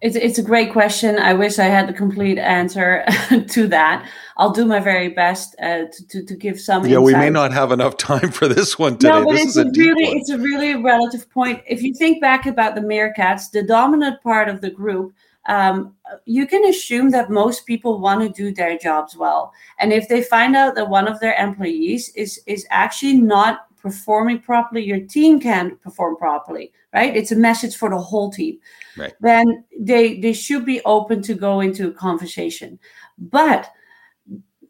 It's, 0.00 0.16
it's 0.16 0.38
a 0.38 0.42
great 0.42 0.72
question. 0.72 1.18
I 1.18 1.34
wish 1.34 1.58
I 1.58 1.66
had 1.66 1.86
the 1.86 1.92
complete 1.92 2.38
answer 2.38 3.04
to 3.50 3.68
that. 3.68 4.08
I'll 4.38 4.52
do 4.52 4.64
my 4.64 4.80
very 4.80 5.08
best 5.08 5.54
uh, 5.60 5.84
to, 5.92 6.06
to, 6.08 6.24
to, 6.24 6.34
give 6.34 6.58
some. 6.58 6.86
Yeah, 6.86 7.00
we 7.00 7.12
may 7.12 7.28
not 7.28 7.52
have 7.52 7.72
enough 7.72 7.96
time 7.98 8.30
for 8.30 8.48
this 8.48 8.78
one 8.78 8.96
today. 8.96 9.10
No, 9.10 9.26
but 9.26 9.32
this 9.32 9.54
it's 9.54 9.56
a, 9.58 9.62
a 9.62 9.70
really 9.76 10.04
one. 10.08 10.16
it's 10.16 10.30
a 10.30 10.38
really 10.38 10.76
relative 10.76 11.28
point. 11.28 11.62
If 11.66 11.82
you 11.82 11.92
think 11.92 12.22
back 12.22 12.46
about 12.46 12.74
the 12.74 12.80
meerkats, 12.80 13.50
the 13.50 13.64
dominant 13.64 14.22
part 14.22 14.48
of 14.48 14.62
the 14.62 14.70
group 14.70 15.12
um, 15.46 15.94
you 16.24 16.46
can 16.46 16.64
assume 16.66 17.10
that 17.10 17.30
most 17.30 17.66
people 17.66 18.00
want 18.00 18.20
to 18.20 18.28
do 18.28 18.52
their 18.52 18.78
jobs 18.78 19.16
well. 19.16 19.52
And 19.78 19.92
if 19.92 20.08
they 20.08 20.22
find 20.22 20.56
out 20.56 20.74
that 20.74 20.88
one 20.88 21.08
of 21.08 21.20
their 21.20 21.34
employees 21.34 22.10
is 22.14 22.40
is 22.46 22.66
actually 22.70 23.14
not 23.14 23.66
performing 23.76 24.40
properly, 24.40 24.84
your 24.84 25.00
team 25.00 25.38
can't 25.40 25.80
perform 25.80 26.16
properly, 26.16 26.72
right? 26.92 27.16
It's 27.16 27.32
a 27.32 27.36
message 27.36 27.76
for 27.76 27.90
the 27.90 27.98
whole 27.98 28.30
team. 28.30 28.58
Right. 28.96 29.14
Then 29.20 29.64
they 29.78 30.20
they 30.20 30.32
should 30.32 30.64
be 30.64 30.80
open 30.84 31.22
to 31.22 31.34
go 31.34 31.60
into 31.60 31.88
a 31.88 31.92
conversation. 31.92 32.78
But 33.18 33.70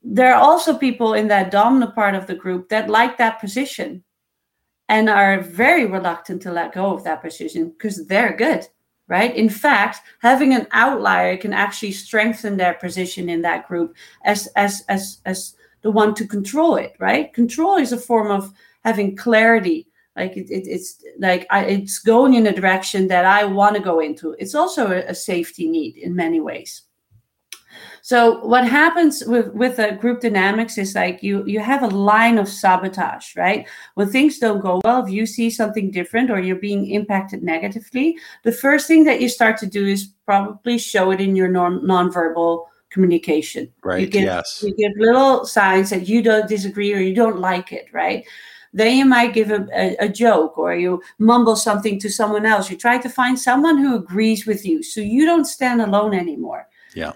there 0.03 0.33
are 0.35 0.40
also 0.40 0.79
people 0.79 1.14
in 1.14 1.29
that 1.29 1.51
dominant 1.51 1.94
part 1.94 2.14
of 2.14 2.27
the 2.27 2.35
group 2.35 2.68
that 2.68 2.88
like 2.88 3.18
that 3.18 3.40
position 3.40 4.05
and 4.88 5.11
are 5.11 5.40
very 5.40 5.85
reluctant 5.85 6.40
to 6.42 6.53
let 6.53 6.72
go 6.72 6.94
of 6.94 7.03
that 7.03 7.20
position 7.22 7.70
because 7.70 8.07
they're 8.07 8.37
good 8.37 8.68
right? 9.09 9.35
In 9.35 9.49
fact, 9.49 10.01
having 10.21 10.53
an 10.55 10.66
outlier 10.73 11.37
can 11.37 11.53
actually 11.53 11.92
strengthen 11.92 12.57
their 12.57 12.75
position 12.75 13.29
in 13.29 13.42
that 13.42 13.69
group 13.69 13.95
as 14.25 14.49
as 14.57 14.85
as 14.88 15.21
as 15.25 15.55
the 15.83 15.90
one 15.90 16.14
to 16.14 16.27
control 16.27 16.77
it, 16.77 16.95
right? 16.99 17.33
Control 17.33 17.77
is 17.77 17.92
a 17.92 17.99
form 17.99 18.31
of 18.31 18.53
having 18.85 19.16
clarity. 19.16 19.88
Like 20.16 20.37
it, 20.37 20.51
it 20.51 20.66
it's 20.66 21.03
like 21.19 21.47
I, 21.51 21.64
it's 21.64 21.99
going 21.99 22.35
in 22.35 22.47
a 22.47 22.55
direction 22.55 23.07
that 23.09 23.25
I 23.25 23.45
want 23.45 23.77
to 23.77 23.83
go 23.83 24.01
into. 24.01 24.35
It's 24.38 24.55
also 24.55 24.90
a, 24.90 25.05
a 25.09 25.14
safety 25.14 25.69
need 25.69 25.97
in 25.97 26.16
many 26.16 26.40
ways. 26.40 26.83
So 28.07 28.38
what 28.47 28.69
happens 28.69 29.25
with 29.27 29.53
with 29.53 29.79
the 29.79 29.99
group 30.01 30.21
dynamics 30.21 30.79
is 30.79 30.95
like 30.95 31.25
you 31.25 31.45
you 31.45 31.59
have 31.59 31.83
a 31.83 31.88
line 31.88 32.38
of 32.38 32.49
sabotage, 32.49 33.35
right? 33.35 33.66
When 33.95 34.09
things 34.09 34.38
don't 34.38 34.61
go 34.61 34.81
well, 34.85 35.05
if 35.05 35.11
you 35.11 35.27
see 35.27 35.51
something 35.51 35.90
different 35.90 36.31
or 36.31 36.38
you're 36.38 36.55
being 36.55 36.88
impacted 36.88 37.42
negatively, 37.42 38.16
the 38.45 38.53
first 38.53 38.87
thing 38.87 39.03
that 39.07 39.21
you 39.21 39.29
start 39.29 39.57
to 39.59 39.66
do 39.66 39.85
is 39.85 40.07
probably 40.25 40.79
show 40.79 41.11
it 41.11 41.21
in 41.21 41.35
your 41.35 41.49
non 41.49 41.81
nonverbal 41.81 42.66
communication. 42.90 43.73
Right. 43.83 44.03
You 44.03 44.07
give, 44.07 44.23
yes. 44.23 44.62
You 44.64 44.73
give 44.77 44.92
little 44.99 45.45
signs 45.45 45.90
that 45.90 46.07
you 46.07 46.23
don't 46.23 46.49
disagree 46.49 46.95
or 46.95 47.01
you 47.01 47.12
don't 47.12 47.40
like 47.40 47.73
it, 47.73 47.88
right? 47.92 48.25
Then 48.73 48.97
you 48.97 49.05
might 49.05 49.35
give 49.35 49.51
a, 49.51 49.66
a, 49.75 49.97
a, 50.07 50.09
joke 50.09 50.59
or 50.59 50.77
you 50.77 51.03
mumble 51.19 51.57
something 51.57 51.99
to 51.99 52.09
someone 52.09 52.47
else. 52.47 52.71
You 52.71 52.77
try 52.77 52.99
to 52.99 53.09
find 53.09 53.37
someone 53.37 53.79
who 53.79 53.97
agrees 53.97 54.47
with 54.47 54.64
you 54.64 54.85
so 54.85 55.01
you 55.01 55.27
don't 55.27 55.47
stand 55.47 55.83
alone 55.83 56.14
anymore. 56.14 56.69
Yeah 56.95 57.14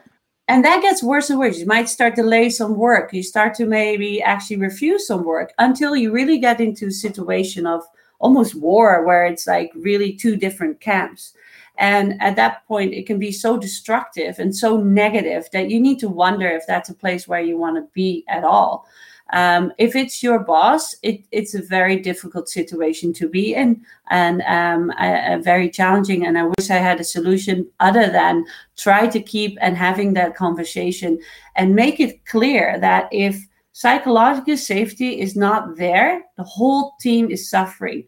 and 0.50 0.64
that 0.64 0.82
gets 0.82 1.00
worse 1.00 1.30
and 1.30 1.38
worse. 1.38 1.60
You 1.60 1.66
might 1.66 1.88
start 1.88 2.16
to 2.16 2.22
delay 2.22 2.50
some 2.50 2.74
work. 2.74 3.12
You 3.12 3.22
start 3.22 3.54
to 3.54 3.66
maybe 3.66 4.20
actually 4.20 4.56
refuse 4.56 5.06
some 5.06 5.22
work 5.22 5.52
until 5.58 5.94
you 5.94 6.10
really 6.10 6.38
get 6.38 6.60
into 6.60 6.88
a 6.88 6.90
situation 6.90 7.68
of 7.68 7.84
almost 8.18 8.56
war 8.56 9.06
where 9.06 9.24
it's 9.24 9.46
like 9.46 9.70
really 9.76 10.12
two 10.12 10.34
different 10.34 10.80
camps. 10.80 11.34
And 11.78 12.20
at 12.20 12.34
that 12.34 12.66
point 12.66 12.94
it 12.94 13.06
can 13.06 13.20
be 13.20 13.30
so 13.30 13.58
destructive 13.58 14.40
and 14.40 14.54
so 14.54 14.76
negative 14.76 15.48
that 15.52 15.70
you 15.70 15.78
need 15.78 16.00
to 16.00 16.08
wonder 16.08 16.48
if 16.48 16.66
that's 16.66 16.90
a 16.90 16.94
place 16.94 17.28
where 17.28 17.40
you 17.40 17.56
want 17.56 17.76
to 17.76 17.88
be 17.94 18.24
at 18.26 18.42
all 18.42 18.88
um, 19.32 19.72
if 19.78 19.94
it's 19.94 20.22
your 20.22 20.40
boss, 20.40 20.94
it, 21.02 21.24
it's 21.30 21.54
a 21.54 21.62
very 21.62 21.96
difficult 21.96 22.48
situation 22.48 23.12
to 23.14 23.28
be 23.28 23.54
in 23.54 23.84
and 24.10 24.42
um, 24.42 24.90
a, 24.98 25.34
a 25.34 25.38
very 25.38 25.70
challenging. 25.70 26.26
And 26.26 26.36
I 26.36 26.44
wish 26.44 26.70
I 26.70 26.76
had 26.76 27.00
a 27.00 27.04
solution 27.04 27.68
other 27.78 28.08
than 28.10 28.44
try 28.76 29.06
to 29.06 29.20
keep 29.20 29.56
and 29.60 29.76
having 29.76 30.14
that 30.14 30.36
conversation 30.36 31.18
and 31.56 31.74
make 31.74 32.00
it 32.00 32.24
clear 32.26 32.78
that 32.80 33.08
if 33.12 33.46
psychological 33.72 34.56
safety 34.56 35.20
is 35.20 35.36
not 35.36 35.76
there, 35.76 36.22
the 36.36 36.44
whole 36.44 36.94
team 37.00 37.30
is 37.30 37.48
suffering. 37.48 38.06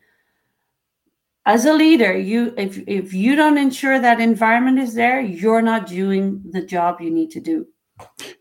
As 1.45 1.65
a 1.65 1.73
leader, 1.73 2.17
you 2.17 2.55
if 2.57 2.79
if 2.87 3.13
you 3.13 3.35
don't 3.35 3.59
ensure 3.59 3.99
that 3.99 4.21
environment 4.21 4.79
is 4.79 4.95
there, 4.95 5.21
you're 5.21 5.63
not 5.63 5.89
doing 5.89 6.41
the 6.53 6.63
job 6.63 7.01
you 7.01 7.11
need 7.11 7.33
to 7.33 7.41
do 7.41 7.67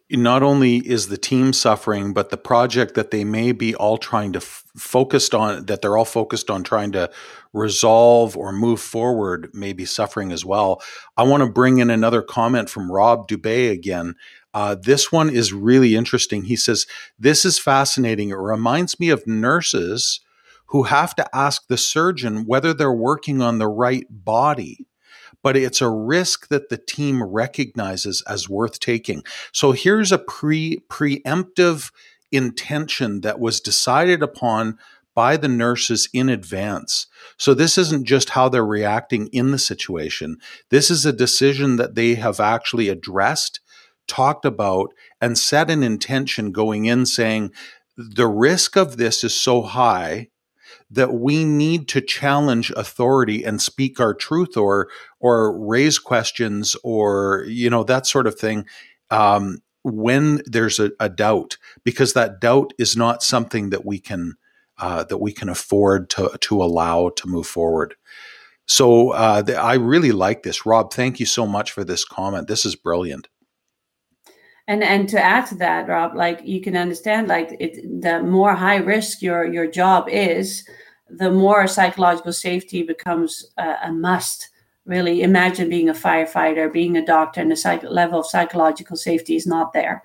not 0.10 0.44
only 0.44 0.78
is 0.78 1.08
the 1.08 1.18
team 1.18 1.54
suffering, 1.54 2.14
but 2.14 2.30
the 2.30 2.38
project 2.38 2.96
that 2.96 3.12
they 3.12 3.24
may 3.24 3.52
be 3.52 3.74
all 3.76 3.98
trying 3.98 4.34
to 4.34 4.40
f- 4.40 4.64
focused 4.76 5.34
on, 5.34 5.66
that 5.68 5.82
they're 5.82 5.98
all 5.98 6.06
focused 6.06 6.50
on 6.50 6.64
trying 6.64 6.92
to 6.92 7.10
resolve 7.54 8.36
or 8.36 8.52
move 8.52 8.82
forward, 8.82 9.50
may 9.54 9.72
be 9.74 9.86
suffering 9.86 10.32
as 10.32 10.44
well. 10.44 10.82
I 11.16 11.24
want 11.24 11.44
to 11.44 11.50
bring 11.50 11.78
in 11.78 11.90
another 11.90 12.22
comment 12.22 12.70
from 12.70 12.92
Rob 12.92 13.28
Dubay 13.28 13.72
again. 13.72 14.16
Uh, 14.54 14.76
this 14.76 15.12
one 15.12 15.30
is 15.30 15.54
really 15.54 15.96
interesting. 15.96 16.44
He 16.44 16.58
says, 16.58 16.86
This 17.18 17.46
is 17.46 17.58
fascinating. 17.58 18.30
It 18.30 18.38
reminds 18.38 19.00
me 19.00 19.10
of 19.10 19.26
nurses 19.26 20.20
who 20.68 20.84
have 20.84 21.16
to 21.16 21.36
ask 21.36 21.68
the 21.68 21.78
surgeon 21.78 22.46
whether 22.46 22.74
they're 22.74 22.92
working 22.92 23.42
on 23.42 23.60
the 23.60 23.68
right 23.68 24.06
body 24.10 24.88
but 25.44 25.58
it's 25.58 25.82
a 25.82 25.90
risk 25.90 26.48
that 26.50 26.70
the 26.70 26.78
team 26.78 27.24
recognizes 27.24 28.24
as 28.28 28.50
worth 28.50 28.80
taking. 28.80 29.24
So 29.52 29.72
here's 29.72 30.12
a 30.12 30.18
pre 30.18 30.84
preemptive 30.90 31.92
intention 32.32 33.22
that 33.22 33.40
was 33.40 33.60
decided 33.60 34.24
upon 34.24 34.78
by 35.14 35.36
the 35.36 35.50
nurses 35.50 36.08
in 36.14 36.30
advance. 36.30 37.08
So 37.38 37.54
this 37.54 37.78
isn't 37.78 38.06
just 38.06 38.30
how 38.30 38.48
they're 38.48 38.66
reacting 38.66 39.28
in 39.28 39.52
the 39.52 39.60
situation. 39.60 40.38
This 40.70 40.90
is 40.90 41.06
a 41.06 41.12
decision 41.12 41.76
that 41.76 41.96
they 41.96 42.16
have 42.16 42.40
actually 42.40 42.88
addressed, 42.88 43.60
talked 44.08 44.46
about, 44.46 44.94
and 45.20 45.38
set 45.38 45.70
an 45.70 45.84
intention 45.84 46.52
going 46.52 46.86
in 46.86 47.06
saying, 47.06 47.52
the 47.98 48.28
risk 48.28 48.78
of 48.78 48.98
this 48.98 49.24
is 49.24 49.36
so 49.36 49.62
high 49.62 50.30
that 50.92 51.14
we 51.14 51.46
need 51.46 51.88
to 51.88 52.02
challenge 52.02 52.70
authority 52.72 53.44
and 53.44 53.62
speak 53.62 54.00
our 54.00 54.14
truth 54.14 54.58
or 54.58 54.90
or 55.20 55.58
raise 55.58 55.98
questions 55.98 56.76
or 56.84 57.46
you 57.48 57.70
know 57.70 57.84
that 57.84 58.06
sort 58.06 58.28
of 58.28 58.38
thing 58.38 58.66
um, 59.10 59.60
when 59.84 60.42
there's 60.46 60.80
a, 60.80 60.92
a, 61.00 61.10
doubt 61.10 61.58
because 61.84 62.14
that 62.14 62.40
doubt 62.40 62.72
is 62.78 62.96
not 62.96 63.24
something 63.24 63.72
that 63.72 63.86
we 63.86 64.00
can 64.00 64.36
uh, 64.78 65.04
that 65.06 65.18
we 65.18 65.32
can 65.32 65.50
afford 65.50 66.10
to 66.10 66.38
to 66.42 66.62
allow 66.62 67.10
to 67.10 67.28
move 67.28 67.48
forward. 67.48 67.96
So 68.68 69.10
uh, 69.12 69.42
the, 69.42 69.56
i 69.56 69.74
really 69.74 70.12
like 70.12 70.44
this. 70.44 70.66
Rob 70.66 70.94
thank 70.94 71.20
you 71.20 71.26
so 71.26 71.48
much 71.48 71.72
for 71.72 71.84
this 71.84 72.06
comment. 72.06 72.48
This 72.48 72.66
is 72.66 72.76
brilliant 72.76 73.28
and 74.72 74.84
and 74.84 75.10
to 75.10 75.22
add 75.22 75.46
to 75.46 75.56
that 75.56 75.88
rob 75.90 76.16
like 76.16 76.40
you 76.46 76.62
can 76.62 76.78
understand 76.78 77.28
like 77.28 77.50
it 77.60 77.74
the 78.02 78.24
more 78.24 78.56
high 78.56 78.78
risk 78.78 79.22
your 79.22 79.44
your 79.46 79.68
job 79.68 80.08
is 80.08 80.64
the 81.10 81.30
more 81.30 81.68
psychological 81.68 82.32
safety 82.32 82.84
becomes 82.84 83.52
a, 83.58 83.76
a 83.84 83.92
must. 83.92 84.48
Really 84.86 85.22
imagine 85.22 85.70
being 85.70 85.90
a 85.90 85.94
firefighter 85.94 86.72
being 86.72 86.98
a 86.98 87.06
doctor 87.06 87.40
and 87.42 87.52
the 87.52 87.56
psych- 87.56 87.84
level 87.84 88.22
of 88.22 88.26
psychological 88.26 88.98
safety 88.98 89.36
is 89.36 89.46
not 89.46 89.74
there. 89.74 90.04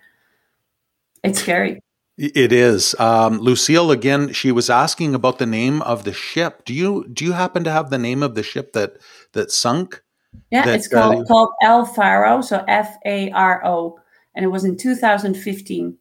It's 1.22 1.40
scary. 1.40 1.80
It 2.18 2.52
is. 2.52 2.94
Um, 2.98 3.38
lucille 3.38 3.90
again 3.90 4.32
she 4.32 4.52
was 4.52 4.68
asking 4.68 5.14
about 5.14 5.38
the 5.38 5.46
name 5.46 5.80
of 5.82 6.04
the 6.04 6.12
ship. 6.12 6.64
Do 6.64 6.74
you 6.74 7.06
do 7.10 7.24
you 7.24 7.32
happen 7.32 7.64
to 7.64 7.70
have 7.70 7.88
the 7.88 7.98
name 7.98 8.22
of 8.22 8.34
the 8.34 8.42
ship 8.42 8.72
that 8.72 8.98
that 9.32 9.50
sunk? 9.50 10.02
Yeah, 10.50 10.66
that, 10.66 10.74
it's 10.74 10.88
called 10.88 11.22
uh, 11.22 11.24
called 11.24 11.52
El 11.62 11.86
Faro, 11.86 12.42
so 12.42 12.62
F 12.68 12.96
A 13.06 13.30
R 13.30 13.64
O, 13.64 13.98
and 14.36 14.44
it 14.44 14.48
was 14.48 14.64
in 14.64 14.76
2015. 14.76 15.98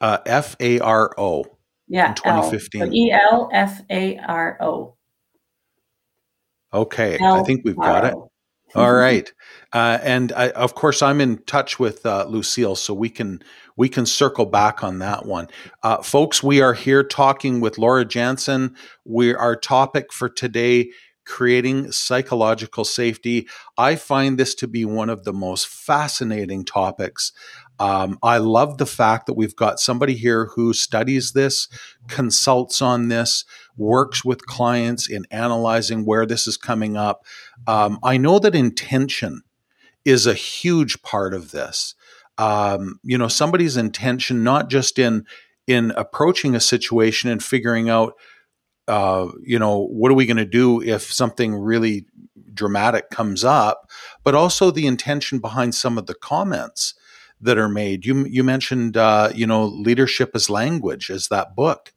Uh, 0.00 0.18
F 0.24 0.56
A 0.60 0.78
R 0.78 1.12
O. 1.18 1.44
Yeah, 1.88 2.14
2015. 2.14 2.94
E 2.94 3.12
L 3.12 3.50
F 3.52 3.82
A 3.90 4.16
R 4.18 4.56
O. 4.62 4.96
Okay, 6.72 7.18
I 7.20 7.42
think 7.42 7.62
we've 7.64 7.76
got 7.76 8.04
it. 8.04 8.14
All 8.76 8.92
right, 8.94 9.30
uh, 9.72 9.98
and 10.00 10.32
I, 10.32 10.50
of 10.50 10.76
course 10.76 11.02
I'm 11.02 11.20
in 11.20 11.38
touch 11.38 11.80
with 11.80 12.06
uh, 12.06 12.26
Lucille, 12.28 12.76
so 12.76 12.94
we 12.94 13.10
can 13.10 13.42
we 13.76 13.88
can 13.88 14.06
circle 14.06 14.46
back 14.46 14.84
on 14.84 15.00
that 15.00 15.26
one, 15.26 15.48
uh, 15.82 16.00
folks. 16.00 16.44
We 16.44 16.60
are 16.62 16.74
here 16.74 17.02
talking 17.02 17.60
with 17.60 17.76
Laura 17.76 18.04
Jansen. 18.04 18.76
We 19.04 19.34
our 19.34 19.56
topic 19.56 20.12
for 20.12 20.28
today 20.28 20.90
creating 21.30 21.92
psychological 21.92 22.84
safety. 22.84 23.48
I 23.78 23.94
find 23.94 24.36
this 24.36 24.54
to 24.56 24.68
be 24.68 24.84
one 24.84 25.08
of 25.08 25.24
the 25.24 25.32
most 25.32 25.68
fascinating 25.68 26.64
topics. 26.64 27.32
Um, 27.78 28.18
I 28.22 28.36
love 28.38 28.76
the 28.76 28.86
fact 28.86 29.26
that 29.26 29.34
we've 29.34 29.56
got 29.56 29.80
somebody 29.80 30.14
here 30.14 30.46
who 30.54 30.74
studies 30.74 31.32
this, 31.32 31.68
consults 32.08 32.82
on 32.82 33.08
this, 33.08 33.44
works 33.76 34.24
with 34.24 34.44
clients 34.44 35.08
in 35.08 35.24
analyzing 35.30 36.04
where 36.04 36.26
this 36.26 36.46
is 36.46 36.58
coming 36.58 36.96
up. 36.96 37.24
Um, 37.66 37.98
I 38.02 38.18
know 38.18 38.38
that 38.40 38.54
intention 38.54 39.42
is 40.04 40.26
a 40.26 40.34
huge 40.34 41.00
part 41.02 41.32
of 41.32 41.52
this. 41.52 41.94
Um, 42.36 43.00
you 43.02 43.16
know, 43.16 43.28
somebody's 43.28 43.76
intention, 43.76 44.42
not 44.42 44.68
just 44.68 44.98
in 44.98 45.24
in 45.66 45.92
approaching 45.92 46.56
a 46.56 46.60
situation 46.60 47.30
and 47.30 47.44
figuring 47.44 47.88
out, 47.88 48.14
uh, 48.90 49.30
you 49.44 49.56
know, 49.56 49.86
what 49.86 50.10
are 50.10 50.16
we 50.16 50.26
going 50.26 50.36
to 50.36 50.44
do 50.44 50.82
if 50.82 51.12
something 51.12 51.54
really 51.54 52.06
dramatic 52.52 53.08
comes 53.10 53.44
up, 53.44 53.88
but 54.24 54.34
also 54.34 54.72
the 54.72 54.88
intention 54.88 55.38
behind 55.38 55.76
some 55.76 55.96
of 55.96 56.06
the 56.06 56.14
comments 56.14 56.94
that 57.40 57.56
are 57.56 57.68
made. 57.68 58.04
You 58.04 58.26
you 58.26 58.42
mentioned 58.42 58.96
uh, 58.96 59.30
you 59.32 59.46
know 59.46 59.64
leadership 59.64 60.32
as 60.34 60.50
language 60.50 61.08
as 61.08 61.28
that 61.28 61.54
book. 61.54 61.92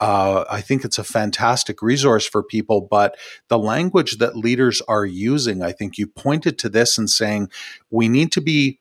Uh, 0.00 0.44
I 0.50 0.60
think 0.60 0.84
it's 0.84 0.98
a 0.98 1.04
fantastic 1.04 1.80
resource 1.80 2.26
for 2.26 2.42
people, 2.42 2.82
but 2.82 3.16
the 3.48 3.58
language 3.58 4.18
that 4.18 4.36
leaders 4.36 4.82
are 4.82 5.06
using, 5.06 5.62
I 5.62 5.72
think 5.72 5.96
you 5.96 6.06
pointed 6.06 6.58
to 6.58 6.68
this 6.68 6.98
and 6.98 7.08
saying 7.08 7.48
we 7.90 8.08
need 8.08 8.30
to 8.32 8.42
be 8.42 8.80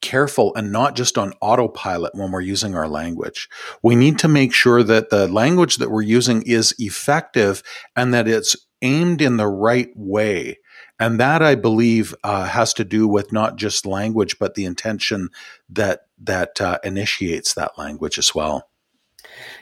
careful 0.00 0.54
and 0.54 0.72
not 0.72 0.96
just 0.96 1.18
on 1.18 1.32
autopilot 1.40 2.14
when 2.14 2.30
we're 2.30 2.40
using 2.40 2.74
our 2.74 2.88
language. 2.88 3.48
We 3.82 3.96
need 3.96 4.18
to 4.20 4.28
make 4.28 4.52
sure 4.52 4.82
that 4.82 5.10
the 5.10 5.28
language 5.28 5.76
that 5.76 5.90
we're 5.90 6.02
using 6.02 6.42
is 6.42 6.74
effective 6.78 7.62
and 7.96 8.14
that 8.14 8.28
it's 8.28 8.56
aimed 8.82 9.20
in 9.20 9.36
the 9.36 9.48
right 9.48 9.90
way 9.96 10.58
and 10.98 11.20
that 11.20 11.42
I 11.42 11.54
believe 11.54 12.14
uh, 12.24 12.44
has 12.46 12.72
to 12.74 12.84
do 12.84 13.06
with 13.06 13.32
not 13.32 13.56
just 13.56 13.86
language, 13.86 14.38
but 14.38 14.54
the 14.54 14.64
intention 14.64 15.28
that 15.70 16.06
that 16.20 16.60
uh, 16.60 16.78
initiates 16.82 17.54
that 17.54 17.78
language 17.78 18.18
as 18.18 18.34
well. 18.34 18.68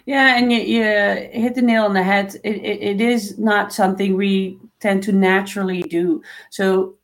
Yeah, 0.07 0.39
and 0.39 0.51
you, 0.53 0.59
you 0.61 0.83
hit 0.83 1.55
the 1.55 1.63
nail 1.63 1.85
on 1.85 1.95
the 1.95 2.03
head. 2.03 2.37
It, 2.45 2.57
it, 2.57 2.83
it 2.83 3.01
is 3.01 3.39
not 3.39 3.73
something 3.73 4.17
we 4.17 4.59
tend 4.81 5.03
to 5.05 5.13
naturally 5.13 5.83
do. 5.83 6.23
So 6.51 6.95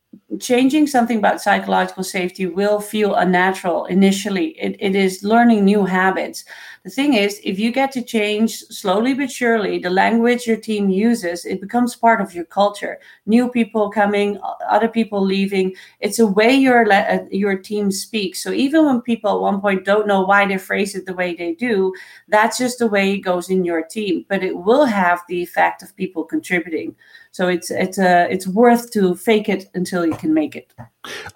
changing 0.41 0.87
something 0.87 1.19
about 1.19 1.41
psychological 1.43 2.03
safety 2.03 2.47
will 2.47 2.81
feel 2.81 3.15
unnatural 3.15 3.85
initially. 3.87 4.49
It, 4.59 4.77
it 4.81 4.95
is 4.97 5.23
learning 5.23 5.65
new 5.65 5.85
habits. 5.85 6.45
The 6.85 6.91
thing 6.91 7.15
is, 7.15 7.41
if 7.45 7.59
you 7.59 7.71
get 7.71 7.93
to 7.93 8.03
change 8.03 8.59
slowly 8.59 9.15
but 9.15 9.31
surely 9.31 9.79
the 9.79 9.91
language 9.91 10.47
your 10.47 10.57
team 10.57 10.89
uses, 10.89 11.45
it 11.45 11.61
becomes 11.61 11.95
part 11.95 12.21
of 12.21 12.35
your 12.35 12.45
culture. 12.47 12.99
New 13.27 13.51
people 13.51 13.91
coming, 13.91 14.39
other 14.69 14.89
people 14.89 15.21
leaving. 15.21 15.75
It's 16.01 16.19
a 16.19 16.27
way 16.27 16.55
your 16.55 16.91
uh, 16.91 17.19
your 17.31 17.57
team 17.57 17.91
speaks. 17.93 18.43
So 18.43 18.51
even 18.53 18.87
when 18.87 19.03
people 19.03 19.31
at 19.31 19.41
one 19.41 19.61
point 19.61 19.85
don't 19.85 20.09
know 20.09 20.23
why 20.23 20.47
they 20.47 20.59
phrase 20.59 20.95
it 20.95 21.07
the 21.07 21.15
way 21.15 21.35
they 21.35 21.55
do, 21.55 21.93
that's 22.29 22.59
just 22.59 22.79
the 22.79 22.89
way 22.89 23.13
it 23.13 23.19
goes 23.19 23.49
in 23.51 23.65
your 23.65 23.83
team. 23.83 24.25
But 24.29 24.43
it 24.43 24.57
will 24.57 24.87
have 24.87 25.21
the 25.29 25.43
effect 25.43 25.83
of 25.83 25.95
people 25.97 26.25
contributing. 26.25 26.97
So 27.33 27.49
it's 27.49 27.71
it's 27.71 27.99
uh, 27.99 28.27
it's 28.31 28.47
worth 28.47 28.91
to 28.93 29.15
fake 29.15 29.49
it 29.49 29.65
until 29.75 30.05
you 30.07 30.15
can 30.15 30.35
make 30.35 30.55
it. 30.55 30.73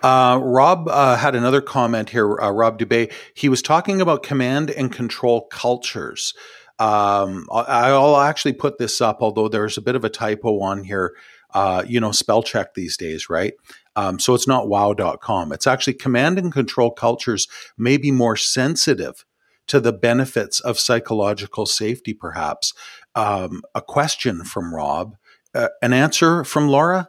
Uh, 0.03 0.39
Rob 0.43 0.89
uh, 0.89 1.17
had 1.17 1.35
another 1.35 1.63
comment 1.63 2.11
here. 2.11 2.39
Uh, 2.39 2.51
Rob 2.51 2.79
Dubay. 2.79 3.11
He 3.35 3.49
was 3.49 3.63
talking 3.63 4.03
about 4.03 4.23
command 4.23 4.71
and 4.71 4.93
control 4.93 5.47
cultures. 5.47 6.35
Um, 6.79 7.49
I'll 7.51 8.19
actually 8.19 8.53
put 8.53 8.77
this 8.77 9.01
up, 9.01 9.19
although 9.21 9.49
there's 9.49 9.79
a 9.79 9.83
bit 9.83 9.97
of 9.97 10.05
a 10.05 10.11
typo 10.11 10.61
on 10.61 10.85
here. 10.85 11.15
Uh, 11.55 11.83
you 11.87 11.99
know, 11.99 12.13
spell 12.13 12.43
check 12.43 12.75
these 12.75 12.99
days, 12.99 13.31
right? 13.31 13.55
Um, 13.95 14.19
so 14.19 14.35
it's 14.35 14.47
not 14.47 14.69
wow.com. 14.69 15.53
It's 15.53 15.67
actually 15.67 15.95
command 15.95 16.39
and 16.39 16.53
control 16.53 16.91
cultures 16.91 17.49
may 17.79 17.97
be 17.97 18.11
more 18.11 18.37
sensitive 18.37 19.25
to 19.69 19.81
the 19.81 19.95
benefits 19.95 20.61
of 20.61 20.79
psychological 20.79 21.65
safety, 21.65 22.13
perhaps. 22.13 22.75
Um, 23.15 23.63
a 23.75 23.81
question 23.81 24.45
from 24.45 24.75
Rob 24.75 25.17
uh, 25.57 25.69
an 25.83 25.93
answer 25.93 26.45
from 26.45 26.69
Laura? 26.69 27.09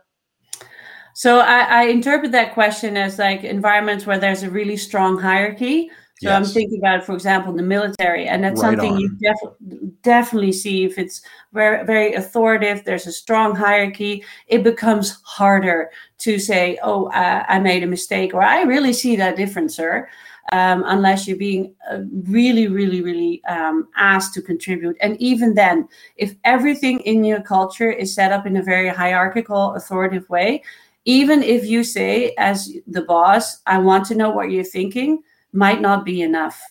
So 1.13 1.39
I, 1.39 1.61
I, 1.61 1.83
interpret 1.85 2.31
that 2.33 2.53
question 2.53 2.95
as 2.95 3.17
like 3.17 3.43
environments 3.43 4.05
where 4.05 4.19
there's 4.19 4.43
a 4.43 4.51
really 4.51 4.77
strong 4.77 5.17
hierarchy. 5.17 5.89
So 6.21 6.29
yes. 6.29 6.35
I'm 6.35 6.45
thinking 6.45 6.79
about, 6.79 7.03
for 7.03 7.13
example, 7.13 7.53
the 7.53 7.61
military, 7.61 8.27
and 8.27 8.43
that's 8.43 8.61
right 8.61 8.71
something 8.71 8.93
on. 8.93 8.99
you 8.99 9.17
def- 9.19 10.01
definitely 10.01 10.51
see 10.51 10.83
if 10.83 10.97
it's 10.97 11.21
very, 11.53 11.85
very 11.85 12.13
authoritative. 12.13 12.85
There's 12.85 13.05
a 13.05 13.11
strong 13.11 13.55
hierarchy. 13.55 14.23
It 14.47 14.63
becomes 14.63 15.19
harder 15.23 15.91
to 16.19 16.39
say, 16.39 16.79
"Oh, 16.81 17.05
uh, 17.09 17.45
I 17.47 17.59
made 17.59 17.83
a 17.83 17.87
mistake," 17.87 18.33
or 18.33 18.41
"I 18.41 18.63
really 18.63 18.93
see 18.93 19.15
that 19.15 19.35
difference, 19.35 19.75
sir." 19.75 20.09
Um, 20.51 20.83
unless 20.85 21.27
you're 21.27 21.37
being 21.37 21.73
uh, 21.91 21.99
really, 22.23 22.67
really, 22.67 23.01
really 23.01 23.43
um, 23.45 23.87
asked 23.97 24.33
to 24.35 24.41
contribute. 24.41 24.95
And 25.01 25.19
even 25.21 25.55
then, 25.55 25.87
if 26.15 26.35
everything 26.43 26.99
in 27.01 27.23
your 27.23 27.41
culture 27.41 27.91
is 27.91 28.13
set 28.13 28.31
up 28.31 28.45
in 28.45 28.57
a 28.57 28.63
very 28.63 28.89
hierarchical, 28.89 29.73
authoritative 29.75 30.29
way, 30.29 30.63
even 31.05 31.43
if 31.43 31.65
you 31.65 31.83
say, 31.83 32.33
as 32.37 32.71
the 32.85 33.01
boss, 33.01 33.61
I 33.65 33.77
want 33.77 34.05
to 34.07 34.15
know 34.15 34.29
what 34.29 34.51
you're 34.51 34.63
thinking, 34.63 35.21
might 35.53 35.81
not 35.81 36.05
be 36.05 36.21
enough 36.21 36.61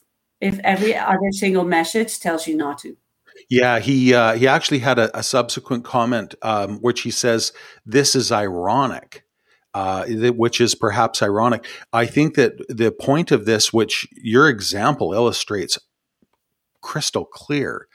if 0.40 0.58
every 0.64 0.94
other 0.94 1.32
single 1.32 1.64
message 1.64 2.20
tells 2.20 2.46
you 2.46 2.56
not 2.56 2.78
to. 2.78 2.96
Yeah, 3.50 3.78
he 3.78 4.14
uh, 4.14 4.34
he 4.34 4.48
actually 4.48 4.78
had 4.78 4.98
a, 4.98 5.16
a 5.16 5.22
subsequent 5.22 5.84
comment 5.84 6.34
um, 6.42 6.78
which 6.80 7.02
he 7.02 7.10
says 7.10 7.52
this 7.84 8.14
is 8.14 8.32
ironic 8.32 9.25
uh, 9.76 10.06
which 10.06 10.58
is 10.58 10.74
perhaps 10.74 11.22
ironic. 11.22 11.66
I 11.92 12.06
think 12.06 12.34
that 12.36 12.52
the 12.70 12.90
point 12.90 13.30
of 13.30 13.44
this, 13.44 13.74
which 13.74 14.08
your 14.12 14.48
example 14.48 15.12
illustrates 15.12 15.78
crystal 16.80 17.26
clear, 17.26 17.86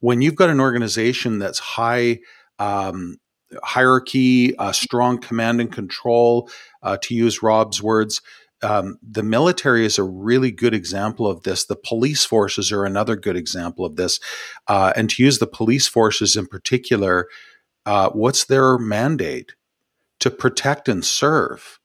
when 0.00 0.20
you've 0.20 0.34
got 0.34 0.50
an 0.50 0.58
organization 0.58 1.38
that's 1.38 1.60
high 1.60 2.18
um, 2.58 3.18
hierarchy, 3.62 4.56
uh, 4.56 4.72
strong 4.72 5.18
command 5.18 5.60
and 5.60 5.72
control, 5.72 6.50
uh, 6.82 6.96
to 7.02 7.14
use 7.14 7.40
Rob's 7.40 7.80
words, 7.80 8.20
um, 8.62 8.98
the 9.00 9.22
military 9.22 9.86
is 9.86 9.96
a 9.96 10.02
really 10.02 10.50
good 10.50 10.74
example 10.74 11.28
of 11.28 11.44
this. 11.44 11.66
The 11.66 11.76
police 11.76 12.24
forces 12.24 12.72
are 12.72 12.84
another 12.84 13.14
good 13.14 13.36
example 13.36 13.84
of 13.84 13.94
this. 13.94 14.18
Uh, 14.66 14.92
and 14.96 15.08
to 15.10 15.22
use 15.22 15.38
the 15.38 15.46
police 15.46 15.86
forces 15.86 16.34
in 16.34 16.48
particular, 16.48 17.28
uh, 17.86 18.10
what's 18.10 18.46
their 18.46 18.76
mandate? 18.76 19.52
To 20.20 20.30
protect 20.30 20.88
and 20.88 21.04
serve. 21.04 21.78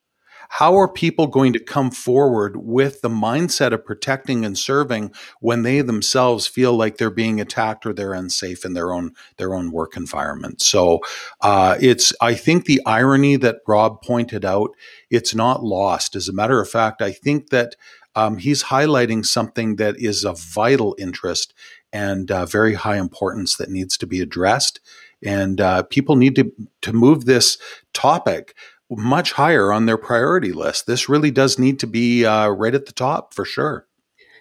How 0.57 0.75
are 0.77 0.87
people 0.87 1.25
going 1.25 1.51
to 1.53 1.59
come 1.59 1.89
forward 1.89 2.57
with 2.57 3.01
the 3.01 3.09
mindset 3.09 3.71
of 3.71 3.83
protecting 3.83 4.45
and 4.45 4.55
serving 4.55 5.11
when 5.39 5.63
they 5.63 5.81
themselves 5.81 6.45
feel 6.45 6.73
like 6.73 6.97
they're 6.97 7.09
being 7.09 7.41
attacked 7.41 7.87
or 7.87 7.93
they're 7.93 8.13
unsafe 8.13 8.63
in 8.63 8.73
their 8.73 8.93
own 8.93 9.13
their 9.37 9.55
own 9.55 9.71
work 9.71 9.97
environment? 9.97 10.61
So 10.61 10.99
uh, 11.41 11.77
it's 11.81 12.13
I 12.21 12.35
think 12.35 12.65
the 12.65 12.81
irony 12.85 13.35
that 13.37 13.61
Rob 13.67 14.03
pointed 14.03 14.45
out 14.45 14.69
it's 15.09 15.33
not 15.33 15.63
lost. 15.63 16.15
As 16.15 16.29
a 16.29 16.33
matter 16.33 16.61
of 16.61 16.69
fact, 16.69 17.01
I 17.01 17.13
think 17.13 17.49
that 17.49 17.75
um, 18.15 18.37
he's 18.37 18.65
highlighting 18.65 19.25
something 19.25 19.77
that 19.77 19.97
is 19.97 20.23
of 20.23 20.39
vital 20.39 20.95
interest 20.99 21.55
and 21.91 22.29
uh, 22.29 22.45
very 22.45 22.75
high 22.75 22.97
importance 22.97 23.57
that 23.57 23.71
needs 23.71 23.97
to 23.97 24.05
be 24.05 24.21
addressed 24.21 24.79
and 25.25 25.61
uh, 25.61 25.83
people 25.83 26.15
need 26.15 26.35
to 26.35 26.51
to 26.81 26.93
move 26.93 27.25
this 27.25 27.57
topic 27.93 28.55
much 28.89 29.31
higher 29.31 29.71
on 29.71 29.85
their 29.85 29.97
priority 29.97 30.51
list. 30.51 30.85
This 30.85 31.09
really 31.09 31.31
does 31.31 31.57
need 31.57 31.79
to 31.79 31.87
be 31.87 32.25
uh, 32.25 32.49
right 32.49 32.75
at 32.75 32.85
the 32.85 32.91
top 32.91 33.33
for 33.33 33.45
sure. 33.45 33.87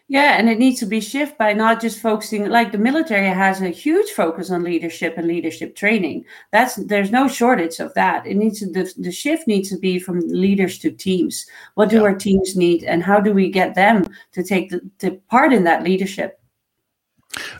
Yeah, 0.08 0.36
and 0.38 0.50
it 0.50 0.58
needs 0.58 0.78
to 0.80 0.86
be 0.86 1.00
shifted 1.00 1.38
by 1.38 1.54
not 1.54 1.80
just 1.80 2.00
focusing 2.00 2.46
like 2.50 2.70
the 2.70 2.76
military 2.76 3.28
has 3.28 3.62
a 3.62 3.70
huge 3.70 4.10
focus 4.10 4.50
on 4.50 4.62
leadership 4.62 5.14
and 5.16 5.26
leadership 5.26 5.74
training. 5.74 6.26
That's 6.50 6.74
there's 6.74 7.10
no 7.10 7.28
shortage 7.28 7.78
of 7.80 7.94
that. 7.94 8.26
It 8.26 8.36
needs 8.36 8.58
to, 8.58 8.66
the, 8.66 8.92
the 8.98 9.12
shift 9.12 9.46
needs 9.46 9.70
to 9.70 9.78
be 9.78 9.98
from 9.98 10.20
leaders 10.28 10.78
to 10.80 10.90
teams. 10.90 11.46
What 11.76 11.88
do 11.88 11.96
yeah. 11.96 12.02
our 12.02 12.14
teams 12.14 12.56
need, 12.56 12.84
and 12.84 13.02
how 13.02 13.20
do 13.20 13.32
we 13.32 13.48
get 13.48 13.74
them 13.74 14.06
to 14.32 14.42
take 14.42 14.68
the, 14.68 14.82
the 14.98 15.12
part 15.30 15.52
in 15.52 15.64
that 15.64 15.82
leadership? 15.82 16.38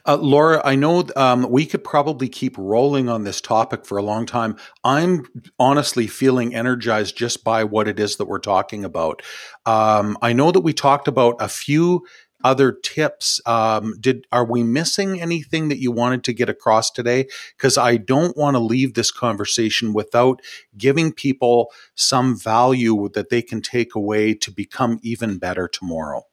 Uh, 0.07 0.17
Laura, 0.17 0.61
I 0.65 0.75
know 0.75 1.05
um, 1.17 1.49
we 1.51 1.65
could 1.67 1.85
probably 1.85 2.29
keep 2.29 2.57
rolling 2.59 3.09
on 3.09 3.25
this 3.25 3.41
topic 3.41 3.87
for 3.87 3.97
a 3.97 4.03
long 4.03 4.27
time. 4.27 4.57
I'm 4.85 5.25
honestly 5.59 6.07
feeling 6.07 6.55
energized 6.55 7.17
just 7.17 7.43
by 7.45 7.65
what 7.65 7.89
it 7.89 7.99
is 7.99 8.17
that 8.17 8.27
we're 8.27 8.39
talking 8.39 8.85
about. 8.85 9.23
Um, 9.65 10.19
I 10.21 10.33
know 10.33 10.51
that 10.51 10.61
we 10.61 10.73
talked 10.73 11.09
about 11.09 11.37
a 11.41 11.49
few 11.49 12.05
other 12.45 12.73
tips. 12.73 13.41
Um, 13.47 13.95
did 14.01 14.27
are 14.33 14.45
we 14.45 14.63
missing 14.63 15.21
anything 15.21 15.69
that 15.69 15.79
you 15.79 15.93
wanted 15.93 16.25
to 16.25 16.33
get 16.33 16.49
across 16.49 16.91
today? 16.91 17.29
Because 17.57 17.79
I 17.79 17.97
don't 17.97 18.37
want 18.37 18.55
to 18.55 18.61
leave 18.61 18.95
this 18.95 19.11
conversation 19.11 19.93
without 19.93 20.41
giving 20.77 21.13
people 21.13 21.73
some 21.95 22.37
value 22.39 23.09
that 23.15 23.31
they 23.31 23.43
can 23.43 23.63
take 23.63 23.95
away 23.95 24.35
to 24.35 24.51
become 24.51 24.99
even 25.03 25.39
better 25.39 25.69
tomorrow. 25.69 26.27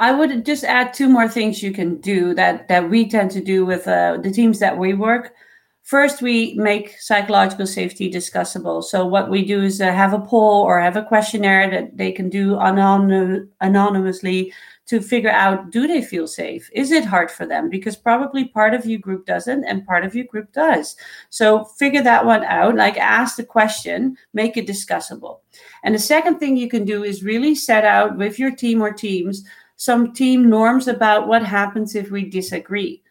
I 0.00 0.12
would 0.12 0.46
just 0.46 0.64
add 0.64 0.94
two 0.94 1.08
more 1.08 1.28
things 1.28 1.62
you 1.62 1.72
can 1.72 2.00
do 2.00 2.32
that 2.34 2.68
that 2.68 2.88
we 2.88 3.08
tend 3.08 3.30
to 3.32 3.40
do 3.42 3.66
with 3.66 3.86
uh, 3.86 4.16
the 4.22 4.30
teams 4.30 4.58
that 4.58 4.78
we 4.78 4.94
work. 4.94 5.34
First, 5.82 6.22
we 6.22 6.54
make 6.54 6.98
psychological 6.98 7.66
safety 7.66 8.10
discussable. 8.10 8.82
So 8.82 9.04
what 9.04 9.28
we 9.28 9.44
do 9.44 9.62
is 9.62 9.80
uh, 9.80 9.92
have 9.92 10.14
a 10.14 10.20
poll 10.20 10.62
or 10.62 10.80
have 10.80 10.96
a 10.96 11.04
questionnaire 11.04 11.70
that 11.70 11.98
they 11.98 12.12
can 12.12 12.30
do 12.30 12.58
anon- 12.58 13.50
anonymously 13.60 14.54
to 14.86 15.00
figure 15.00 15.30
out 15.30 15.70
do 15.70 15.86
they 15.86 16.02
feel 16.02 16.26
safe? 16.26 16.70
Is 16.72 16.90
it 16.90 17.04
hard 17.04 17.30
for 17.30 17.44
them? 17.44 17.68
Because 17.68 17.94
probably 17.94 18.48
part 18.48 18.72
of 18.72 18.86
your 18.86 18.98
group 18.98 19.26
doesn't 19.26 19.64
and 19.64 19.86
part 19.86 20.04
of 20.04 20.14
your 20.14 20.24
group 20.24 20.50
does. 20.52 20.96
So 21.28 21.64
figure 21.64 22.02
that 22.02 22.24
one 22.24 22.42
out. 22.44 22.74
Like 22.74 22.96
ask 22.96 23.36
the 23.36 23.44
question, 23.44 24.16
make 24.32 24.56
it 24.56 24.66
discussable. 24.66 25.40
And 25.84 25.94
the 25.94 26.00
second 26.00 26.38
thing 26.38 26.56
you 26.56 26.68
can 26.68 26.84
do 26.84 27.04
is 27.04 27.22
really 27.22 27.54
set 27.54 27.84
out 27.84 28.16
with 28.16 28.38
your 28.38 28.50
team 28.50 28.82
or 28.82 28.92
teams 28.92 29.44
some 29.80 30.12
team 30.12 30.50
norms 30.50 30.88
about 30.88 31.26
what 31.26 31.42
happens 31.42 31.94
if 31.94 32.10
we 32.10 32.28
disagree 32.28 33.02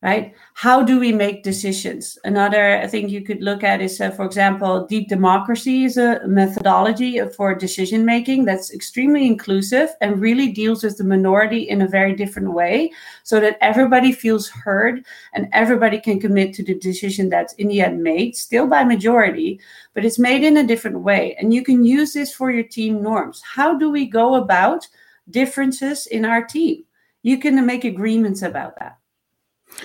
right? 0.00 0.32
How 0.54 0.84
do 0.84 1.00
we 1.00 1.10
make 1.10 1.42
decisions? 1.42 2.16
Another 2.22 2.86
thing 2.86 3.08
you 3.08 3.22
could 3.22 3.42
look 3.42 3.64
at 3.64 3.80
is 3.80 4.00
uh, 4.00 4.10
for 4.10 4.24
example 4.24 4.86
deep 4.86 5.08
democracy 5.08 5.84
is 5.84 5.96
a 5.96 6.20
methodology 6.24 7.20
for 7.36 7.52
decision 7.52 8.04
making 8.04 8.44
that's 8.44 8.72
extremely 8.72 9.26
inclusive 9.26 9.90
and 10.00 10.20
really 10.20 10.52
deals 10.52 10.84
with 10.84 10.98
the 10.98 11.04
minority 11.04 11.68
in 11.68 11.82
a 11.82 11.88
very 11.88 12.14
different 12.14 12.52
way 12.52 12.92
so 13.24 13.40
that 13.40 13.58
everybody 13.60 14.12
feels 14.12 14.48
heard 14.48 15.04
and 15.32 15.48
everybody 15.52 16.00
can 16.00 16.20
commit 16.20 16.54
to 16.54 16.62
the 16.62 16.78
decision 16.78 17.28
that's 17.28 17.54
in 17.54 17.66
the 17.66 17.80
end 17.80 18.00
made 18.00 18.36
still 18.36 18.68
by 18.68 18.84
majority 18.84 19.58
but 19.94 20.04
it's 20.04 20.18
made 20.18 20.44
in 20.44 20.58
a 20.58 20.66
different 20.66 21.00
way. 21.00 21.34
And 21.40 21.52
you 21.52 21.64
can 21.64 21.84
use 21.84 22.12
this 22.12 22.32
for 22.32 22.52
your 22.52 22.62
team 22.62 23.02
norms. 23.02 23.42
How 23.42 23.76
do 23.76 23.90
we 23.90 24.06
go 24.06 24.36
about 24.36 24.86
differences 25.30 26.06
in 26.06 26.24
our 26.24 26.44
team 26.44 26.84
you 27.22 27.38
can 27.38 27.64
make 27.66 27.84
agreements 27.84 28.42
about 28.42 28.78
that 28.78 28.98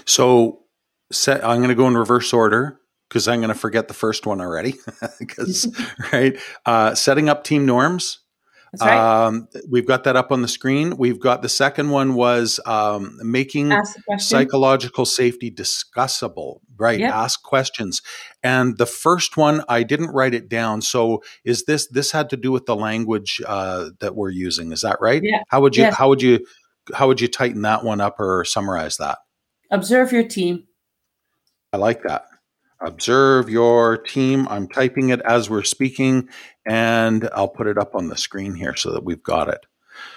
so 0.06 0.64
set, 1.12 1.46
I'm 1.46 1.58
going 1.58 1.70
to 1.70 1.76
go 1.76 1.88
in 1.88 1.96
reverse 1.96 2.34
order 2.34 2.80
because 3.08 3.28
I'm 3.28 3.39
going 3.39 3.54
to 3.54 3.60
forget 3.60 3.88
the 3.88 3.94
first 3.94 4.26
one 4.26 4.41
already. 4.41 4.76
Because 5.20 5.68
right, 6.14 6.38
uh, 6.66 6.96
setting 6.96 7.30
up 7.30 7.44
team 7.44 7.66
norms. 7.66 8.20
Right. 8.82 9.26
Um, 9.26 9.47
we've 9.69 9.86
got 9.86 10.03
that 10.05 10.15
up 10.15 10.32
on 10.32 10.41
the 10.41 10.47
screen. 10.47 10.97
We've 10.97 11.19
got 11.19 11.41
the 11.43 11.49
second 11.49 11.89
one 11.89 12.15
was 12.15 12.59
um, 12.65 13.17
making 13.21 13.71
psychological 14.17 15.05
safety 15.05 15.51
discussable. 15.51 16.59
Right, 16.76 16.99
yep. 16.99 17.13
ask 17.13 17.43
questions. 17.43 18.01
And 18.41 18.78
the 18.80 18.88
first 18.88 19.38
one, 19.38 19.63
I 19.69 19.84
didn't 19.84 20.09
write 20.09 20.34
it 20.34 20.49
down. 20.49 20.82
So 20.82 21.24
is 21.45 21.65
this 21.65 21.88
this 21.88 22.11
had 22.11 22.32
to 22.32 22.38
do 22.38 22.51
with 22.51 22.65
the 22.65 22.76
language 22.76 23.39
uh, 23.45 23.91
that 23.99 24.15
we're 24.15 24.32
using? 24.32 24.71
Is 24.71 24.82
that 24.82 24.97
right? 24.99 25.21
Yeah. 25.24 25.43
How 25.49 25.61
would 25.61 25.78
you 25.78 25.84
yes. 25.84 25.95
how 25.95 26.09
would 26.09 26.21
you 26.21 26.45
how 26.93 27.07
would 27.07 27.21
you 27.21 27.28
tighten 27.28 27.61
that 27.61 27.84
one 27.84 28.01
up 28.01 28.19
or 28.19 28.43
summarize 28.43 28.97
that? 28.97 29.19
Observe 29.69 30.11
your 30.11 30.28
team. 30.28 30.63
I 31.71 31.78
like 31.78 32.01
that. 32.03 32.26
Observe 32.84 33.49
your 33.49 33.97
team. 33.97 34.47
I'm 34.49 34.67
typing 34.67 35.09
it 35.09 35.21
as 35.21 35.49
we're 35.49 35.63
speaking, 35.63 36.27
and 36.65 37.29
I'll 37.34 37.47
put 37.47 37.67
it 37.67 37.77
up 37.77 37.95
on 37.95 38.07
the 38.09 38.17
screen 38.17 38.55
here 38.55 38.75
so 38.75 38.91
that 38.91 39.03
we've 39.03 39.23
got 39.23 39.47
it. 39.47 39.65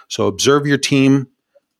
So, 0.08 0.26
observe 0.26 0.66
your 0.66 0.78
team, 0.78 1.28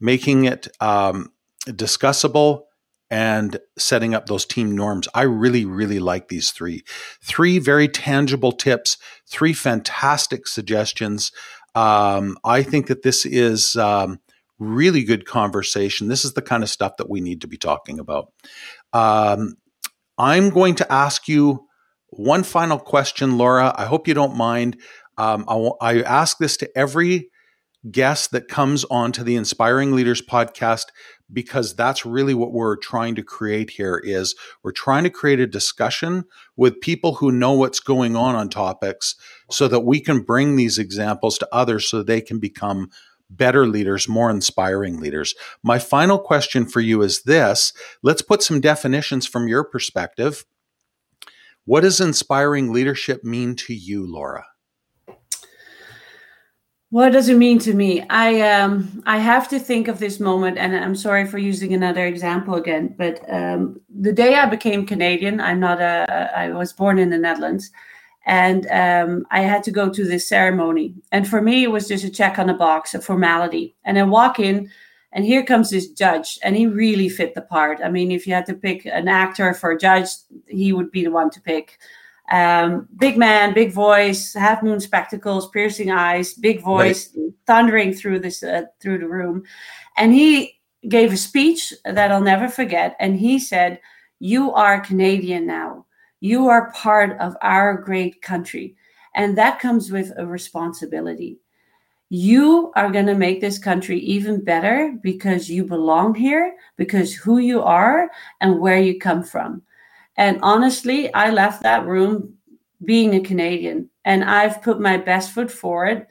making 0.00 0.44
it 0.44 0.68
um, 0.80 1.32
discussable, 1.66 2.62
and 3.10 3.58
setting 3.78 4.14
up 4.14 4.26
those 4.26 4.44
team 4.44 4.74
norms. 4.74 5.08
I 5.14 5.22
really, 5.22 5.64
really 5.64 5.98
like 5.98 6.28
these 6.28 6.50
three. 6.50 6.84
Three 7.22 7.58
very 7.58 7.88
tangible 7.88 8.52
tips, 8.52 8.96
three 9.26 9.52
fantastic 9.52 10.46
suggestions. 10.46 11.32
Um, 11.74 12.38
I 12.44 12.62
think 12.62 12.86
that 12.88 13.02
this 13.02 13.24
is 13.26 13.76
um, 13.76 14.20
really 14.58 15.04
good 15.04 15.26
conversation. 15.26 16.08
This 16.08 16.24
is 16.24 16.34
the 16.34 16.42
kind 16.42 16.62
of 16.62 16.68
stuff 16.68 16.96
that 16.96 17.10
we 17.10 17.20
need 17.20 17.42
to 17.42 17.48
be 17.48 17.58
talking 17.58 17.98
about. 17.98 18.32
Um, 18.92 19.56
I'm 20.18 20.50
going 20.50 20.74
to 20.76 20.92
ask 20.92 21.28
you 21.28 21.66
one 22.10 22.42
final 22.42 22.78
question, 22.78 23.36
Laura. 23.38 23.74
I 23.76 23.86
hope 23.86 24.08
you 24.08 24.14
don't 24.14 24.36
mind. 24.36 24.78
Um, 25.18 25.44
I, 25.80 26.02
ask 26.02 26.38
this 26.38 26.56
to 26.58 26.78
every 26.78 27.30
guest 27.90 28.32
that 28.32 28.48
comes 28.48 28.84
on 28.84 29.12
to 29.12 29.24
the 29.24 29.36
Inspiring 29.36 29.92
Leaders 29.92 30.20
podcast 30.20 30.86
because 31.32 31.74
that's 31.74 32.06
really 32.06 32.34
what 32.34 32.52
we're 32.52 32.76
trying 32.76 33.14
to 33.14 33.22
create 33.22 33.70
here 33.70 34.00
is 34.04 34.34
we're 34.62 34.72
trying 34.72 35.04
to 35.04 35.10
create 35.10 35.40
a 35.40 35.46
discussion 35.46 36.24
with 36.56 36.80
people 36.80 37.14
who 37.14 37.32
know 37.32 37.52
what's 37.52 37.80
going 37.80 38.16
on 38.16 38.34
on 38.34 38.48
topics 38.48 39.14
so 39.50 39.68
that 39.68 39.80
we 39.80 40.00
can 40.00 40.20
bring 40.20 40.56
these 40.56 40.78
examples 40.78 41.38
to 41.38 41.48
others 41.52 41.88
so 41.88 42.02
they 42.02 42.20
can 42.20 42.38
become 42.38 42.88
better 43.30 43.66
leaders, 43.66 44.08
more 44.08 44.30
inspiring 44.30 45.00
leaders. 45.00 45.34
My 45.62 45.78
final 45.78 46.18
question 46.18 46.66
for 46.66 46.80
you 46.80 47.02
is 47.02 47.22
this 47.22 47.72
let's 48.02 48.22
put 48.22 48.42
some 48.42 48.60
definitions 48.60 49.26
from 49.26 49.48
your 49.48 49.64
perspective. 49.64 50.44
What 51.64 51.80
does 51.80 52.00
inspiring 52.00 52.72
leadership 52.72 53.24
mean 53.24 53.56
to 53.56 53.74
you, 53.74 54.06
Laura? 54.06 54.46
What 56.90 57.12
does 57.12 57.28
it 57.28 57.36
mean 57.36 57.58
to 57.60 57.74
me? 57.74 58.06
I 58.08 58.40
um 58.52 59.02
I 59.06 59.18
have 59.18 59.48
to 59.48 59.58
think 59.58 59.88
of 59.88 59.98
this 59.98 60.20
moment, 60.20 60.56
and 60.56 60.74
I'm 60.76 60.94
sorry 60.94 61.26
for 61.26 61.38
using 61.38 61.74
another 61.74 62.06
example 62.06 62.54
again. 62.54 62.94
But 62.96 63.20
um, 63.28 63.80
the 63.90 64.12
day 64.12 64.36
I 64.36 64.46
became 64.46 64.86
Canadian, 64.86 65.40
I'm 65.40 65.58
not 65.58 65.80
a. 65.80 66.30
I 66.34 66.50
was 66.50 66.72
born 66.72 67.00
in 67.00 67.10
the 67.10 67.18
Netherlands, 67.18 67.72
and 68.26 68.66
um, 68.72 69.24
I 69.30 69.42
had 69.42 69.62
to 69.64 69.70
go 69.70 69.88
to 69.88 70.04
this 70.04 70.28
ceremony. 70.28 70.94
And 71.12 71.28
for 71.28 71.40
me, 71.40 71.62
it 71.62 71.70
was 71.70 71.86
just 71.86 72.04
a 72.04 72.10
check 72.10 72.38
on 72.38 72.50
a 72.50 72.54
box, 72.54 72.92
a 72.92 73.00
formality. 73.00 73.76
And 73.84 73.98
I 73.98 74.02
walk 74.02 74.40
in, 74.40 74.68
and 75.12 75.24
here 75.24 75.44
comes 75.44 75.70
this 75.70 75.88
judge, 75.88 76.36
and 76.42 76.56
he 76.56 76.66
really 76.66 77.08
fit 77.08 77.34
the 77.34 77.40
part. 77.40 77.78
I 77.82 77.88
mean, 77.88 78.10
if 78.10 78.26
you 78.26 78.34
had 78.34 78.46
to 78.46 78.54
pick 78.54 78.84
an 78.84 79.06
actor 79.06 79.54
for 79.54 79.70
a 79.70 79.78
judge, 79.78 80.08
he 80.48 80.72
would 80.72 80.90
be 80.90 81.04
the 81.04 81.12
one 81.12 81.30
to 81.30 81.40
pick. 81.40 81.78
Um, 82.32 82.88
big 82.96 83.16
man, 83.16 83.54
big 83.54 83.72
voice, 83.72 84.34
half 84.34 84.60
moon 84.60 84.80
spectacles, 84.80 85.48
piercing 85.50 85.92
eyes, 85.92 86.34
big 86.34 86.60
voice, 86.60 87.12
right. 87.16 87.32
thundering 87.46 87.94
through 87.94 88.18
this 88.18 88.42
uh, 88.42 88.62
through 88.80 88.98
the 88.98 89.08
room, 89.08 89.44
and 89.96 90.12
he 90.12 90.58
gave 90.88 91.12
a 91.12 91.16
speech 91.16 91.72
that 91.84 92.10
I'll 92.10 92.20
never 92.20 92.48
forget. 92.48 92.96
And 92.98 93.16
he 93.16 93.38
said, 93.38 93.78
"You 94.18 94.52
are 94.54 94.80
Canadian 94.80 95.46
now." 95.46 95.86
You 96.20 96.48
are 96.48 96.70
part 96.72 97.18
of 97.18 97.36
our 97.42 97.74
great 97.74 98.22
country. 98.22 98.76
And 99.14 99.36
that 99.38 99.58
comes 99.58 99.90
with 99.90 100.12
a 100.16 100.26
responsibility. 100.26 101.38
You 102.08 102.72
are 102.76 102.90
going 102.90 103.06
to 103.06 103.14
make 103.14 103.40
this 103.40 103.58
country 103.58 103.98
even 104.00 104.44
better 104.44 104.96
because 105.02 105.50
you 105.50 105.64
belong 105.64 106.14
here, 106.14 106.56
because 106.76 107.14
who 107.14 107.38
you 107.38 107.62
are 107.62 108.10
and 108.40 108.60
where 108.60 108.78
you 108.78 108.98
come 108.98 109.22
from. 109.22 109.62
And 110.16 110.38
honestly, 110.42 111.12
I 111.14 111.30
left 111.30 111.62
that 111.62 111.86
room 111.86 112.34
being 112.84 113.14
a 113.14 113.20
Canadian, 113.20 113.90
and 114.04 114.22
I've 114.22 114.62
put 114.62 114.80
my 114.80 114.96
best 114.96 115.32
foot 115.32 115.50
forward 115.50 116.06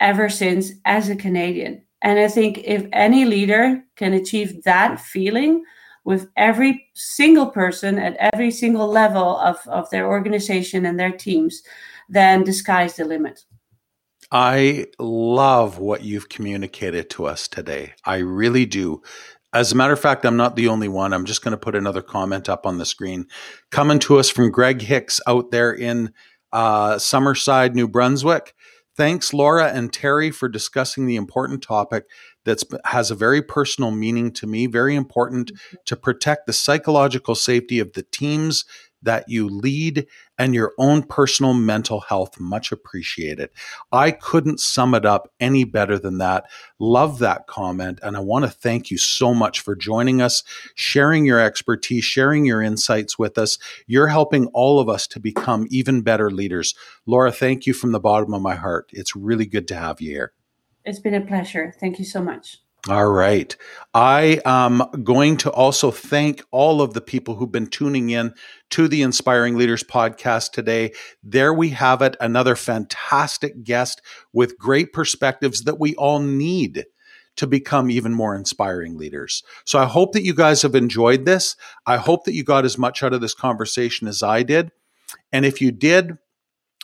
ever 0.00 0.28
since 0.28 0.72
as 0.84 1.08
a 1.08 1.16
Canadian. 1.16 1.82
And 2.02 2.18
I 2.18 2.28
think 2.28 2.58
if 2.64 2.86
any 2.92 3.24
leader 3.24 3.82
can 3.96 4.14
achieve 4.14 4.62
that 4.64 5.00
feeling, 5.00 5.64
with 6.06 6.28
every 6.36 6.88
single 6.94 7.48
person 7.48 7.98
at 7.98 8.16
every 8.32 8.52
single 8.52 8.86
level 8.86 9.36
of, 9.38 9.58
of 9.66 9.90
their 9.90 10.06
organization 10.06 10.86
and 10.86 10.98
their 10.98 11.10
teams, 11.10 11.62
then 12.08 12.44
the 12.44 12.52
sky's 12.52 12.94
the 12.94 13.04
limit. 13.04 13.44
I 14.30 14.86
love 15.00 15.78
what 15.78 16.04
you've 16.04 16.28
communicated 16.28 17.10
to 17.10 17.26
us 17.26 17.48
today. 17.48 17.94
I 18.04 18.18
really 18.18 18.66
do. 18.66 19.02
As 19.52 19.72
a 19.72 19.74
matter 19.74 19.94
of 19.94 20.00
fact, 20.00 20.24
I'm 20.24 20.36
not 20.36 20.54
the 20.54 20.68
only 20.68 20.86
one. 20.86 21.12
I'm 21.12 21.24
just 21.24 21.42
going 21.42 21.52
to 21.52 21.58
put 21.58 21.74
another 21.74 22.02
comment 22.02 22.48
up 22.48 22.66
on 22.66 22.78
the 22.78 22.86
screen. 22.86 23.26
Coming 23.72 23.98
to 24.00 24.18
us 24.20 24.30
from 24.30 24.52
Greg 24.52 24.82
Hicks 24.82 25.20
out 25.26 25.50
there 25.50 25.72
in 25.72 26.12
uh, 26.52 26.96
Summerside, 26.96 27.74
New 27.74 27.88
Brunswick. 27.88 28.54
Thanks, 28.96 29.34
Laura 29.34 29.72
and 29.72 29.92
Terry, 29.92 30.30
for 30.30 30.48
discussing 30.48 31.06
the 31.06 31.16
important 31.16 31.62
topic 31.62 32.04
that 32.46 32.62
has 32.86 33.10
a 33.10 33.14
very 33.14 33.42
personal 33.42 33.90
meaning 33.90 34.32
to 34.32 34.46
me, 34.46 34.66
very 34.66 34.96
important 34.96 35.52
mm-hmm. 35.52 35.76
to 35.84 35.96
protect 35.96 36.46
the 36.46 36.52
psychological 36.52 37.34
safety 37.34 37.78
of 37.78 37.92
the 37.92 38.02
teams 38.02 38.64
that 39.02 39.28
you 39.28 39.48
lead 39.48 40.06
and 40.38 40.54
your 40.54 40.72
own 40.78 41.02
personal 41.02 41.54
mental 41.54 42.00
health. 42.00 42.40
Much 42.40 42.72
appreciated. 42.72 43.50
I 43.92 44.10
couldn't 44.10 44.58
sum 44.58 44.94
it 44.94 45.06
up 45.06 45.30
any 45.38 45.64
better 45.64 45.98
than 45.98 46.18
that. 46.18 46.44
Love 46.78 47.18
that 47.20 47.46
comment. 47.46 48.00
And 48.02 48.16
I 48.16 48.20
want 48.20 48.44
to 48.44 48.50
thank 48.50 48.90
you 48.90 48.98
so 48.98 49.32
much 49.32 49.60
for 49.60 49.76
joining 49.76 50.20
us, 50.20 50.42
sharing 50.74 51.24
your 51.24 51.40
expertise, 51.40 52.04
sharing 52.04 52.44
your 52.44 52.62
insights 52.62 53.18
with 53.18 53.38
us. 53.38 53.58
You're 53.86 54.08
helping 54.08 54.46
all 54.48 54.80
of 54.80 54.88
us 54.88 55.06
to 55.08 55.20
become 55.20 55.66
even 55.70 56.02
better 56.02 56.30
leaders. 56.30 56.74
Laura, 57.06 57.32
thank 57.32 57.66
you 57.66 57.74
from 57.74 57.92
the 57.92 58.00
bottom 58.00 58.34
of 58.34 58.42
my 58.42 58.56
heart. 58.56 58.90
It's 58.92 59.14
really 59.14 59.46
good 59.46 59.68
to 59.68 59.76
have 59.76 60.00
you 60.00 60.10
here. 60.10 60.32
It's 60.86 61.00
been 61.00 61.14
a 61.14 61.20
pleasure. 61.20 61.74
Thank 61.80 61.98
you 61.98 62.04
so 62.04 62.22
much. 62.22 62.58
All 62.88 63.10
right. 63.10 63.56
I 63.94 64.40
am 64.44 64.80
going 65.02 65.38
to 65.38 65.50
also 65.50 65.90
thank 65.90 66.44
all 66.52 66.80
of 66.80 66.94
the 66.94 67.00
people 67.00 67.34
who've 67.34 67.50
been 67.50 67.66
tuning 67.66 68.10
in 68.10 68.32
to 68.70 68.86
the 68.86 69.02
Inspiring 69.02 69.56
Leaders 69.56 69.82
podcast 69.82 70.52
today. 70.52 70.92
There 71.24 71.52
we 71.52 71.70
have 71.70 72.00
it, 72.02 72.16
another 72.20 72.54
fantastic 72.54 73.64
guest 73.64 74.00
with 74.32 74.56
great 74.56 74.92
perspectives 74.92 75.62
that 75.64 75.80
we 75.80 75.96
all 75.96 76.20
need 76.20 76.84
to 77.34 77.48
become 77.48 77.90
even 77.90 78.14
more 78.14 78.36
inspiring 78.36 78.96
leaders. 78.96 79.42
So 79.64 79.80
I 79.80 79.86
hope 79.86 80.12
that 80.12 80.22
you 80.22 80.34
guys 80.34 80.62
have 80.62 80.76
enjoyed 80.76 81.24
this. 81.24 81.56
I 81.86 81.96
hope 81.96 82.24
that 82.24 82.34
you 82.34 82.44
got 82.44 82.64
as 82.64 82.78
much 82.78 83.02
out 83.02 83.12
of 83.12 83.20
this 83.20 83.34
conversation 83.34 84.06
as 84.06 84.22
I 84.22 84.44
did. 84.44 84.70
And 85.32 85.44
if 85.44 85.60
you 85.60 85.72
did, 85.72 86.18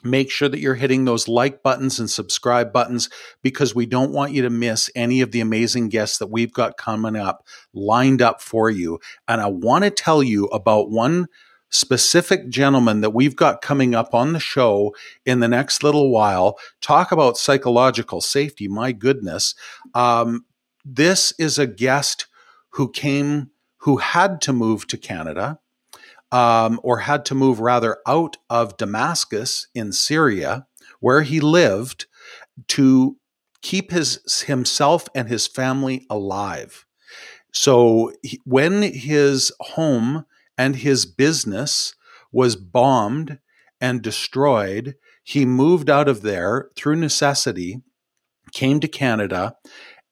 make 0.04 0.30
sure 0.30 0.48
that 0.48 0.60
you're 0.60 0.74
hitting 0.74 1.04
those 1.04 1.28
like 1.28 1.62
buttons 1.62 1.98
and 1.98 2.10
subscribe 2.10 2.72
buttons 2.72 3.08
because 3.42 3.74
we 3.74 3.86
don't 3.86 4.12
want 4.12 4.32
you 4.32 4.42
to 4.42 4.50
miss 4.50 4.90
any 4.94 5.20
of 5.20 5.32
the 5.32 5.40
amazing 5.40 5.88
guests 5.88 6.18
that 6.18 6.30
we've 6.30 6.52
got 6.52 6.76
coming 6.76 7.16
up 7.16 7.46
lined 7.72 8.22
up 8.22 8.40
for 8.40 8.70
you. 8.70 8.98
And 9.28 9.40
I 9.40 9.46
want 9.46 9.84
to 9.84 9.90
tell 9.90 10.22
you 10.22 10.46
about 10.46 10.90
one 10.90 11.26
specific 11.70 12.50
gentleman 12.50 13.00
that 13.00 13.10
we've 13.10 13.36
got 13.36 13.62
coming 13.62 13.94
up 13.94 14.14
on 14.14 14.32
the 14.32 14.40
show 14.40 14.94
in 15.24 15.40
the 15.40 15.48
next 15.48 15.82
little 15.82 16.10
while. 16.10 16.58
Talk 16.80 17.12
about 17.12 17.38
psychological 17.38 18.20
safety. 18.20 18.68
My 18.68 18.92
goodness. 18.92 19.54
Um, 19.94 20.44
this 20.84 21.32
is 21.38 21.58
a 21.58 21.66
guest 21.66 22.26
who 22.70 22.90
came, 22.90 23.50
who 23.78 23.96
had 23.96 24.40
to 24.42 24.52
move 24.52 24.86
to 24.88 24.98
Canada 24.98 25.58
um, 26.32 26.80
or 26.82 27.00
had 27.00 27.24
to 27.26 27.34
move 27.34 27.60
rather 27.60 27.98
out 28.06 28.38
of 28.50 28.76
Damascus 28.78 29.68
in 29.74 29.92
Syria, 29.92 30.66
where 30.98 31.22
he 31.22 31.40
lived, 31.40 32.06
to 32.68 33.16
keep 33.60 33.92
his 33.92 34.42
himself 34.46 35.08
and 35.14 35.28
his 35.28 35.46
family 35.46 36.06
alive. 36.10 36.84
So 37.52 38.12
he, 38.22 38.40
when 38.44 38.82
his 38.82 39.52
home 39.60 40.24
and 40.56 40.76
his 40.76 41.06
business 41.06 41.94
was 42.32 42.56
bombed 42.56 43.38
and 43.80 44.00
destroyed, 44.00 44.96
he 45.22 45.44
moved 45.44 45.90
out 45.90 46.08
of 46.08 46.22
there 46.22 46.70
through 46.74 46.96
necessity, 46.96 47.82
came 48.52 48.80
to 48.80 48.88
Canada, 48.88 49.56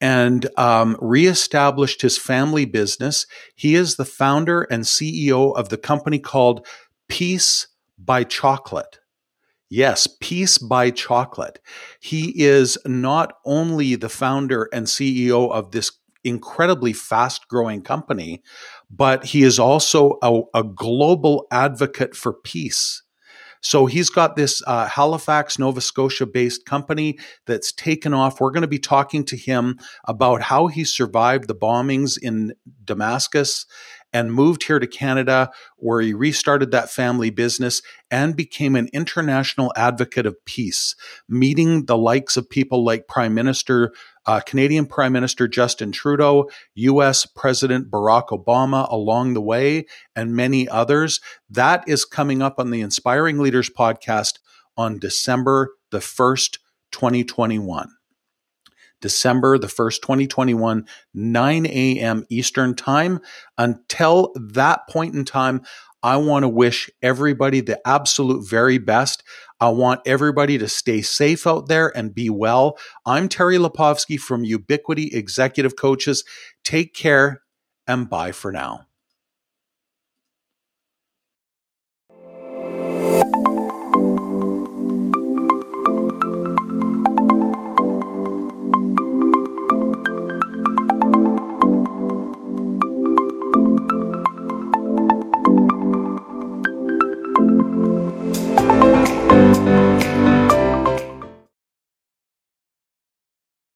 and 0.01 0.47
um, 0.57 0.97
reestablished 0.99 2.01
his 2.01 2.17
family 2.17 2.65
business. 2.65 3.27
He 3.55 3.75
is 3.75 3.95
the 3.95 4.05
founder 4.05 4.63
and 4.63 4.83
CEO 4.83 5.55
of 5.55 5.69
the 5.69 5.77
company 5.77 6.19
called 6.19 6.65
Peace 7.07 7.67
by 7.97 8.23
Chocolate. 8.23 8.99
Yes, 9.69 10.07
Peace 10.19 10.57
by 10.57 10.89
Chocolate. 10.89 11.59
He 12.01 12.33
is 12.43 12.77
not 12.85 13.35
only 13.45 13.95
the 13.95 14.09
founder 14.09 14.67
and 14.73 14.87
CEO 14.87 15.49
of 15.51 15.71
this 15.71 15.91
incredibly 16.23 16.93
fast 16.93 17.47
growing 17.47 17.81
company, 17.81 18.43
but 18.89 19.23
he 19.23 19.43
is 19.43 19.59
also 19.59 20.17
a, 20.21 20.41
a 20.53 20.63
global 20.63 21.47
advocate 21.51 22.15
for 22.15 22.33
peace 22.33 23.03
so 23.61 23.85
he's 23.85 24.09
got 24.09 24.35
this 24.35 24.61
uh, 24.65 24.87
Halifax, 24.87 25.57
Nova 25.57 25.81
Scotia 25.81 26.25
based 26.25 26.65
company 26.65 27.17
that's 27.45 27.71
taken 27.71 28.13
off. 28.13 28.41
We're 28.41 28.51
going 28.51 28.61
to 28.61 28.67
be 28.67 28.79
talking 28.79 29.23
to 29.25 29.37
him 29.37 29.77
about 30.05 30.41
how 30.41 30.67
he 30.67 30.83
survived 30.83 31.47
the 31.47 31.55
bombings 31.55 32.17
in 32.21 32.53
Damascus 32.83 33.65
and 34.13 34.33
moved 34.33 34.63
here 34.63 34.79
to 34.79 34.87
Canada, 34.87 35.51
where 35.77 36.01
he 36.01 36.13
restarted 36.13 36.71
that 36.71 36.89
family 36.89 37.29
business 37.29 37.81
and 38.09 38.35
became 38.35 38.75
an 38.75 38.89
international 38.91 39.71
advocate 39.77 40.25
of 40.25 40.35
peace, 40.45 40.95
meeting 41.29 41.85
the 41.85 41.97
likes 41.97 42.35
of 42.35 42.49
people 42.49 42.83
like 42.83 43.07
Prime 43.07 43.33
Minister 43.33 43.93
uh, 44.25 44.39
Canadian 44.41 44.85
Prime 44.85 45.13
Minister 45.13 45.47
Justin 45.47 45.91
Trudeau, 45.91 46.49
US 46.75 47.25
President 47.25 47.89
Barack 47.89 48.27
Obama 48.29 48.91
along 48.91 49.33
the 49.33 49.41
way, 49.41 49.85
and 50.15 50.35
many 50.35 50.67
others. 50.69 51.19
That 51.49 51.83
is 51.87 52.05
coming 52.05 52.41
up 52.41 52.59
on 52.59 52.71
the 52.71 52.81
Inspiring 52.81 53.39
Leaders 53.39 53.69
podcast 53.69 54.39
on 54.77 54.99
December 54.99 55.75
the 55.91 55.99
1st, 55.99 56.57
2021. 56.91 57.89
December 59.01 59.57
the 59.57 59.67
1st, 59.67 60.01
2021, 60.01 60.85
9 61.13 61.65
a.m. 61.65 62.25
Eastern 62.29 62.75
Time. 62.75 63.19
Until 63.57 64.31
that 64.35 64.87
point 64.87 65.15
in 65.15 65.25
time, 65.25 65.63
I 66.03 66.17
want 66.17 66.43
to 66.43 66.49
wish 66.49 66.89
everybody 67.01 67.61
the 67.61 67.79
absolute 67.87 68.47
very 68.47 68.77
best. 68.77 69.23
I 69.61 69.69
want 69.69 70.01
everybody 70.07 70.57
to 70.57 70.67
stay 70.67 71.03
safe 71.03 71.45
out 71.45 71.67
there 71.67 71.95
and 71.95 72.15
be 72.15 72.31
well. 72.31 72.79
I'm 73.05 73.29
Terry 73.29 73.57
Lipovski 73.57 74.19
from 74.19 74.43
Ubiquity 74.43 75.11
Executive 75.13 75.75
Coaches. 75.75 76.23
Take 76.63 76.95
care 76.95 77.43
and 77.85 78.09
bye 78.09 78.31
for 78.31 78.51
now. 78.51 78.87